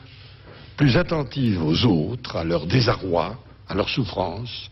plus 0.75 0.97
attentive 0.97 1.63
aux 1.63 1.85
autres, 1.85 2.35
à 2.35 2.43
leur 2.43 2.65
désarroi, 2.65 3.37
à 3.67 3.73
leur 3.73 3.89
souffrance, 3.89 4.69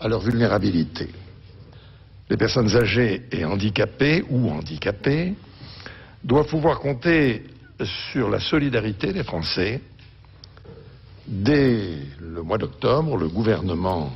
à 0.00 0.08
leur 0.08 0.20
vulnérabilité. 0.20 1.08
Les 2.30 2.36
personnes 2.36 2.74
âgées 2.76 3.22
et 3.32 3.44
handicapées 3.44 4.24
ou 4.28 4.50
handicapées 4.50 5.34
doivent 6.24 6.48
pouvoir 6.48 6.78
compter 6.80 7.44
sur 8.12 8.28
la 8.28 8.40
solidarité 8.40 9.12
des 9.12 9.22
Français. 9.24 9.80
Dès 11.26 11.98
le 12.20 12.42
mois 12.42 12.58
d'octobre, 12.58 13.16
le 13.16 13.28
gouvernement 13.28 14.10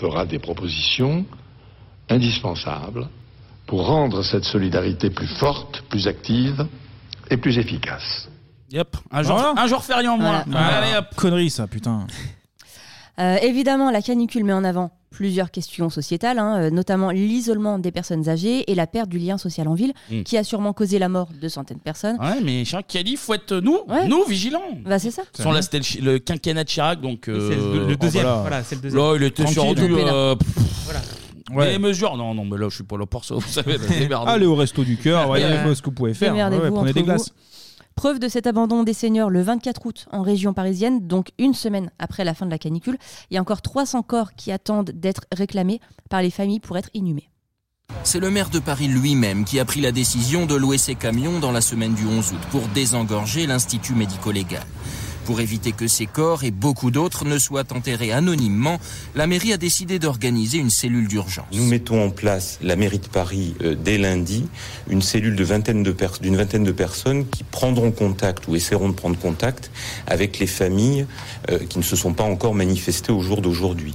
fera 0.00 0.26
des 0.26 0.38
propositions 0.38 1.24
indispensables 2.08 3.08
pour 3.66 3.86
rendre 3.86 4.22
cette 4.22 4.44
solidarité 4.44 5.10
plus 5.10 5.26
forte, 5.26 5.82
plus 5.88 6.06
active 6.08 6.66
et 7.30 7.36
plus 7.36 7.58
efficace. 7.58 8.28
Yep. 8.70 8.96
Un 9.10 9.22
jour, 9.22 9.36
Voilà. 9.36 9.60
un 9.60 9.66
jour 9.66 9.84
férié 9.84 10.08
en 10.08 10.16
moins. 10.18 10.44
Allez, 10.52 10.96
hop. 10.96 11.06
Connerie 11.16 11.50
ça, 11.50 11.66
putain. 11.66 12.06
Euh, 13.18 13.36
évidemment, 13.42 13.90
la 13.90 14.02
canicule 14.02 14.44
met 14.44 14.52
en 14.52 14.64
avant 14.64 14.90
plusieurs 15.16 15.50
questions 15.50 15.88
sociétales, 15.88 16.38
hein, 16.38 16.56
euh, 16.60 16.70
notamment 16.70 17.10
l'isolement 17.10 17.78
des 17.78 17.90
personnes 17.90 18.28
âgées 18.28 18.70
et 18.70 18.74
la 18.74 18.86
perte 18.86 19.08
du 19.08 19.18
lien 19.18 19.38
social 19.38 19.66
en 19.66 19.74
ville, 19.74 19.94
Mm. 20.10 20.22
qui 20.24 20.36
a 20.36 20.44
sûrement 20.44 20.72
causé 20.74 20.98
la 20.98 21.08
mort 21.08 21.28
de 21.40 21.48
centaines 21.48 21.78
de 21.78 21.82
personnes. 21.82 22.18
Ouais, 22.20 22.40
mais 22.44 22.64
Chirac 22.64 22.86
qui 22.86 22.98
a 22.98 23.02
dit, 23.02 23.16
faut 23.16 23.32
être 23.34 23.56
nous, 23.60 23.78
nous 24.08 24.24
vigilants. 24.24 24.60
Bah, 24.84 24.98
c'est 24.98 25.10
ça. 25.10 25.22
Son, 25.32 25.52
là, 25.52 25.62
c'était 25.62 25.80
le, 26.00 26.12
le 26.12 26.18
quinquennat 26.18 26.64
de 26.64 26.68
Chirac, 26.68 27.00
donc. 27.00 27.28
euh, 27.28 27.48
c'est 27.50 27.56
le- 27.56 27.86
le 27.88 27.96
deuxième, 27.96 28.24
voilà. 28.24 28.40
voilà, 28.42 28.62
c'est 28.62 28.74
le 28.76 28.80
deuxième. 28.82 29.00
Là, 29.02 29.14
il 29.16 29.22
était 29.22 29.46
sur 29.46 29.64
Tranquille. 29.64 29.86
du. 29.86 29.94
euh, 29.94 30.34
Voilà. 30.84 31.00
Ouais. 31.52 31.72
Des 31.72 31.78
mesures. 31.78 32.16
Non, 32.16 32.34
non, 32.34 32.44
mais 32.44 32.58
là, 32.58 32.68
je 32.68 32.74
suis 32.74 32.84
pas 32.84 32.98
là 32.98 33.06
pour 33.06 33.24
ça, 33.24 33.36
vous 33.36 33.40
savez. 33.48 33.76
Allez 34.26 34.46
au 34.46 34.54
resto 34.56 34.84
du 34.84 34.96
cœur, 34.96 35.26
voyez 35.26 35.44
Euh, 35.44 35.74
ce 35.74 35.80
que 35.80 35.86
vous 35.86 35.92
pouvez 35.92 36.12
faire. 36.12 36.32
démerdez-vous 36.32 36.62
Ouais, 36.64 36.70
prenez 36.70 36.92
des 36.92 37.02
vous. 37.02 37.24
Preuve 37.96 38.18
de 38.18 38.28
cet 38.28 38.46
abandon 38.46 38.82
des 38.82 38.92
seniors 38.92 39.30
le 39.30 39.40
24 39.40 39.86
août 39.86 40.06
en 40.12 40.20
région 40.20 40.52
parisienne, 40.52 41.06
donc 41.06 41.30
une 41.38 41.54
semaine 41.54 41.90
après 41.98 42.24
la 42.24 42.34
fin 42.34 42.44
de 42.44 42.50
la 42.50 42.58
canicule. 42.58 42.98
Il 43.30 43.34
y 43.34 43.38
a 43.38 43.40
encore 43.40 43.62
300 43.62 44.02
corps 44.02 44.34
qui 44.34 44.52
attendent 44.52 44.90
d'être 44.90 45.24
réclamés 45.32 45.80
par 46.10 46.20
les 46.20 46.30
familles 46.30 46.60
pour 46.60 46.76
être 46.76 46.90
inhumés. 46.92 47.30
C'est 48.04 48.20
le 48.20 48.30
maire 48.30 48.50
de 48.50 48.58
Paris 48.58 48.88
lui-même 48.88 49.46
qui 49.46 49.58
a 49.58 49.64
pris 49.64 49.80
la 49.80 49.92
décision 49.92 50.44
de 50.44 50.54
louer 50.54 50.76
ses 50.76 50.94
camions 50.94 51.40
dans 51.40 51.52
la 51.52 51.62
semaine 51.62 51.94
du 51.94 52.06
11 52.06 52.32
août 52.32 52.40
pour 52.50 52.68
désengorger 52.68 53.46
l'Institut 53.46 53.94
médico-légal. 53.94 54.62
Pour 55.26 55.40
éviter 55.40 55.72
que 55.72 55.88
ces 55.88 56.06
corps 56.06 56.44
et 56.44 56.52
beaucoup 56.52 56.92
d'autres 56.92 57.24
ne 57.24 57.36
soient 57.38 57.72
enterrés 57.74 58.12
anonymement, 58.12 58.78
la 59.16 59.26
mairie 59.26 59.52
a 59.52 59.56
décidé 59.56 59.98
d'organiser 59.98 60.58
une 60.58 60.70
cellule 60.70 61.08
d'urgence. 61.08 61.46
Nous 61.52 61.66
mettons 61.66 62.04
en 62.04 62.10
place, 62.10 62.60
la 62.62 62.76
mairie 62.76 63.00
de 63.00 63.08
Paris, 63.08 63.56
euh, 63.62 63.74
dès 63.74 63.98
lundi, 63.98 64.46
une 64.88 65.02
cellule 65.02 65.34
de 65.34 65.42
vingtaine 65.42 65.82
de 65.82 65.96
d'une 66.20 66.36
vingtaine 66.36 66.62
de 66.62 66.70
personnes 66.70 67.26
qui 67.28 67.42
prendront 67.42 67.90
contact 67.90 68.46
ou 68.46 68.54
essaieront 68.54 68.90
de 68.90 68.94
prendre 68.94 69.18
contact 69.18 69.72
avec 70.06 70.38
les 70.38 70.46
familles 70.46 71.06
euh, 71.50 71.58
qui 71.58 71.78
ne 71.78 71.82
se 71.82 71.96
sont 71.96 72.14
pas 72.14 72.22
encore 72.22 72.54
manifestées 72.54 73.10
au 73.10 73.20
jour 73.20 73.42
d'aujourd'hui. 73.42 73.94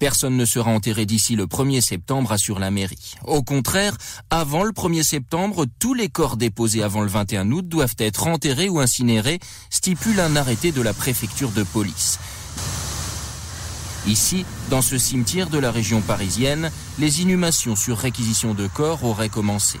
Personne 0.00 0.38
ne 0.38 0.46
sera 0.46 0.70
enterré 0.70 1.04
d'ici 1.04 1.36
le 1.36 1.44
1er 1.44 1.82
septembre, 1.82 2.32
assure 2.32 2.58
la 2.58 2.70
mairie. 2.70 3.16
Au 3.26 3.42
contraire, 3.42 3.98
avant 4.30 4.64
le 4.64 4.72
1er 4.72 5.02
septembre, 5.02 5.66
tous 5.78 5.92
les 5.92 6.08
corps 6.08 6.38
déposés 6.38 6.82
avant 6.82 7.02
le 7.02 7.08
21 7.08 7.50
août 7.50 7.68
doivent 7.68 7.96
être 7.98 8.26
enterrés 8.26 8.70
ou 8.70 8.80
incinérés, 8.80 9.40
stipule 9.68 10.18
un 10.20 10.36
arrêté 10.36 10.72
de 10.72 10.80
la 10.80 10.94
préfecture 10.94 11.50
de 11.50 11.62
police. 11.64 12.18
Ici, 14.06 14.46
dans 14.70 14.80
ce 14.80 14.96
cimetière 14.96 15.50
de 15.50 15.58
la 15.58 15.70
région 15.70 16.00
parisienne, 16.00 16.70
les 16.98 17.20
inhumations 17.20 17.76
sur 17.76 17.98
réquisition 17.98 18.54
de 18.54 18.66
corps 18.68 19.04
auraient 19.04 19.28
commencé. 19.28 19.78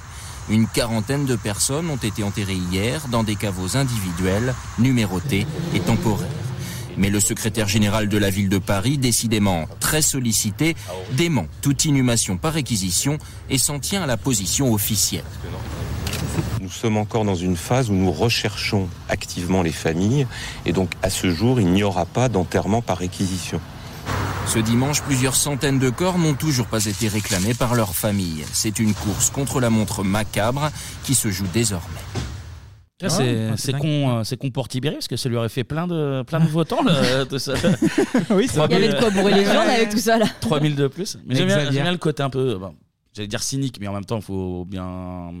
Une 0.50 0.66
quarantaine 0.66 1.24
de 1.24 1.36
personnes 1.36 1.88
ont 1.88 1.96
été 1.96 2.22
enterrées 2.24 2.60
hier 2.70 3.08
dans 3.08 3.22
des 3.22 3.36
caveaux 3.36 3.74
individuels, 3.74 4.54
numérotés 4.78 5.46
et 5.74 5.80
temporaires. 5.80 6.28
Mais 6.96 7.10
le 7.10 7.20
secrétaire 7.20 7.68
général 7.68 8.08
de 8.08 8.18
la 8.18 8.30
ville 8.30 8.48
de 8.48 8.58
Paris, 8.58 8.98
décidément 8.98 9.66
très 9.78 10.02
sollicité, 10.02 10.76
dément 11.12 11.46
toute 11.62 11.84
inhumation 11.84 12.36
par 12.36 12.52
réquisition 12.52 13.18
et 13.48 13.58
s'en 13.58 13.78
tient 13.78 14.02
à 14.02 14.06
la 14.06 14.16
position 14.16 14.72
officielle. 14.72 15.24
Nous 16.60 16.70
sommes 16.70 16.96
encore 16.96 17.24
dans 17.24 17.34
une 17.34 17.56
phase 17.56 17.90
où 17.90 17.94
nous 17.94 18.12
recherchons 18.12 18.88
activement 19.08 19.62
les 19.62 19.72
familles 19.72 20.26
et 20.66 20.72
donc 20.72 20.90
à 21.02 21.10
ce 21.10 21.30
jour, 21.30 21.60
il 21.60 21.68
n'y 21.68 21.82
aura 21.82 22.04
pas 22.04 22.28
d'enterrement 22.28 22.82
par 22.82 22.98
réquisition. 22.98 23.60
Ce 24.46 24.58
dimanche, 24.58 25.02
plusieurs 25.02 25.36
centaines 25.36 25.78
de 25.78 25.90
corps 25.90 26.18
n'ont 26.18 26.34
toujours 26.34 26.66
pas 26.66 26.86
été 26.86 27.08
réclamés 27.08 27.54
par 27.54 27.74
leur 27.74 27.94
famille. 27.94 28.44
C'est 28.52 28.80
une 28.80 28.94
course 28.94 29.30
contre 29.30 29.60
la 29.60 29.70
montre 29.70 30.02
macabre 30.02 30.70
qui 31.04 31.14
se 31.14 31.30
joue 31.30 31.46
désormais. 31.52 32.00
Ah, 33.02 33.08
c'est 33.56 33.72
con, 33.72 34.18
euh, 34.18 34.24
c'est 34.24 34.36
con 34.36 34.50
pour 34.50 34.68
Tibéri 34.68 34.96
parce 34.96 35.08
que 35.08 35.16
ça 35.16 35.28
lui 35.28 35.36
aurait 35.36 35.48
fait 35.48 35.64
plein 35.64 35.86
de, 35.86 36.22
plein 36.22 36.40
de 36.40 36.46
votants. 36.48 36.82
Là, 36.82 37.24
tout 37.24 37.38
ça. 37.38 37.54
oui, 38.30 38.46
Il 38.52 38.58
y 38.58 38.60
avait 38.74 38.88
de 38.88 38.98
quoi 38.98 39.10
bourrer 39.10 39.32
les 39.34 39.44
urnes 39.44 39.56
avec 39.68 39.88
tout 39.90 39.98
ça 39.98 40.18
là. 40.18 40.26
3000 40.40 40.76
de 40.76 40.86
plus. 40.88 41.16
Mais 41.26 41.34
j'aime 41.34 41.46
bien, 41.46 41.60
j'aime 41.70 41.82
bien 41.82 41.92
le 41.92 41.98
côté 41.98 42.22
un 42.22 42.30
peu, 42.30 42.56
bon, 42.56 42.74
j'allais 43.14 43.28
dire 43.28 43.42
cynique, 43.42 43.76
mais 43.80 43.88
en 43.88 43.92
même 43.94 44.04
temps, 44.04 44.16
il 44.18 44.22
faut 44.22 44.64
bien 44.66 45.32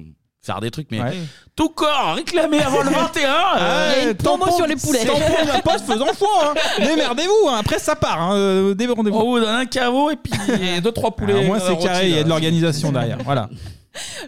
faire 0.42 0.60
des 0.60 0.70
trucs. 0.70 0.88
Mais 0.90 1.02
Ouais. 1.02 1.12
tout 1.54 1.68
corps 1.68 2.14
réclamé 2.16 2.60
avant 2.62 2.82
le 2.82 2.88
21. 2.88 3.28
euh, 3.28 3.34
Ah, 3.58 3.92
Il 3.98 4.02
y 4.04 4.06
a 4.06 4.10
une 4.10 4.16
promo 4.16 4.50
sur 4.50 4.66
les 4.66 4.76
poulets. 4.76 5.04
Tampon 5.04 5.18
de 5.42 5.48
la 5.48 5.60
poste 5.60 5.84
faisant 5.84 6.06
foi. 6.14 6.28
Hein. 6.56 6.82
Démerdez-vous. 6.82 7.48
hein. 7.50 7.56
Après, 7.60 7.78
ça 7.78 7.94
part. 7.94 8.22
Hein. 8.22 8.36
euh, 8.36 8.74
Démerdez-vous. 8.74 9.18
Au 9.18 9.24
bout 9.38 9.40
d'un 9.40 9.66
caveau 9.66 10.10
et 10.10 10.16
puis 10.16 10.32
deux 10.82 10.92
trois 10.92 11.10
poulets. 11.14 11.34
Alors, 11.34 11.44
moi, 11.44 11.58
euh, 11.60 11.68
c'est 11.68 11.84
carré. 11.86 12.08
Il 12.08 12.14
y 12.16 12.18
a 12.18 12.24
de 12.24 12.28
l'organisation 12.30 12.90
derrière. 12.90 13.18
Voilà. 13.22 13.50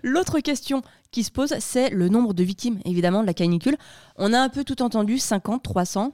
L'autre 0.02 0.40
question 0.40 0.82
qui 1.10 1.24
se 1.24 1.30
pose, 1.30 1.54
c'est 1.60 1.90
le 1.90 2.08
nombre 2.08 2.34
de 2.34 2.42
victimes, 2.42 2.80
évidemment, 2.84 3.22
de 3.22 3.26
la 3.26 3.34
canicule. 3.34 3.76
On 4.16 4.32
a 4.32 4.40
un 4.40 4.48
peu 4.48 4.64
tout 4.64 4.82
entendu, 4.82 5.18
50, 5.18 5.62
300, 5.62 6.12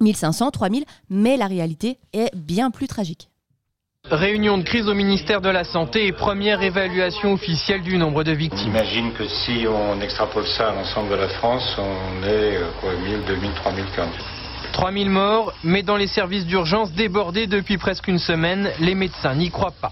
1500, 0.00 0.50
3000, 0.50 0.84
mais 1.10 1.36
la 1.36 1.46
réalité 1.46 1.98
est 2.12 2.34
bien 2.36 2.70
plus 2.70 2.88
tragique. 2.88 3.28
Réunion 4.10 4.58
de 4.58 4.64
crise 4.64 4.88
au 4.88 4.94
ministère 4.94 5.40
de 5.40 5.48
la 5.48 5.62
Santé 5.62 6.08
et 6.08 6.12
première 6.12 6.60
évaluation 6.60 7.34
officielle 7.34 7.82
du 7.82 7.96
nombre 7.96 8.24
de 8.24 8.32
victimes. 8.32 8.72
J'imagine 8.74 9.12
que 9.12 9.28
si 9.28 9.64
on 9.68 10.00
extrapole 10.00 10.44
ça 10.44 10.70
à 10.70 10.74
l'ensemble 10.74 11.10
de 11.10 11.14
la 11.14 11.28
France, 11.28 11.62
on 11.78 12.24
est 12.24 12.56
euh, 12.56 12.68
quoi, 12.80 12.90
1000, 12.96 13.24
2000, 13.24 13.52
3000 13.54 13.84
cas. 13.94 14.08
3000 14.72 15.08
morts, 15.08 15.52
mais 15.62 15.84
dans 15.84 15.96
les 15.96 16.08
services 16.08 16.46
d'urgence 16.46 16.90
débordés 16.92 17.46
depuis 17.46 17.78
presque 17.78 18.08
une 18.08 18.18
semaine, 18.18 18.72
les 18.80 18.96
médecins 18.96 19.36
n'y 19.36 19.50
croient 19.50 19.74
pas. 19.80 19.90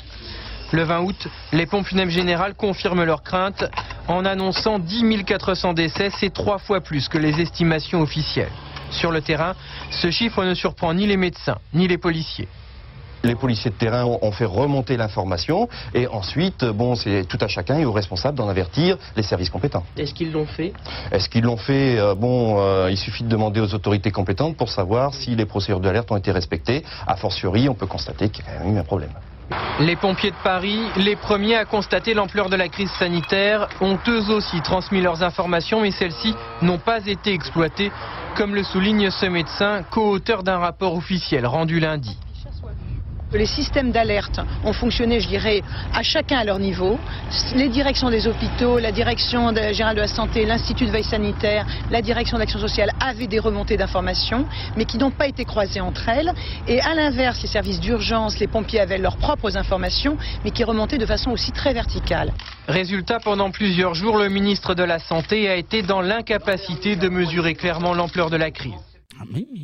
Le 0.72 0.84
20 0.84 1.00
août, 1.00 1.28
les 1.52 1.66
pompes 1.66 1.86
funèbres 1.86 2.12
générales 2.12 2.54
confirment 2.54 3.02
leurs 3.04 3.24
craintes 3.24 3.64
en 4.06 4.24
annonçant 4.24 4.78
10 4.78 5.24
400 5.24 5.72
décès, 5.72 6.10
c'est 6.10 6.32
trois 6.32 6.58
fois 6.58 6.80
plus 6.80 7.08
que 7.08 7.18
les 7.18 7.40
estimations 7.40 8.00
officielles. 8.00 8.52
Sur 8.90 9.10
le 9.10 9.20
terrain, 9.20 9.54
ce 9.90 10.10
chiffre 10.10 10.44
ne 10.44 10.54
surprend 10.54 10.94
ni 10.94 11.06
les 11.08 11.16
médecins, 11.16 11.58
ni 11.74 11.88
les 11.88 11.98
policiers. 11.98 12.46
Les 13.22 13.34
policiers 13.34 13.70
de 13.70 13.76
terrain 13.76 14.04
ont 14.04 14.32
fait 14.32 14.46
remonter 14.46 14.96
l'information 14.96 15.68
et 15.92 16.06
ensuite, 16.06 16.64
bon, 16.64 16.94
c'est 16.94 17.24
tout 17.28 17.36
à 17.40 17.48
chacun 17.48 17.78
et 17.78 17.84
aux 17.84 17.92
responsables 17.92 18.38
d'en 18.38 18.48
avertir 18.48 18.96
les 19.16 19.22
services 19.22 19.50
compétents. 19.50 19.84
Est-ce 19.98 20.14
qu'ils 20.14 20.32
l'ont 20.32 20.46
fait? 20.46 20.72
Est-ce 21.10 21.28
qu'ils 21.28 21.44
l'ont 21.44 21.58
fait? 21.58 21.98
Euh, 21.98 22.14
Bon, 22.14 22.60
euh, 22.60 22.90
il 22.90 22.96
suffit 22.96 23.24
de 23.24 23.28
demander 23.28 23.60
aux 23.60 23.74
autorités 23.74 24.10
compétentes 24.10 24.56
pour 24.56 24.70
savoir 24.70 25.14
si 25.14 25.34
les 25.34 25.46
procédures 25.46 25.80
d'alerte 25.80 26.10
ont 26.12 26.16
été 26.16 26.30
respectées. 26.32 26.84
A 27.06 27.16
fortiori, 27.16 27.68
on 27.68 27.74
peut 27.74 27.86
constater 27.86 28.30
qu'il 28.30 28.44
y 28.44 28.48
a 28.48 28.52
quand 28.52 28.64
même 28.64 28.76
eu 28.76 28.78
un 28.78 28.84
problème. 28.84 29.10
Les 29.80 29.96
pompiers 29.96 30.30
de 30.30 30.36
Paris, 30.44 30.78
les 30.96 31.16
premiers 31.16 31.56
à 31.56 31.64
constater 31.64 32.12
l'ampleur 32.12 32.50
de 32.50 32.56
la 32.56 32.68
crise 32.68 32.90
sanitaire, 32.98 33.66
ont 33.80 33.98
eux 34.08 34.30
aussi 34.30 34.60
transmis 34.60 35.00
leurs 35.00 35.22
informations, 35.22 35.80
mais 35.80 35.90
celles-ci 35.90 36.34
n'ont 36.60 36.78
pas 36.78 37.06
été 37.06 37.32
exploitées, 37.32 37.90
comme 38.36 38.54
le 38.54 38.62
souligne 38.62 39.10
ce 39.10 39.26
médecin, 39.26 39.82
co-auteur 39.90 40.42
d'un 40.42 40.58
rapport 40.58 40.94
officiel 40.94 41.46
rendu 41.46 41.80
lundi. 41.80 42.18
Les 43.32 43.46
systèmes 43.46 43.92
d'alerte 43.92 44.40
ont 44.64 44.72
fonctionné, 44.72 45.20
je 45.20 45.28
dirais, 45.28 45.62
à 45.94 46.02
chacun 46.02 46.38
à 46.38 46.44
leur 46.44 46.58
niveau. 46.58 46.98
Les 47.54 47.68
directions 47.68 48.10
des 48.10 48.26
hôpitaux, 48.26 48.78
la 48.78 48.90
direction 48.90 49.54
générale 49.54 49.94
de 49.94 50.00
la 50.00 50.08
santé, 50.08 50.44
l'Institut 50.44 50.86
de 50.86 50.90
veille 50.90 51.04
sanitaire, 51.04 51.64
la 51.92 52.02
direction 52.02 52.38
d'action 52.38 52.58
sociale 52.58 52.90
avaient 52.98 53.28
des 53.28 53.38
remontées 53.38 53.76
d'informations, 53.76 54.46
mais 54.76 54.84
qui 54.84 54.98
n'ont 54.98 55.12
pas 55.12 55.28
été 55.28 55.44
croisées 55.44 55.80
entre 55.80 56.08
elles. 56.08 56.32
Et 56.66 56.80
à 56.80 56.94
l'inverse, 56.94 57.40
les 57.42 57.48
services 57.48 57.78
d'urgence, 57.78 58.40
les 58.40 58.48
pompiers 58.48 58.80
avaient 58.80 58.98
leurs 58.98 59.16
propres 59.16 59.56
informations, 59.56 60.18
mais 60.44 60.50
qui 60.50 60.64
remontaient 60.64 60.98
de 60.98 61.06
façon 61.06 61.30
aussi 61.30 61.52
très 61.52 61.72
verticale. 61.72 62.32
Résultat, 62.66 63.20
pendant 63.20 63.52
plusieurs 63.52 63.94
jours, 63.94 64.16
le 64.16 64.28
ministre 64.28 64.74
de 64.74 64.82
la 64.82 64.98
Santé 64.98 65.48
a 65.48 65.54
été 65.54 65.82
dans 65.82 66.00
l'incapacité 66.00 66.96
de 66.96 67.08
mesurer 67.08 67.54
clairement 67.54 67.94
l'ampleur 67.94 68.28
de 68.28 68.36
la 68.36 68.50
crise. 68.50 68.89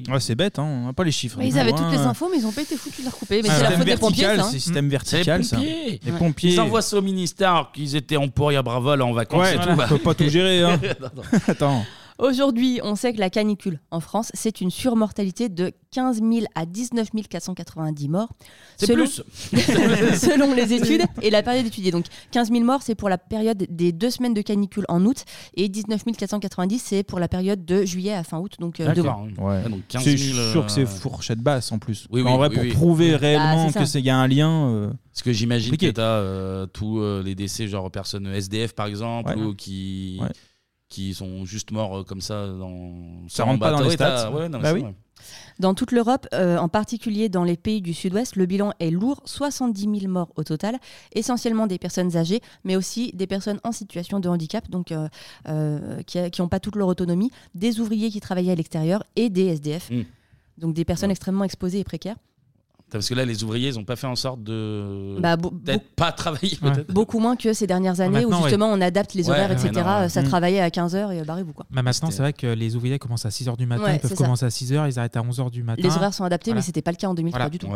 Ouais, 0.09 0.21
c'est 0.21 0.35
bête, 0.35 0.59
hein. 0.59 0.64
on 0.64 0.87
n'a 0.87 0.92
pas 0.92 1.05
les 1.05 1.11
chiffres. 1.12 1.38
ils 1.42 1.59
avaient 1.59 1.73
Hein. 1.73 1.77
toutes 1.77 1.90
les 1.92 1.99
infos, 1.99 2.29
mais 2.31 2.38
ils 2.38 2.42
n'ont 2.42 2.53
pas 2.53 2.62
été 2.62 2.77
foutus 2.77 3.01
de 3.01 3.05
la 3.07 3.11
recouper. 3.11 3.42
Mais 3.42 3.49
Ah, 3.51 3.55
c'est 3.57 3.62
la 3.62 3.69
système 3.71 3.79
faute 3.79 3.87
des 3.87 3.97
pompiers, 3.97 4.23
vertical, 4.25 4.37
ça. 4.40 4.47
hein. 4.47 4.51
c'est 4.53 4.59
système 4.59 4.88
vertical, 4.88 5.25
C'est 5.25 5.37
les 5.37 5.45
ça. 5.45 5.57
pompiers. 5.57 6.01
Les 6.05 6.12
pompiers. 6.12 6.53
Ils 6.55 6.61
envoient 6.61 6.83
ça 6.83 6.97
au 6.99 7.03
ministère 7.03 7.71
qu'ils 7.73 7.97
étaient 7.97 8.16
en 8.16 8.29
Port 8.29 8.51
à 8.51 8.62
Brava 8.62 8.97
là 8.97 9.05
en 9.05 9.12
vacances 9.12 9.40
Ouais, 9.42 9.55
et 9.57 9.59
tu 9.59 9.64
tout. 9.69 9.75
bah. 9.77 9.88
pas 10.05 10.14
tout 10.14 10.29
gérer. 10.29 10.62
Hein. 10.62 10.79
Non, 11.01 11.09
non. 11.16 11.23
Attends. 11.49 11.85
Aujourd'hui, 12.18 12.81
on 12.83 12.96
sait 12.96 13.12
que 13.12 13.20
la 13.20 13.29
canicule 13.31 13.81
en 13.90 14.00
France, 14.00 14.31
c'est 14.35 14.61
une 14.61 14.70
surmortalité 14.70 15.48
de 15.48 15.72
15 15.90 16.20
000 16.22 16.46
à 16.55 16.64
19 16.66 17.09
490 17.29 18.09
morts. 18.09 18.29
C'est 18.76 18.87
selon- 18.87 19.05
plus. 19.05 19.22
selon 20.18 20.55
les 20.55 20.72
études 20.72 21.02
et 21.22 21.31
la 21.31 21.42
période 21.42 21.66
étudiée. 21.66 21.90
Donc 21.90 22.07
15 22.33 22.50
000 22.50 22.64
morts, 22.64 22.83
c'est 22.83 22.94
pour 22.94 23.09
la 23.09 23.18
période 23.18 23.66
des 23.68 23.92
deux 23.92 24.11
semaines 24.11 24.35
de 24.35 24.42
canicule 24.42 24.85
en 24.88 25.05
août 25.05 25.24
et 25.55 25.68
19 25.68 26.05
490, 26.16 26.79
c'est 26.83 27.02
pour 27.02 27.18
la 27.20 27.29
période 27.29 27.64
de 27.64 27.85
juillet 27.85 28.12
à 28.14 28.24
fin 28.24 28.38
août, 28.38 28.55
donc 28.61 28.81
euh. 28.81 28.87
Ouais. 29.38 29.62
Ah, 29.64 29.68
donc 29.68 29.81
15 29.88 30.02
c'est 30.05 30.16
000, 30.16 30.52
sûr 30.52 30.66
que 30.66 30.72
c'est 30.72 30.83
euh, 30.83 30.87
fourchette 30.87 31.40
basse 31.40 31.70
en 31.72 31.79
plus. 31.79 32.07
Oui, 32.11 32.22
en 32.22 32.33
oui, 32.33 32.37
vrai, 32.37 32.48
oui, 32.48 32.55
pour 32.55 32.64
oui. 32.64 32.70
prouver 32.72 33.11
Oui. 33.11 33.16
réellement 33.16 33.57
Bah, 33.57 33.68
c'est 33.68 33.74
ça. 33.74 33.81
que 33.81 33.87
c'est 33.87 34.00
il 34.00 34.07
y 34.07 34.11
a 34.11 34.16
un 34.16 34.26
lien. 34.29 34.68
euh, 34.70 34.90
Parce 35.12 35.22
que 35.22 35.33
j'imagine 35.33 35.76
que 35.76 35.87
tu 35.90 36.00
as 36.00 36.66
tous 36.72 37.00
euh, 37.00 37.22
les 37.22 37.35
décès, 37.35 37.68
genre 37.68 37.90
personnes 37.90 38.27
SDF 38.27 38.73
par 38.75 38.87
exemple, 38.87 39.35
Ouais. 39.37 39.42
ou 39.44 39.54
qui, 39.54 40.19
Ouais. 40.21 40.29
Qui 40.89 41.15
sont 41.15 41.45
juste 41.45 41.71
morts 41.71 41.99
euh, 41.99 42.05
comme 42.05 42.21
ça 42.21 42.47
dans. 42.47 43.29
Ça 43.29 43.45
rentre 43.45 43.61
pas 43.61 43.73
dans 43.73 43.81
les 43.81 43.91
stats. 43.91 44.31
Ouais, 44.31 44.49
non, 44.49 44.59
mais 44.59 44.73
Bah 44.73 44.73
oui. 44.75 44.85
Dans 45.59 45.75
toute 45.75 45.93
l'Europe, 45.93 46.27
euh, 46.35 46.59
en 46.59 46.69
particulier 46.69 47.29
dans 47.29 47.43
les 47.43 47.57
pays 47.57 47.81
du 47.81 47.95
sud-ouest, 47.95 48.37
le 48.37 48.45
bilan 48.47 48.73
est 48.79 48.91
lourd, 48.91 49.23
70 49.25 50.01
000 50.01 50.13
morts 50.13 50.31
au 50.37 50.45
total, 50.45 50.79
essentiellement 51.15 51.67
des 51.67 51.79
personnes 51.79 52.17
âgées, 52.17 52.41
mais 52.65 52.77
aussi 52.77 53.11
des 53.15 53.27
personnes 53.27 53.59
en 53.65 53.73
situation 53.73 54.21
de 54.21 54.29
handicap, 54.29 54.69
donc 54.71 54.93
euh, 54.93 55.09
euh, 55.49 56.03
qui 56.03 56.19
n'ont 56.41 56.49
pas 56.49 56.61
toute 56.61 56.77
leur 56.77 56.89
autonomie, 56.89 57.31
des 57.55 57.81
ouvriers 57.81 58.11
qui 58.11 58.21
travaillaient 58.21 58.53
à 58.53 58.57
l'extérieur 58.57 59.03
et 59.17 59.31
des 59.31 59.47
SDF, 59.47 59.91
Mm. 59.91 60.03
donc 60.59 60.75
des 60.75 60.85
personnes 60.85 61.11
extrêmement 61.11 61.45
exposées 61.45 61.81
et 61.81 61.85
précaires. 61.85 62.17
Parce 62.91 63.09
que 63.09 63.15
là, 63.15 63.25
les 63.25 63.43
ouvriers, 63.43 63.69
ils 63.69 63.79
ont 63.81 63.85
pas 63.85 63.97
fait 63.97 64.07
en 64.07 64.15
sorte 64.15 64.45
de. 64.45 65.17
Bah, 65.19 65.37
Peut-être 65.37 65.85
pas 65.97 66.13
travailler, 66.13 66.57
peut-être. 66.61 66.93
Beaucoup 66.93 67.19
moins 67.19 67.35
que 67.35 67.53
ces 67.53 67.67
dernières 67.67 68.01
années 68.01 68.25
où 68.25 68.33
justement 68.33 68.67
on 68.67 68.81
adapte 68.81 69.15
les 69.15 69.29
horaires, 69.29 69.51
ouais, 69.51 69.57
etc. 69.57 69.85
Ça 70.09 70.23
Mm. 70.23 70.25
travaillait 70.27 70.61
à 70.61 70.69
15h 70.71 71.11
et 71.13 71.25
barrez-vous 71.25 71.53
quoi. 71.53 71.67
Bah 71.71 71.83
maintenant, 71.83 72.11
c'est 72.13 72.23
vrai 72.23 72.33
que 72.33 72.47
les 72.47 72.77
ouvriers 72.77 72.99
commencent 73.01 73.27
à 73.27 73.31
6h 73.31 73.57
du 73.57 73.67
matin, 73.67 73.83
Ouais, 73.83 73.97
ils 73.97 74.01
peuvent 74.01 74.11
ça. 74.15 74.17
commencer 74.25 74.45
à 74.47 74.51
6h, 74.51 74.89
ils 74.89 74.99
arrêtent 75.01 75.17
à 75.17 75.23
11h 75.23 75.51
du 75.51 75.65
matin. 75.65 75.83
Les 75.83 75.95
horaires 75.97 76.15
sont 76.15 76.23
adaptés, 76.25 76.51
Voilà. 76.53 76.61
mais 76.61 76.63
c'était 76.65 76.83
pas 76.83 76.93
le 76.93 76.97
cas 76.97 77.09
en 77.09 77.15
2003 77.15 77.39
Voilà. 77.39 77.51
du 77.51 77.59
tout. 77.59 77.67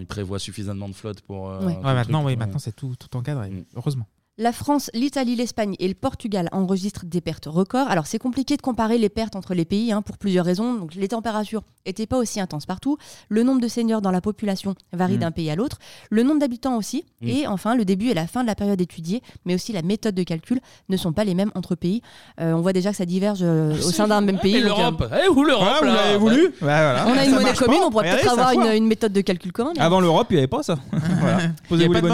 Ils 0.00 0.06
prévoient 0.06 0.38
suffisamment 0.40 0.88
de 0.88 0.94
flotte 0.94 1.20
pour. 1.20 1.48
euh, 1.50 1.60
maintenant, 1.82 2.24
truc, 2.24 2.36
maintenant 2.38 2.58
c'est 2.58 2.74
tout, 2.74 2.94
tout 2.98 3.16
encadré, 3.16 3.50
Mm. 3.50 3.64
heureusement. 3.76 4.06
La 4.38 4.52
France, 4.52 4.90
l'Italie, 4.94 5.36
l'Espagne 5.36 5.74
et 5.80 5.88
le 5.88 5.92
Portugal 5.94 6.48
enregistrent 6.52 7.04
des 7.04 7.20
pertes 7.20 7.44
records. 7.46 7.88
Alors 7.88 8.06
c'est 8.06 8.18
compliqué 8.18 8.56
de 8.56 8.62
comparer 8.62 8.96
les 8.96 9.10
pertes 9.10 9.36
entre 9.36 9.52
les 9.52 9.66
pays 9.66 9.92
hein, 9.92 10.00
pour 10.00 10.16
plusieurs 10.16 10.46
raisons. 10.46 10.72
Donc, 10.74 10.94
les 10.94 11.08
températures 11.08 11.62
n'étaient 11.86 12.06
pas 12.06 12.16
aussi 12.16 12.40
intenses 12.40 12.64
partout. 12.64 12.96
Le 13.28 13.42
nombre 13.42 13.60
de 13.60 13.68
seniors 13.68 14.00
dans 14.00 14.10
la 14.10 14.22
population 14.22 14.74
varie 14.94 15.16
Mm. 15.16 15.20
d'un 15.20 15.30
pays 15.30 15.50
à 15.50 15.56
l'autre. 15.56 15.78
Le 16.08 16.22
nombre 16.22 16.40
d'habitants 16.40 16.76
aussi. 16.78 17.04
Mm. 17.20 17.28
Et 17.28 17.46
enfin, 17.48 17.74
le 17.74 17.84
début 17.84 18.08
et 18.08 18.14
la 18.14 18.26
fin 18.26 18.40
de 18.40 18.46
la 18.46 18.54
période 18.54 18.80
étudiée, 18.80 19.22
mais 19.44 19.54
aussi 19.54 19.72
la 19.74 19.82
méthode 19.82 20.14
de 20.14 20.22
calcul 20.22 20.60
ne 20.88 20.96
sont 20.96 21.12
pas 21.12 21.24
les 21.24 21.34
mêmes 21.34 21.50
entre 21.54 21.74
pays. 21.74 22.00
Euh, 22.40 22.52
on 22.54 22.62
voit 22.62 22.72
déjà 22.72 22.92
que 22.92 22.96
ça 22.96 23.04
diverge 23.06 23.40
euh, 23.42 23.74
au 23.76 23.90
sein 23.90 24.08
d'un 24.08 24.22
même 24.22 24.38
pays. 24.38 24.56
Et 24.56 24.62
euh, 24.62 24.66
l'Europe 24.66 25.04
Eh, 25.22 25.28
où 25.28 25.44
l'Europe 25.44 25.68
Ah, 25.70 25.78
vous 25.80 25.86
là 25.86 25.94
l'avez 26.06 26.18
voulu 26.18 26.54
voilà. 26.62 27.04
on 27.06 27.12
a 27.12 27.24
une 27.26 27.30
Ça 27.32 27.36
monnaie 27.40 27.52
commune, 27.54 27.80
pas. 27.80 27.86
on 27.86 27.90
pourrait 27.90 28.10
peut-être 28.10 28.30
avoir 28.32 28.52
une, 28.72 28.86
méthode 28.86 29.12
de 29.12 29.20
calcul 29.20 29.52
commune. 29.52 29.78
Avant 29.78 30.00
l'Europe, 30.00 30.28
il 30.30 30.34
n'y 30.34 30.38
avait 30.38 30.46
pas 30.48 30.62
ça. 30.62 30.76
voilà. 31.20 31.50
Avait 31.70 31.88
pas 31.88 32.00
de 32.00 32.08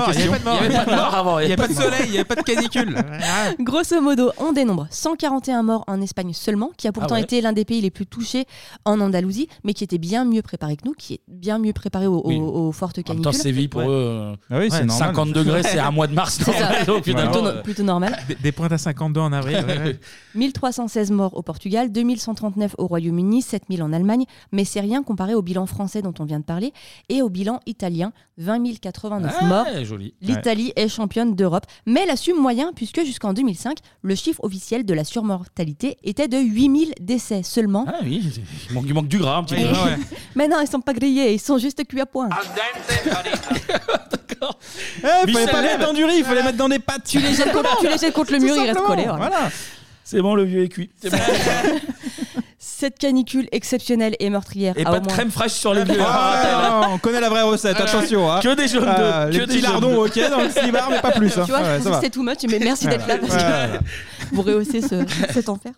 mort 0.96 1.14
avant, 1.14 1.38
il 1.38 1.46
n'y 1.46 1.52
avait 1.52 1.56
pas 1.62 1.68
de 1.68 1.72
soleil, 1.74 2.05
il 2.06 2.12
n'y 2.12 2.16
avait 2.18 2.24
pas 2.24 2.34
de 2.36 2.42
canicule. 2.42 2.96
Grosso 3.60 4.00
modo, 4.00 4.30
on 4.38 4.52
dénombre 4.52 4.86
141 4.90 5.62
morts 5.62 5.84
en 5.86 6.00
Espagne 6.00 6.32
seulement, 6.32 6.70
qui 6.76 6.88
a 6.88 6.92
pourtant 6.92 7.14
Ah 7.14 7.18
ouais. 7.18 7.22
été 7.22 7.40
l'un 7.40 7.52
des 7.52 7.64
pays 7.64 7.80
les 7.80 7.90
plus 7.90 8.06
touchés 8.06 8.46
en 8.84 9.00
Andalousie, 9.00 9.48
mais 9.64 9.74
qui 9.74 9.84
était 9.84 9.98
bien 9.98 10.24
mieux 10.24 10.42
préparé 10.42 10.76
que 10.76 10.82
nous, 10.86 10.94
qui 10.94 11.14
est 11.14 11.20
bien 11.28 11.58
mieux 11.58 11.72
préparé 11.72 12.06
aux, 12.06 12.22
Oui. 12.24 12.36
aux- 12.38 12.68
aux 12.68 12.72
fortes 12.72 12.98
En 12.98 13.00
même 13.00 13.04
canicules. 13.22 13.24
temps, 13.24 13.32
Séville, 13.32 13.68
pour 13.68 13.82
eux, 13.82 13.86
euh, 13.88 14.36
Ah 14.50 14.58
oui, 14.58 14.68
c'est 14.70 14.84
normal. 14.84 15.08
50 15.08 15.32
degrés, 15.32 15.62
c'est 15.62 15.78
un 15.78 15.90
mois 15.90 16.06
de 16.06 16.14
mars. 16.14 16.38
Donc, 16.86 17.02
plutôt, 17.02 17.18
euh, 17.46 17.62
plutôt 17.62 17.82
normal. 17.82 18.16
Des, 18.28 18.34
des 18.36 18.52
pointes 18.52 18.72
à 18.72 18.78
52 18.78 19.20
en 19.20 19.32
avril. 19.32 19.56
ouais, 19.66 19.78
ouais. 19.78 20.00
1316 20.34 21.10
morts 21.10 21.36
au 21.36 21.42
Portugal, 21.42 21.90
2139 21.92 22.74
au 22.78 22.86
Royaume-Uni, 22.86 23.42
7000 23.42 23.82
en 23.82 23.92
Allemagne, 23.92 24.24
mais 24.52 24.64
c'est 24.64 24.80
rien 24.80 25.02
comparé 25.02 25.34
au 25.34 25.42
bilan 25.42 25.66
français 25.66 26.02
dont 26.02 26.14
on 26.18 26.24
vient 26.24 26.38
de 26.40 26.44
parler 26.44 26.72
et 27.08 27.22
au 27.22 27.28
bilan 27.28 27.60
italien, 27.66 28.12
20 28.38 28.56
089 28.80 29.34
Ah, 29.40 29.44
morts. 29.44 29.66
joli. 29.84 30.14
L'Italie 30.20 30.72
est 30.76 30.88
championne 30.88 31.34
d'Europe, 31.34 31.66
mais 31.96 32.02
elle 32.02 32.10
assume 32.10 32.36
moyen 32.36 32.72
puisque 32.76 33.02
jusqu'en 33.06 33.32
2005, 33.32 33.78
le 34.02 34.14
chiffre 34.14 34.44
officiel 34.44 34.84
de 34.84 34.92
la 34.92 35.02
surmortalité 35.02 35.96
était 36.04 36.28
de 36.28 36.36
8000 36.36 36.92
décès 37.00 37.42
seulement. 37.42 37.86
Ah 37.88 38.00
oui, 38.02 38.22
il 38.68 38.74
manque, 38.74 38.84
il 38.86 38.92
manque 38.92 39.08
du 39.08 39.16
gras 39.16 39.38
un 39.38 39.44
petit 39.44 39.54
peu. 39.54 39.62
Mais 40.34 40.46
non, 40.46 40.58
ils 40.60 40.68
sont 40.68 40.82
pas 40.82 40.92
grillés, 40.92 41.32
ils 41.32 41.40
sont 41.40 41.56
juste 41.56 41.86
cuits 41.86 42.02
à 42.02 42.06
point. 42.06 42.28
Eh, 45.02 45.32
fallait 45.32 45.46
pas 45.46 45.62
mettre 45.62 45.86
dans 45.86 45.92
du 45.92 46.04
riz, 46.04 46.18
il 46.18 46.24
fallait 46.24 46.42
mettre 46.42 46.58
dans 46.58 46.68
des 46.68 46.78
pâtes. 46.78 47.04
Tu 47.06 47.18
les 47.18 47.34
jettes 47.34 47.52
contre, 47.52 47.78
tu 47.80 47.88
les 47.88 47.98
jettes 47.98 48.12
contre 48.12 48.32
le 48.32 48.38
mur, 48.38 48.54
ils 48.54 48.66
restent 48.66 48.80
collés. 48.80 49.04
voilà. 49.04 49.28
Voilà. 49.28 49.50
C'est 50.04 50.20
bon, 50.20 50.34
le 50.34 50.44
vieux 50.44 50.62
est 50.62 50.68
cuit. 50.68 50.90
C'est 51.00 51.10
bon. 51.10 51.16
Cette 52.78 52.98
canicule 52.98 53.48
exceptionnelle 53.52 54.16
et 54.20 54.28
meurtrière. 54.28 54.74
Et 54.76 54.82
a 54.82 54.84
pas 54.84 54.96
au 54.96 55.00
de 55.00 55.04
moins- 55.04 55.14
crème 55.14 55.30
fraîche 55.30 55.52
sur 55.52 55.72
les 55.72 55.82
vieux. 55.84 55.96
Ah, 56.06 56.82
non, 56.82 56.94
on 56.94 56.98
connaît 56.98 57.20
la 57.22 57.30
vraie 57.30 57.40
recette, 57.40 57.80
attention. 57.80 58.30
hein. 58.30 58.40
Que 58.42 58.54
des 58.54 58.68
jaunes 58.68 58.84
Ah, 58.86 58.98
d'œufs, 58.98 59.30
Les 59.32 59.38
que 59.38 59.44
des 59.44 59.46
petits 59.46 59.60
jaunes 59.62 59.70
lardons, 59.72 60.02
d'œufs. 60.04 60.10
ok, 60.14 60.30
dans 60.30 60.40
le 60.42 60.50
slibard, 60.50 60.90
mais 60.90 61.00
pas 61.00 61.12
plus. 61.12 61.38
hein. 61.38 61.42
Tu 61.46 61.52
vois, 61.52 61.60
Ouais, 61.60 61.64
je 61.64 61.70
ça 61.70 61.76
pensais 61.78 61.88
va. 61.88 61.96
que 61.96 62.04
c'était 62.04 62.10
too 62.10 62.22
much, 62.22 62.36
mais 62.50 62.58
merci 62.58 62.86
d'être 62.86 63.06
là 63.08 63.16
parce 63.16 63.32
que 63.34 63.38
Voilà. 63.40 63.68
Vous 64.32 64.42
rehaussez 64.42 64.80
ce, 64.80 65.04
cet 65.32 65.48
enfer. 65.48 65.72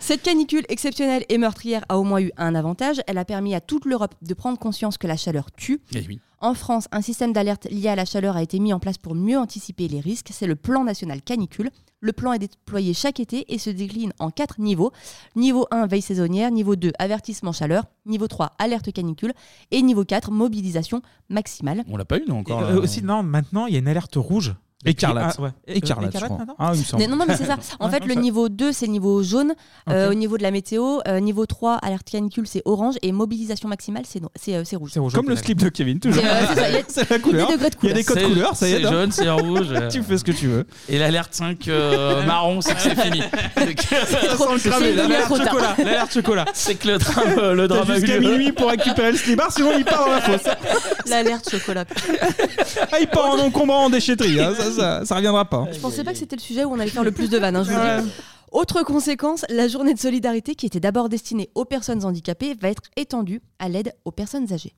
Cette 0.00 0.22
canicule 0.22 0.64
exceptionnelle 0.68 1.24
et 1.28 1.38
meurtrière 1.38 1.84
a 1.88 1.98
au 1.98 2.04
moins 2.04 2.20
eu 2.20 2.32
un 2.36 2.54
avantage. 2.54 3.00
Elle 3.06 3.18
a 3.18 3.24
permis 3.24 3.54
à 3.54 3.60
toute 3.60 3.84
l'Europe 3.84 4.14
de 4.22 4.34
prendre 4.34 4.58
conscience 4.58 4.98
que 4.98 5.06
la 5.06 5.16
chaleur 5.16 5.50
tue. 5.52 5.80
Eh 5.94 6.04
oui. 6.08 6.20
En 6.40 6.54
France, 6.54 6.86
un 6.92 7.00
système 7.00 7.32
d'alerte 7.32 7.66
lié 7.68 7.88
à 7.88 7.96
la 7.96 8.04
chaleur 8.04 8.36
a 8.36 8.42
été 8.42 8.60
mis 8.60 8.72
en 8.72 8.78
place 8.78 8.96
pour 8.96 9.16
mieux 9.16 9.36
anticiper 9.36 9.88
les 9.88 9.98
risques. 9.98 10.28
C'est 10.30 10.46
le 10.46 10.54
plan 10.54 10.84
national 10.84 11.20
canicule. 11.20 11.70
Le 12.00 12.12
plan 12.12 12.32
est 12.32 12.38
déployé 12.38 12.94
chaque 12.94 13.18
été 13.18 13.52
et 13.52 13.58
se 13.58 13.70
décline 13.70 14.12
en 14.20 14.30
quatre 14.30 14.60
niveaux. 14.60 14.92
Niveau 15.34 15.66
1, 15.72 15.88
veille 15.88 16.02
saisonnière. 16.02 16.52
Niveau 16.52 16.76
2, 16.76 16.92
avertissement 17.00 17.50
chaleur. 17.50 17.86
Niveau 18.06 18.28
3, 18.28 18.52
alerte 18.58 18.92
canicule. 18.92 19.32
Et 19.72 19.82
niveau 19.82 20.04
4, 20.04 20.30
mobilisation 20.30 21.02
maximale. 21.28 21.82
On 21.88 21.96
l'a 21.96 22.04
pas 22.04 22.18
eu, 22.18 22.24
non, 22.28 22.38
encore. 22.38 22.62
Euh, 22.62 22.80
aussi, 22.80 23.02
non, 23.02 23.24
maintenant, 23.24 23.66
il 23.66 23.72
y 23.72 23.76
a 23.76 23.80
une 23.80 23.88
alerte 23.88 24.14
rouge. 24.14 24.54
Écarlate. 24.84 25.34
Ah, 25.38 25.42
ouais. 25.42 25.50
Écarlate, 25.66 26.12
je 26.14 26.24
crois. 26.24 26.38
maintenant 26.38 26.54
Ah, 26.56 26.70
il 26.72 26.78
me 26.78 26.84
semble. 26.84 27.02
Mais 27.02 27.08
non, 27.08 27.16
non, 27.16 27.24
mais 27.26 27.36
c'est 27.36 27.46
ça. 27.46 27.56
En 27.80 27.88
fait, 27.90 28.04
le 28.06 28.14
niveau 28.14 28.48
2, 28.48 28.72
c'est 28.72 28.86
le 28.86 28.92
niveau 28.92 29.24
jaune. 29.24 29.54
Euh, 29.90 30.10
au 30.10 30.14
niveau 30.14 30.38
de 30.38 30.42
la 30.44 30.52
météo, 30.52 31.00
euh, 31.08 31.18
niveau 31.18 31.46
3, 31.46 31.74
alerte 31.82 32.08
canicule, 32.08 32.46
c'est 32.46 32.62
orange. 32.64 32.94
Et 33.02 33.10
mobilisation 33.10 33.68
maximale, 33.68 34.04
c'est 34.06 34.20
no- 34.22 34.30
c'est 34.36 34.54
euh, 34.54 34.62
c'est 34.64 34.76
rouge. 34.76 34.92
Comme 35.14 35.28
le 35.30 35.34
slip 35.36 35.58
de 35.60 35.68
Kevin, 35.68 35.98
toujours. 35.98 36.22
C'est, 36.22 36.70
il 36.70 36.74
y 36.74 36.76
a- 36.76 37.06
la 37.10 37.18
couleur. 37.18 37.48
des 37.48 37.54
degrés 37.54 37.70
de 37.70 37.76
Il 37.82 37.88
y 37.88 37.90
a 37.90 37.94
des 37.94 38.04
codes 38.04 38.18
C'est- 38.18 38.24
couleurs, 38.24 38.54
ça 38.56 38.68
y 38.68 38.72
est. 38.72 38.78
C'est 38.80 38.86
hein. 38.86 38.90
jaune, 38.92 39.10
c'est 39.12 39.28
rouge. 39.30 39.66
Tu 39.90 40.02
fais 40.02 40.16
ce 40.16 40.22
que 40.24 40.30
tu 40.32 40.46
veux. 40.46 40.64
Et 40.88 40.98
l'alerte 40.98 41.34
5 41.34 41.66
euh, 41.66 42.24
marron, 42.24 42.60
c'est 42.60 42.74
que 42.74 42.80
c'est 42.80 42.94
fini. 43.00 43.20
Ça 43.20 43.66
sent 43.66 44.44
le 44.54 44.70
cramer. 44.70 44.92
L'alerte 44.94 45.24
trop 45.24 45.38
tard. 45.38 45.46
chocolat. 45.48 45.74
L'alerte 45.78 46.12
chocolat. 46.14 46.44
C'est 46.54 46.74
que 46.76 46.86
le 46.88 46.98
drame, 46.98 47.52
le 47.52 47.66
drame 47.68 47.94
jusqu'à 47.94 48.20
minuit 48.20 48.52
pour 48.52 48.68
récupérer 48.70 49.10
le 49.10 49.18
slibard, 49.18 49.50
sinon 49.52 49.72
il 49.76 49.84
part 49.84 50.06
dans 50.06 50.12
la 50.12 50.20
fosse. 50.20 50.52
L'alerte 51.06 51.50
chocolat. 51.50 51.84
Ah, 52.92 53.00
il 53.00 53.08
part 53.08 53.26
en 53.30 53.38
encombrant 53.40 53.86
en 53.86 53.90
déchetterie. 53.90 54.38
Ça, 54.72 55.04
ça, 55.04 55.14
reviendra 55.16 55.44
pas. 55.44 55.66
Je 55.72 55.78
pensais 55.78 56.04
pas 56.04 56.12
que 56.12 56.18
c'était 56.18 56.36
le 56.36 56.40
sujet 56.42 56.64
où 56.64 56.72
on 56.72 56.78
allait 56.78 56.90
faire 56.90 57.04
le 57.04 57.12
plus 57.12 57.30
de 57.30 57.38
vannes, 57.38 57.56
hein, 57.56 57.64
je 57.64 57.72
vous 57.72 57.78
le 57.78 58.02
dis. 58.02 58.10
Autre 58.50 58.82
conséquence, 58.82 59.44
la 59.50 59.68
journée 59.68 59.92
de 59.92 59.98
solidarité 59.98 60.54
qui 60.54 60.66
était 60.66 60.80
d'abord 60.80 61.08
destinée 61.08 61.50
aux 61.54 61.66
personnes 61.66 62.04
handicapées 62.04 62.54
va 62.60 62.68
être 62.68 62.82
étendue 62.96 63.42
à 63.58 63.68
l'aide 63.68 63.92
aux 64.06 64.10
personnes 64.10 64.52
âgées. 64.52 64.74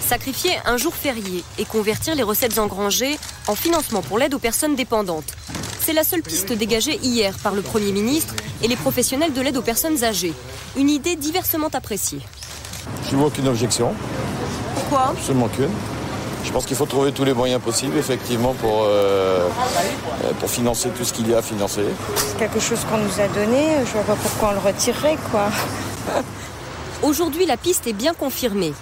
Sacrifier 0.00 0.52
un 0.64 0.76
jour 0.76 0.94
férié 0.94 1.42
et 1.58 1.64
convertir 1.64 2.14
les 2.14 2.22
recettes 2.22 2.58
engrangées 2.58 3.18
en 3.48 3.56
financement 3.56 4.00
pour 4.00 4.18
l'aide 4.18 4.32
aux 4.32 4.38
personnes 4.38 4.76
dépendantes. 4.76 5.34
C'est 5.80 5.92
la 5.92 6.04
seule 6.04 6.22
piste 6.22 6.52
dégagée 6.52 6.98
hier 7.02 7.36
par 7.38 7.54
le 7.54 7.62
Premier 7.62 7.90
ministre 7.90 8.34
et 8.62 8.68
les 8.68 8.76
professionnels 8.76 9.32
de 9.32 9.40
l'aide 9.40 9.56
aux 9.56 9.62
personnes 9.62 10.04
âgées. 10.04 10.34
Une 10.76 10.88
idée 10.88 11.16
diversement 11.16 11.68
appréciée. 11.72 12.20
Je 13.10 13.16
vois 13.16 13.26
aucune 13.26 13.48
objection, 13.48 13.92
Pourquoi? 14.74 15.08
Absolument 15.08 15.46
aucune. 15.46 15.70
Je 16.48 16.52
pense 16.54 16.64
qu'il 16.64 16.76
faut 16.76 16.86
trouver 16.86 17.12
tous 17.12 17.24
les 17.24 17.34
moyens 17.34 17.60
possibles, 17.60 17.98
effectivement, 17.98 18.54
pour, 18.54 18.84
euh, 18.84 19.48
euh, 20.24 20.32
pour 20.40 20.48
financer 20.48 20.88
tout 20.88 21.04
ce 21.04 21.12
qu'il 21.12 21.28
y 21.28 21.34
a 21.34 21.38
à 21.38 21.42
financer. 21.42 21.84
C'est 22.16 22.38
quelque 22.38 22.58
chose 22.58 22.78
qu'on 22.90 22.96
nous 22.96 23.20
a 23.20 23.28
donné, 23.28 23.84
je 23.84 23.92
vois 23.92 24.02
pas 24.04 24.14
pourquoi 24.14 24.48
on 24.48 24.52
le 24.52 24.58
retirerait, 24.66 25.18
quoi. 25.30 25.50
Aujourd'hui, 27.02 27.44
la 27.44 27.58
piste 27.58 27.86
est 27.86 27.92
bien 27.92 28.14
confirmée. 28.14 28.72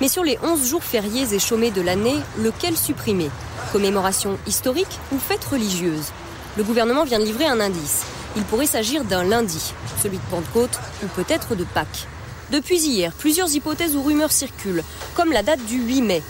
Mais 0.00 0.08
sur 0.08 0.24
les 0.24 0.36
11 0.42 0.68
jours 0.68 0.82
fériés 0.82 1.32
et 1.32 1.38
chômés 1.38 1.70
de 1.70 1.80
l'année, 1.80 2.16
lequel 2.38 2.76
supprimer? 2.76 3.30
Commémoration 3.70 4.36
historique 4.48 4.98
ou 5.12 5.18
fête 5.20 5.44
religieuse? 5.44 6.10
Le 6.56 6.64
gouvernement 6.64 7.04
vient 7.04 7.20
de 7.20 7.24
livrer 7.24 7.46
un 7.46 7.60
indice. 7.60 8.02
Il 8.34 8.42
pourrait 8.42 8.66
s'agir 8.66 9.04
d'un 9.04 9.22
lundi, 9.22 9.72
celui 10.02 10.16
de 10.16 10.24
Pentecôte 10.28 10.76
ou 11.04 11.06
peut-être 11.06 11.54
de 11.54 11.62
Pâques. 11.62 12.08
Depuis 12.50 12.80
hier, 12.80 13.12
plusieurs 13.16 13.54
hypothèses 13.54 13.94
ou 13.94 14.02
rumeurs 14.02 14.32
circulent, 14.32 14.82
comme 15.14 15.30
la 15.30 15.44
date 15.44 15.64
du 15.66 15.80
8 15.80 16.02
mai. 16.02 16.22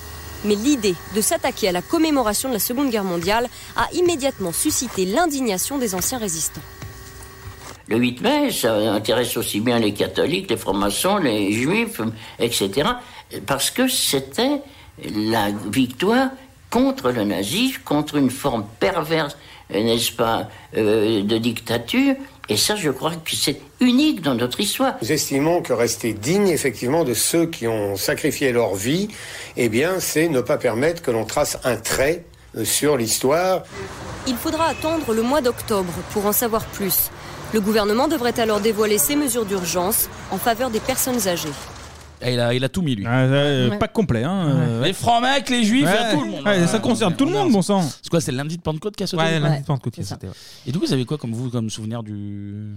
Mais 0.45 0.55
l'idée 0.55 0.95
de 1.15 1.21
s'attaquer 1.21 1.69
à 1.69 1.73
la 1.73 1.83
commémoration 1.83 2.49
de 2.49 2.55
la 2.55 2.61
Seconde 2.61 2.91
Guerre 2.91 3.05
mondiale 3.05 3.49
a 3.77 3.89
immédiatement 3.93 4.53
suscité 4.53 5.05
l'indignation 5.05 5.79
des 5.79 5.95
anciens 5.95 6.19
résistants. 6.19 6.61
Le 7.89 7.97
8 7.97 8.21
mai, 8.23 8.51
ça 8.51 8.75
intéresse 8.75 9.37
aussi 9.37 9.61
bien 9.61 9.79
les 9.79 9.93
catholiques, 9.93 10.51
les 10.51 10.57
francs-maçons, 10.57 11.19
les 11.19 11.53
juifs, 11.53 12.01
etc. 12.39 12.89
Parce 13.47 13.71
que 13.71 13.89
c'était 13.89 14.63
la 15.05 15.51
victoire 15.51 16.31
contre 16.71 17.11
le 17.11 17.25
nazisme, 17.25 17.83
contre 17.85 18.17
une 18.17 18.31
forme 18.31 18.65
perverse, 18.81 19.37
n'est-ce 19.71 20.13
pas, 20.13 20.49
euh, 20.77 21.23
de 21.23 21.39
dictature 21.39 22.15
Et 22.49 22.57
ça, 22.57 22.75
je 22.75 22.91
crois 22.91 23.13
que 23.13 23.37
c'est 23.37 23.61
unique 23.81 24.21
dans 24.21 24.35
notre 24.35 24.61
histoire. 24.61 24.95
Nous 25.01 25.13
estimons 25.13 25.63
que 25.63 25.73
rester 25.73 26.13
digne, 26.13 26.49
effectivement, 26.49 27.05
de 27.05 27.15
ceux 27.15 27.47
qui 27.47 27.69
ont 27.69 27.97
sacrifié 27.97 28.53
leur 28.53 28.75
vie, 28.75 29.09
eh 29.57 29.69
bien, 29.69 30.01
c'est 30.01 30.29
ne 30.29 30.41
pas 30.41 30.59
permettre 30.59 31.03
que 31.03 31.11
l'on 31.11 31.25
trace 31.25 31.59
un 31.65 31.77
trait 31.77 32.25
euh, 32.57 32.65
sur 32.65 32.97
l'histoire. 32.97 33.63
Il 34.27 34.37
faudra 34.37 34.67
attendre 34.67 35.15
le 35.15 35.23
mois 35.23 35.41
d'octobre 35.41 35.93
pour 36.13 36.27
en 36.27 36.33
savoir 36.33 36.65
plus. 36.67 37.11
Le 37.55 37.61
gouvernement 37.61 38.09
devrait 38.09 38.39
alors 38.41 38.61
dévoiler 38.61 38.99
ses 38.99 39.15
mesures 39.15 39.45
d'urgence 39.45 40.09
en 40.31 40.39
faveur 40.39 40.71
des 40.71 40.81
personnes 40.81 41.29
âgées. 41.29 41.53
Et 42.25 42.35
il, 42.35 42.41
a, 42.41 42.55
il 42.55 42.63
a 42.65 42.69
tout 42.69 42.83
mis 42.83 42.95
lui. 42.95 43.05
euh, 43.07 43.77
Pas 43.79 43.89
complet. 43.89 44.23
Hein, 44.25 44.47
euh, 44.49 44.85
Les 44.85 44.93
francs-macs, 44.93 45.49
les 45.51 45.65
juifs, 45.65 45.83
il 45.83 45.93
y 45.95 45.97
a 45.97 46.03
Ouais. 46.09 46.15
tout 46.15 46.21
le 46.25 46.31
monde. 46.31 46.45
Ouais, 46.47 46.67
ça 46.67 46.79
concerne 46.79 47.15
tout 47.17 47.25
le 47.25 47.33
monde, 47.33 47.51
bon 47.53 47.63
sang. 47.63 47.83
C'est 47.83 48.09
quoi, 48.11 48.21
c'est 48.21 48.31
le 48.33 48.37
lundi 48.39 48.57
de 48.57 48.63
Pentecôte 48.63 48.95
qui 48.97 49.03
a 49.03 49.07
sauté 49.07 49.23
Ouais, 49.23 49.39
le 49.39 49.45
lundi 49.45 49.61
de 49.61 49.67
Pentecôte 49.67 49.95
qui 49.95 50.01
a 50.01 50.05
sauté. 50.05 50.29
Et 50.67 50.73
du 50.73 50.79
coup, 50.79 50.87
vous 50.87 50.93
avez 50.93 51.05
quoi 51.05 51.19
comme 51.19 51.33
vous 51.33 51.51
comme 51.51 51.69
souvenir 51.71 52.03
du. 52.03 52.75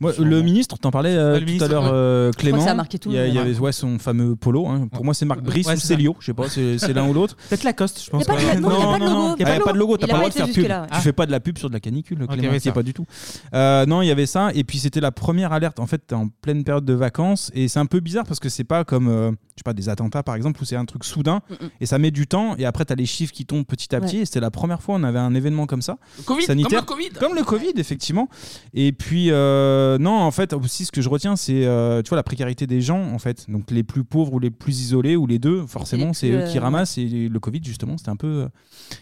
Moi, 0.00 0.12
le 0.18 0.42
ministre, 0.42 0.76
t'en 0.78 0.90
parlais 0.90 1.14
euh, 1.14 1.34
Ouais, 1.34 1.40
tout 1.40 1.44
ministre, 1.46 1.64
à 1.66 1.68
l'heure, 1.68 1.84
ouais. 1.84 1.90
euh, 1.92 2.32
Clément. 2.32 2.60
ça 2.60 2.72
a 2.72 2.74
marqué 2.74 2.98
tout 2.98 3.10
il 3.10 3.14
y, 3.14 3.18
a- 3.18 3.22
le 3.24 3.28
il 3.28 3.34
y 3.34 3.38
avait 3.38 3.58
ouais, 3.58 3.72
son 3.72 3.98
fameux 3.98 4.34
polo. 4.36 4.66
hein. 4.66 4.88
Pour 4.92 5.04
moi, 5.04 5.14
c'est 5.14 5.24
Marc 5.24 5.40
Brice 5.42 5.66
Ouais, 5.66 5.74
ou. 5.74 5.78
Célio. 5.80 6.16
Je 6.20 6.26
sais 6.26 6.34
pas, 6.34 6.48
c'est 6.48 6.92
l'un 6.92 7.08
ou 7.08 7.12
l'autre. 7.12 7.36
Peut-être 7.48 7.64
Lacoste, 7.64 8.02
je 8.04 8.10
pense. 8.10 8.24
Il 8.26 8.32
n'y 8.34 8.38
a 8.40 8.48
pas 8.50 8.54
de 8.56 8.60
Non, 8.60 8.68
logo. 8.70 8.82
non, 8.98 8.98
non. 8.98 9.36
Il 9.38 9.44
n'y 9.44 9.50
a 9.50 9.60
pas 9.60 9.72
de 9.72 9.78
logo. 9.78 9.96
T'as 9.96 10.06
pas 10.06 10.12
le 10.14 10.18
droit 10.18 10.28
de 10.30 10.34
faire 10.34 10.46
pub. 10.46 10.64
ouais. 10.64 10.86
Tu 10.94 11.00
fais 11.00 11.12
pas 11.12 11.26
de 11.26 11.30
la 11.30 11.40
pub 11.40 11.58
sur 11.58 11.68
de 11.68 11.74
la 11.74 11.80
canicule, 11.80 12.26
Clément. 12.26 12.58
ça. 12.58 12.72
pas 12.72 12.82
du 12.82 12.92
tout. 12.94 13.06
Euh, 13.54 13.86
non, 13.86 14.02
il 14.02 14.08
y 14.08 14.10
avait 14.10 14.26
ça. 14.26 14.50
Et 14.54 14.64
puis 14.64 14.78
c'était 14.78 15.00
la 15.00 15.12
première 15.12 15.52
alerte. 15.52 15.78
En 15.80 15.86
fait, 15.86 15.98
t'es 16.06 16.14
en 16.14 16.28
pleine 16.28 16.64
période 16.64 16.84
de 16.84 16.94
vacances 16.94 17.50
et 17.54 17.68
c'est 17.68 17.78
un 17.78 17.86
peu 17.86 18.00
bizarre 18.00 18.24
parce 18.26 18.40
que 18.40 18.48
c'est 18.48 18.64
pas 18.64 18.84
comme, 18.84 19.06
je 19.08 19.30
sais 19.56 19.62
pas, 19.64 19.72
des 19.74 19.88
attentats 19.88 20.22
par 20.22 20.34
exemple 20.34 20.60
où 20.60 20.64
c'est 20.64 20.76
un 20.76 20.84
truc 20.84 21.04
soudain 21.04 21.40
Mm, 21.50 21.54
et 21.80 21.86
ça 21.86 21.98
met 21.98 22.10
du 22.10 22.26
temps. 22.26 22.56
Et 22.56 22.64
après, 22.64 22.84
t'as 22.84 22.94
les 22.94 23.06
chiffres 23.06 23.32
qui 23.32 23.44
tombent 23.46 23.64
petit 23.66 23.94
à 23.94 24.00
petit. 24.00 24.18
Et 24.18 24.24
c'était 24.24 24.40
la 24.40 24.50
première 24.50 24.80
fois 24.82 24.94
on 24.96 25.02
avait 25.04 25.18
un 25.18 25.34
événement 25.34 25.66
comme 25.66 25.82
ça. 25.82 25.98
Le 26.18 26.22
Covid, 26.24 26.44
sanitaire. 26.44 26.84
comme 26.86 26.98
le 26.98 27.04
Covid. 27.04 27.18
Comme 27.20 27.34
le 27.36 27.42
Covid, 27.44 27.72
effectivement. 27.76 28.28
Et 28.72 28.92
puis, 28.92 29.30
euh, 29.74 29.98
non, 29.98 30.12
en 30.12 30.30
fait, 30.30 30.52
aussi, 30.52 30.84
ce 30.84 30.92
que 30.92 31.02
je 31.02 31.08
retiens, 31.08 31.36
c'est, 31.36 31.64
euh, 31.66 32.02
tu 32.02 32.08
vois, 32.10 32.16
la 32.16 32.22
précarité 32.22 32.66
des 32.66 32.80
gens, 32.80 33.00
en 33.12 33.18
fait. 33.18 33.48
Donc, 33.50 33.70
les 33.70 33.82
plus 33.82 34.04
pauvres 34.04 34.32
ou 34.34 34.38
les 34.38 34.50
plus 34.50 34.80
isolés, 34.80 35.16
ou 35.16 35.26
les 35.26 35.38
deux, 35.38 35.66
forcément, 35.66 36.12
c'est 36.12 36.30
eux 36.30 36.44
qui 36.50 36.58
euh, 36.58 36.60
ramassent. 36.62 36.98
Et 36.98 37.28
le 37.28 37.40
Covid, 37.40 37.60
justement, 37.62 37.96
c'était 37.98 38.10
un 38.10 38.16
peu. 38.16 38.26
euh, 38.26 38.48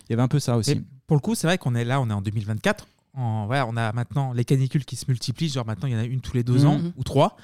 Il 0.09 0.11
y 0.11 0.13
avait 0.15 0.23
un 0.23 0.29
peu 0.29 0.39
ça 0.41 0.57
aussi. 0.57 0.73
Et 0.73 0.83
pour 1.07 1.17
le 1.17 1.21
coup, 1.21 1.35
c'est 1.35 1.47
vrai 1.47 1.59
qu'on 1.59 1.75
est 1.75 1.85
là, 1.85 2.01
on 2.01 2.09
est 2.11 2.15
en 2.15 2.23
2024. 2.23 2.87
En, 3.15 3.47
on 3.51 3.77
a 3.77 3.93
maintenant 3.93 4.33
les 4.33 4.45
canicules 4.45 4.85
qui 4.85 4.97
se 4.97 5.05
multiplient. 5.09 5.49
Genre 5.51 5.67
maintenant, 5.67 5.89
il 5.89 5.93
y 5.93 5.97
en 5.97 6.01
a 6.01 6.05
une 6.05 6.21
tous 6.21 6.35
les 6.35 6.43
deux 6.45 6.61
Mhm. 6.61 6.67
ans 6.67 6.81
ou 6.97 7.05
trois. 7.05 7.37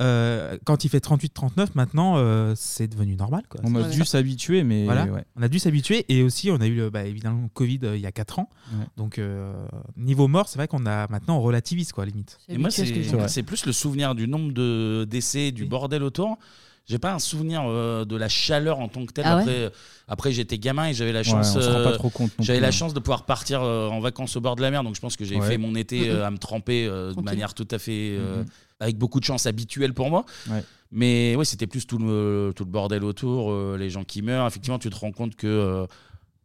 Euh, 0.00 0.56
quand 0.64 0.84
il 0.84 0.88
fait 0.88 1.00
38-39, 1.00 1.74
maintenant, 1.74 2.14
euh, 2.16 2.54
c'est 2.56 2.88
devenu 2.88 3.14
normal. 3.14 3.42
Quoi. 3.48 3.60
On 3.62 3.74
a 3.74 3.88
dû 3.88 4.04
s'habituer, 4.06 4.64
mais 4.64 4.84
Voilà. 4.84 5.04
ouais. 5.04 5.22
On 5.36 5.42
a 5.42 5.48
dû 5.48 5.58
s'habituer. 5.58 6.06
Et 6.08 6.22
aussi, 6.22 6.50
on 6.50 6.56
a 6.62 6.66
eu 6.66 6.74
le- 6.74 6.88
bah, 6.90 7.04
évidemment 7.04 7.42
le 7.42 7.48
Covid 7.50 7.80
euh, 7.82 7.96
il 7.96 8.00
y 8.00 8.06
a 8.06 8.12
4 8.12 8.38
ans. 8.38 8.48
Ouais. 8.72 8.86
Donc, 8.96 9.18
euh, 9.18 9.52
niveau 9.98 10.28
mort, 10.28 10.48
c'est 10.48 10.58
vrai 10.58 10.66
qu'on 10.66 10.86
a 10.86 11.06
maintenant, 11.08 11.36
on 11.36 11.42
relativise, 11.42 11.92
quoi, 11.92 12.06
limite. 12.06 12.38
Et 12.48 12.56
moi, 12.56 12.70
c'est 12.70 12.86
c'est 13.28 13.42
plus 13.42 13.66
le 13.66 13.72
souvenir 13.72 14.14
du 14.14 14.26
nombre 14.26 14.52
de 14.52 15.04
décès, 15.08 15.52
du 15.52 15.66
bordel 15.66 16.02
autour. 16.02 16.38
J'ai 16.86 16.98
pas 16.98 17.14
un 17.14 17.18
souvenir 17.20 17.62
euh, 17.64 18.04
de 18.04 18.16
la 18.16 18.28
chaleur 18.28 18.80
en 18.80 18.88
tant 18.88 19.06
que 19.06 19.12
telle. 19.12 19.24
Ah 19.26 19.36
ouais 19.36 19.42
après, 19.42 19.72
après 20.08 20.32
j'étais 20.32 20.58
gamin 20.58 20.88
et 20.88 20.94
j'avais 20.94 21.12
la 21.12 21.22
chance. 21.22 21.54
on 21.56 21.60
se 21.60 21.68
rend 21.68 21.76
euh, 21.78 21.84
pas 21.84 21.92
trop 21.96 22.10
compte 22.10 22.30
non 22.38 22.44
J'avais 22.44 22.58
plus, 22.58 22.62
la 22.62 22.68
hein. 22.68 22.72
chance 22.72 22.92
de 22.92 22.98
pouvoir 23.00 23.24
partir 23.24 23.62
euh, 23.62 23.88
en 23.88 24.00
vacances 24.00 24.36
au 24.36 24.40
bord 24.40 24.56
de 24.56 24.62
la 24.62 24.70
mer. 24.70 24.82
Donc 24.82 24.96
je 24.96 25.00
pense 25.00 25.16
que 25.16 25.24
j'ai 25.24 25.36
Ouais. 25.36 25.46
fait 25.46 25.58
mon 25.58 25.74
été 25.76 26.10
euh, 26.10 26.26
à 26.26 26.30
me 26.30 26.38
tremper 26.38 26.86
euh, 26.86 27.08
de 27.08 27.12
Tranquille. 27.12 27.24
manière 27.24 27.54
tout 27.54 27.68
à 27.70 27.78
fait, 27.78 28.16
euh, 28.18 28.38
Mhm. 28.40 28.46
avec 28.80 28.98
beaucoup 28.98 29.20
de 29.20 29.24
chance 29.24 29.46
habituelle 29.46 29.94
pour 29.94 30.10
moi. 30.10 30.24
Ouais. 30.50 30.64
Mais 30.90 31.36
ouais, 31.36 31.44
c'était 31.44 31.66
plus 31.68 31.86
tout 31.86 31.98
le, 31.98 32.52
tout 32.54 32.64
le 32.64 32.70
bordel 32.70 33.04
autour, 33.04 33.50
euh, 33.52 33.76
les 33.78 33.88
gens 33.88 34.04
qui 34.04 34.20
meurent. 34.20 34.46
Effectivement, 34.46 34.78
tu 34.78 34.90
te 34.90 34.96
rends 34.96 35.12
compte 35.12 35.36
que, 35.36 35.46
euh, 35.46 35.86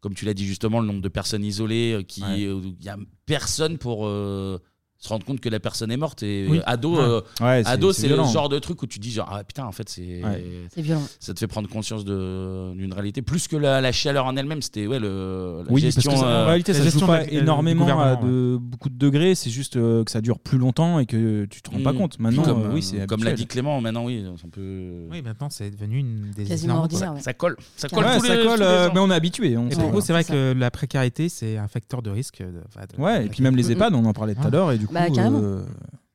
comme 0.02 0.14
tu 0.14 0.24
l'as 0.26 0.34
dit 0.36 0.46
justement, 0.46 0.80
le 0.80 0.88
nombre 0.88 1.02
de 1.02 1.10
personnes 1.10 1.44
isolées, 1.44 1.94
euh, 1.94 2.04
qui, 2.04 2.22
Ouais. 2.22 2.46
euh, 2.46 2.62
il 2.80 2.86
y 2.86 2.90
a 2.90 2.96
personne 3.26 3.78
pour 3.80 4.06
euh, 4.08 4.60
se 5.00 5.10
rendre 5.10 5.26
compte 5.26 5.40
que 5.40 5.50
la 5.50 5.60
personne 5.60 5.92
est 5.92 5.98
morte. 5.98 6.24
Et 6.24 6.48
Oui. 6.50 6.60
ado, 6.66 6.96
Ouais. 6.96 7.02
euh, 7.02 7.22
Ouais, 7.42 7.62
c'est- 7.64 7.70
ado, 7.70 7.94
c'est 7.94 8.02
c'est 8.02 8.08
le 8.08 8.16
violent. 8.16 8.30
genre 8.30 8.50
de 8.50 8.58
truc 8.60 8.82
où 8.82 8.88
tu 8.88 8.98
dis 9.00 9.12
genre 9.12 9.30
ah 9.32 9.44
putain 9.44 9.66
en 9.66 9.72
fait 9.72 9.88
c'est 9.90 10.24
Ouais. 10.24 10.44
C'est 10.74 10.82
violent. 10.82 11.04
Ça 11.20 11.34
te 11.34 11.40
fait 11.40 11.48
prendre 11.48 11.70
conscience 11.70 12.04
de- 12.04 12.74
d'une 12.76 12.94
réalité 12.94 13.22
plus 13.22 13.48
que 13.48 13.56
la, 13.56 13.80
la 13.82 13.92
chaleur 13.92 14.26
en 14.26 14.36
elle-même. 14.36 14.62
C'était 14.62 14.88
ouais 14.88 15.00
le 15.00 15.64
la 15.66 15.72
Oui, 15.72 15.82
gestion. 15.82 16.02
parce 16.12 16.16
que 16.22 16.28
ça- 16.28 16.32
euh, 16.32 16.44
en 16.44 16.48
réalité, 16.48 16.74
ça 16.74 16.80
la 16.80 16.86
se 16.86 16.90
joue 16.92 17.00
gestion 17.00 17.08
pas 17.08 17.20
de 17.20 17.26
la- 17.26 17.30
du 17.32 17.38
énormément 17.38 17.86
à 17.88 18.16
gouvernement, 18.16 18.28
de 18.28 18.58
beaucoup 18.58 18.90
de 18.90 18.98
degrés. 18.98 19.36
C'est 19.36 19.50
juste 19.52 19.76
euh, 19.78 20.04
que 20.04 20.10
ça 20.12 20.22
dure 20.22 20.40
plus 20.40 20.58
longtemps 20.58 21.00
et 21.00 21.06
que 21.06 21.46
tu 21.46 21.62
te 21.62 21.70
rends 21.70 21.82
pas 21.82 21.94
Mm. 21.94 21.98
compte. 21.98 22.20
Maintenant, 22.20 22.44
comme, 22.44 22.62
euh, 22.64 22.66
euh, 22.70 22.74
oui, 22.74 22.82
c'est 22.82 23.06
comme 23.08 23.24
l'a 23.24 23.30
habituel. 23.32 23.36
dit 23.36 23.46
Clément, 23.48 23.80
maintenant 23.82 24.04
oui, 24.06 24.24
on 24.44 24.48
peut. 24.50 25.06
Oui, 25.12 25.22
maintenant, 25.22 25.50
c'est 25.52 25.70
devenu 25.70 26.00
une 26.00 26.32
des 26.36 26.46
Quasiment 26.46 26.78
ordinaire, 26.80 27.14
ouais. 27.14 27.22
Ça 27.22 27.34
colle, 27.34 27.56
ça 27.76 27.88
colle. 27.88 28.04
Ouais, 28.04 28.18
tous 28.18 28.26
ça 28.26 28.36
les- 28.36 28.44
colle, 28.44 28.54
tous 28.56 28.60
les 28.62 28.66
euh, 28.66 28.90
ans. 28.90 28.92
mais 28.96 29.00
on 29.00 29.12
est 29.12 29.16
habitué. 29.16 29.58
On 29.58 29.68
Et 29.68 29.72
sait, 29.76 29.80
pour 29.82 29.90
vous, 29.90 29.96
ouais. 29.98 30.02
c'est 30.02 30.14
vrai 30.14 30.24
que 30.24 30.54
la 30.58 30.72
précarité, 30.72 31.30
c'est 31.30 31.58
un 31.58 31.68
facteur 31.68 32.02
de 32.02 32.10
risque. 32.10 32.40
de- 32.40 32.62
enfin, 32.68 32.86
de- 32.98 33.02
Ouais, 33.02 33.26
et 33.26 33.30
puis 33.30 33.42
même 33.44 33.56
les 33.56 33.72
EHPAD, 33.72 33.94
on 33.94 34.04
en 34.06 34.14
parlait 34.14 34.34
tout 34.36 34.46
à 34.46 34.50
l'heure, 34.50 34.72
et 34.72 34.78
du 34.78 34.87
coup. 34.88 34.94
Bah, 34.94 35.10
carrément. 35.10 35.40
euh, 35.42 35.66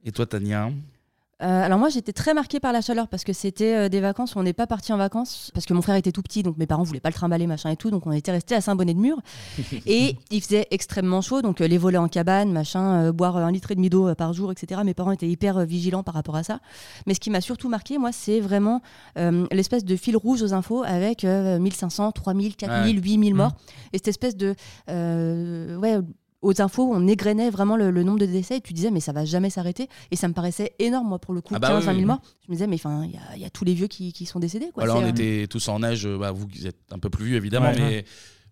Et 0.04 0.12
toi, 0.12 0.26
Tania 0.26 0.70
Euh, 1.42 1.64
alors 1.66 1.76
moi 1.80 1.88
j'étais 1.88 2.12
très 2.12 2.34
marquée 2.34 2.60
par 2.60 2.72
la 2.72 2.80
chaleur 2.82 3.08
parce 3.08 3.24
que 3.24 3.32
c'était 3.32 3.74
euh, 3.74 3.88
des 3.88 3.98
vacances 4.00 4.36
où 4.36 4.38
on 4.38 4.44
n'est 4.44 4.52
pas 4.52 4.68
parti 4.68 4.92
en 4.92 4.96
vacances 4.96 5.50
parce 5.54 5.66
que 5.66 5.74
mon 5.74 5.82
frère 5.82 5.96
était 5.96 6.12
tout 6.12 6.22
petit 6.22 6.44
donc 6.44 6.56
mes 6.56 6.68
parents 6.68 6.84
voulaient 6.84 7.00
pas 7.00 7.08
le 7.08 7.14
trimballer 7.14 7.48
machin 7.48 7.68
et 7.70 7.76
tout 7.76 7.90
donc 7.90 8.06
on 8.06 8.12
était 8.12 8.30
resté 8.30 8.54
à 8.54 8.60
Saint-Bonnet-de-Mur 8.60 9.16
et 9.86 10.16
il 10.30 10.40
faisait 10.40 10.68
extrêmement 10.70 11.20
chaud 11.20 11.42
donc 11.42 11.60
euh, 11.60 11.66
les 11.66 11.78
volets 11.78 11.98
en 11.98 12.06
cabane 12.06 12.52
machin 12.52 13.10
boire 13.10 13.36
un 13.38 13.50
litre 13.50 13.72
et 13.72 13.74
demi 13.74 13.90
d'eau 13.90 14.14
par 14.14 14.32
jour 14.34 14.52
etc 14.52 14.82
mes 14.84 14.94
parents 14.94 15.10
étaient 15.10 15.28
hyper 15.28 15.66
vigilants 15.66 16.04
par 16.04 16.14
rapport 16.14 16.36
à 16.36 16.44
ça 16.44 16.60
mais 17.08 17.14
ce 17.14 17.18
qui 17.18 17.30
m'a 17.30 17.40
surtout 17.40 17.68
marqué 17.68 17.98
moi 17.98 18.12
c'est 18.12 18.38
vraiment 18.38 18.80
l'espèce 19.50 19.84
de 19.84 19.96
fil 19.96 20.16
rouge 20.16 20.42
aux 20.42 20.54
infos 20.54 20.84
avec 20.84 21.24
euh, 21.24 21.58
1500 21.58 22.12
3000 22.12 22.54
4000 22.54 22.96
Ouais. 22.98 23.02
8000 23.02 23.34
morts 23.34 23.56
et 23.92 23.98
cette 23.98 24.06
espèce 24.08 24.36
de 24.36 24.54
ouais 24.86 25.98
aux 26.42 26.60
infos, 26.60 26.90
on 26.92 27.06
égrenait 27.06 27.50
vraiment 27.50 27.76
le, 27.76 27.90
le 27.90 28.02
nombre 28.02 28.18
de 28.18 28.26
décès 28.26 28.56
et 28.56 28.60
tu 28.60 28.72
disais 28.72 28.90
mais 28.90 29.00
ça 29.00 29.12
va 29.12 29.24
jamais 29.24 29.48
s'arrêter 29.48 29.88
et 30.10 30.16
ça 30.16 30.26
me 30.28 30.34
paraissait 30.34 30.72
énorme 30.78 31.08
moi 31.08 31.18
pour 31.18 31.32
le 31.34 31.40
coup 31.40 31.54
Ah 31.56 31.60
bah 31.60 31.68
15 31.68 31.78
oui, 31.80 31.86
20 31.86 31.90
000 31.92 31.98
oui. 32.00 32.04
morts 32.06 32.20
je 32.44 32.50
me 32.50 32.54
disais 32.56 32.66
mais 32.66 32.74
enfin 32.76 33.04
il 33.04 33.12
y 33.12 33.16
a- 33.16 33.36
il 33.36 33.42
y, 33.42 33.44
a 33.44 33.50
tous 33.50 33.64
les 33.64 33.74
vieux 33.74 33.86
qui, 33.86 34.12
qui 34.12 34.26
sont 34.26 34.40
décédés 34.40 34.70
quoi 34.74 34.82
Alors 34.82 34.96
on 34.98 35.04
euh, 35.04 35.08
était 35.08 35.46
tous 35.48 35.68
en 35.68 35.82
âge, 35.82 36.06
bah, 36.06 36.32
vous 36.32 36.46
qui 36.48 36.66
êtes 36.66 36.76
un 36.90 36.98
peu 36.98 37.10
plus 37.10 37.24
vieux 37.26 37.36
évidemment, 37.36 37.70
Ouais. 37.70 37.78
mais 37.78 38.04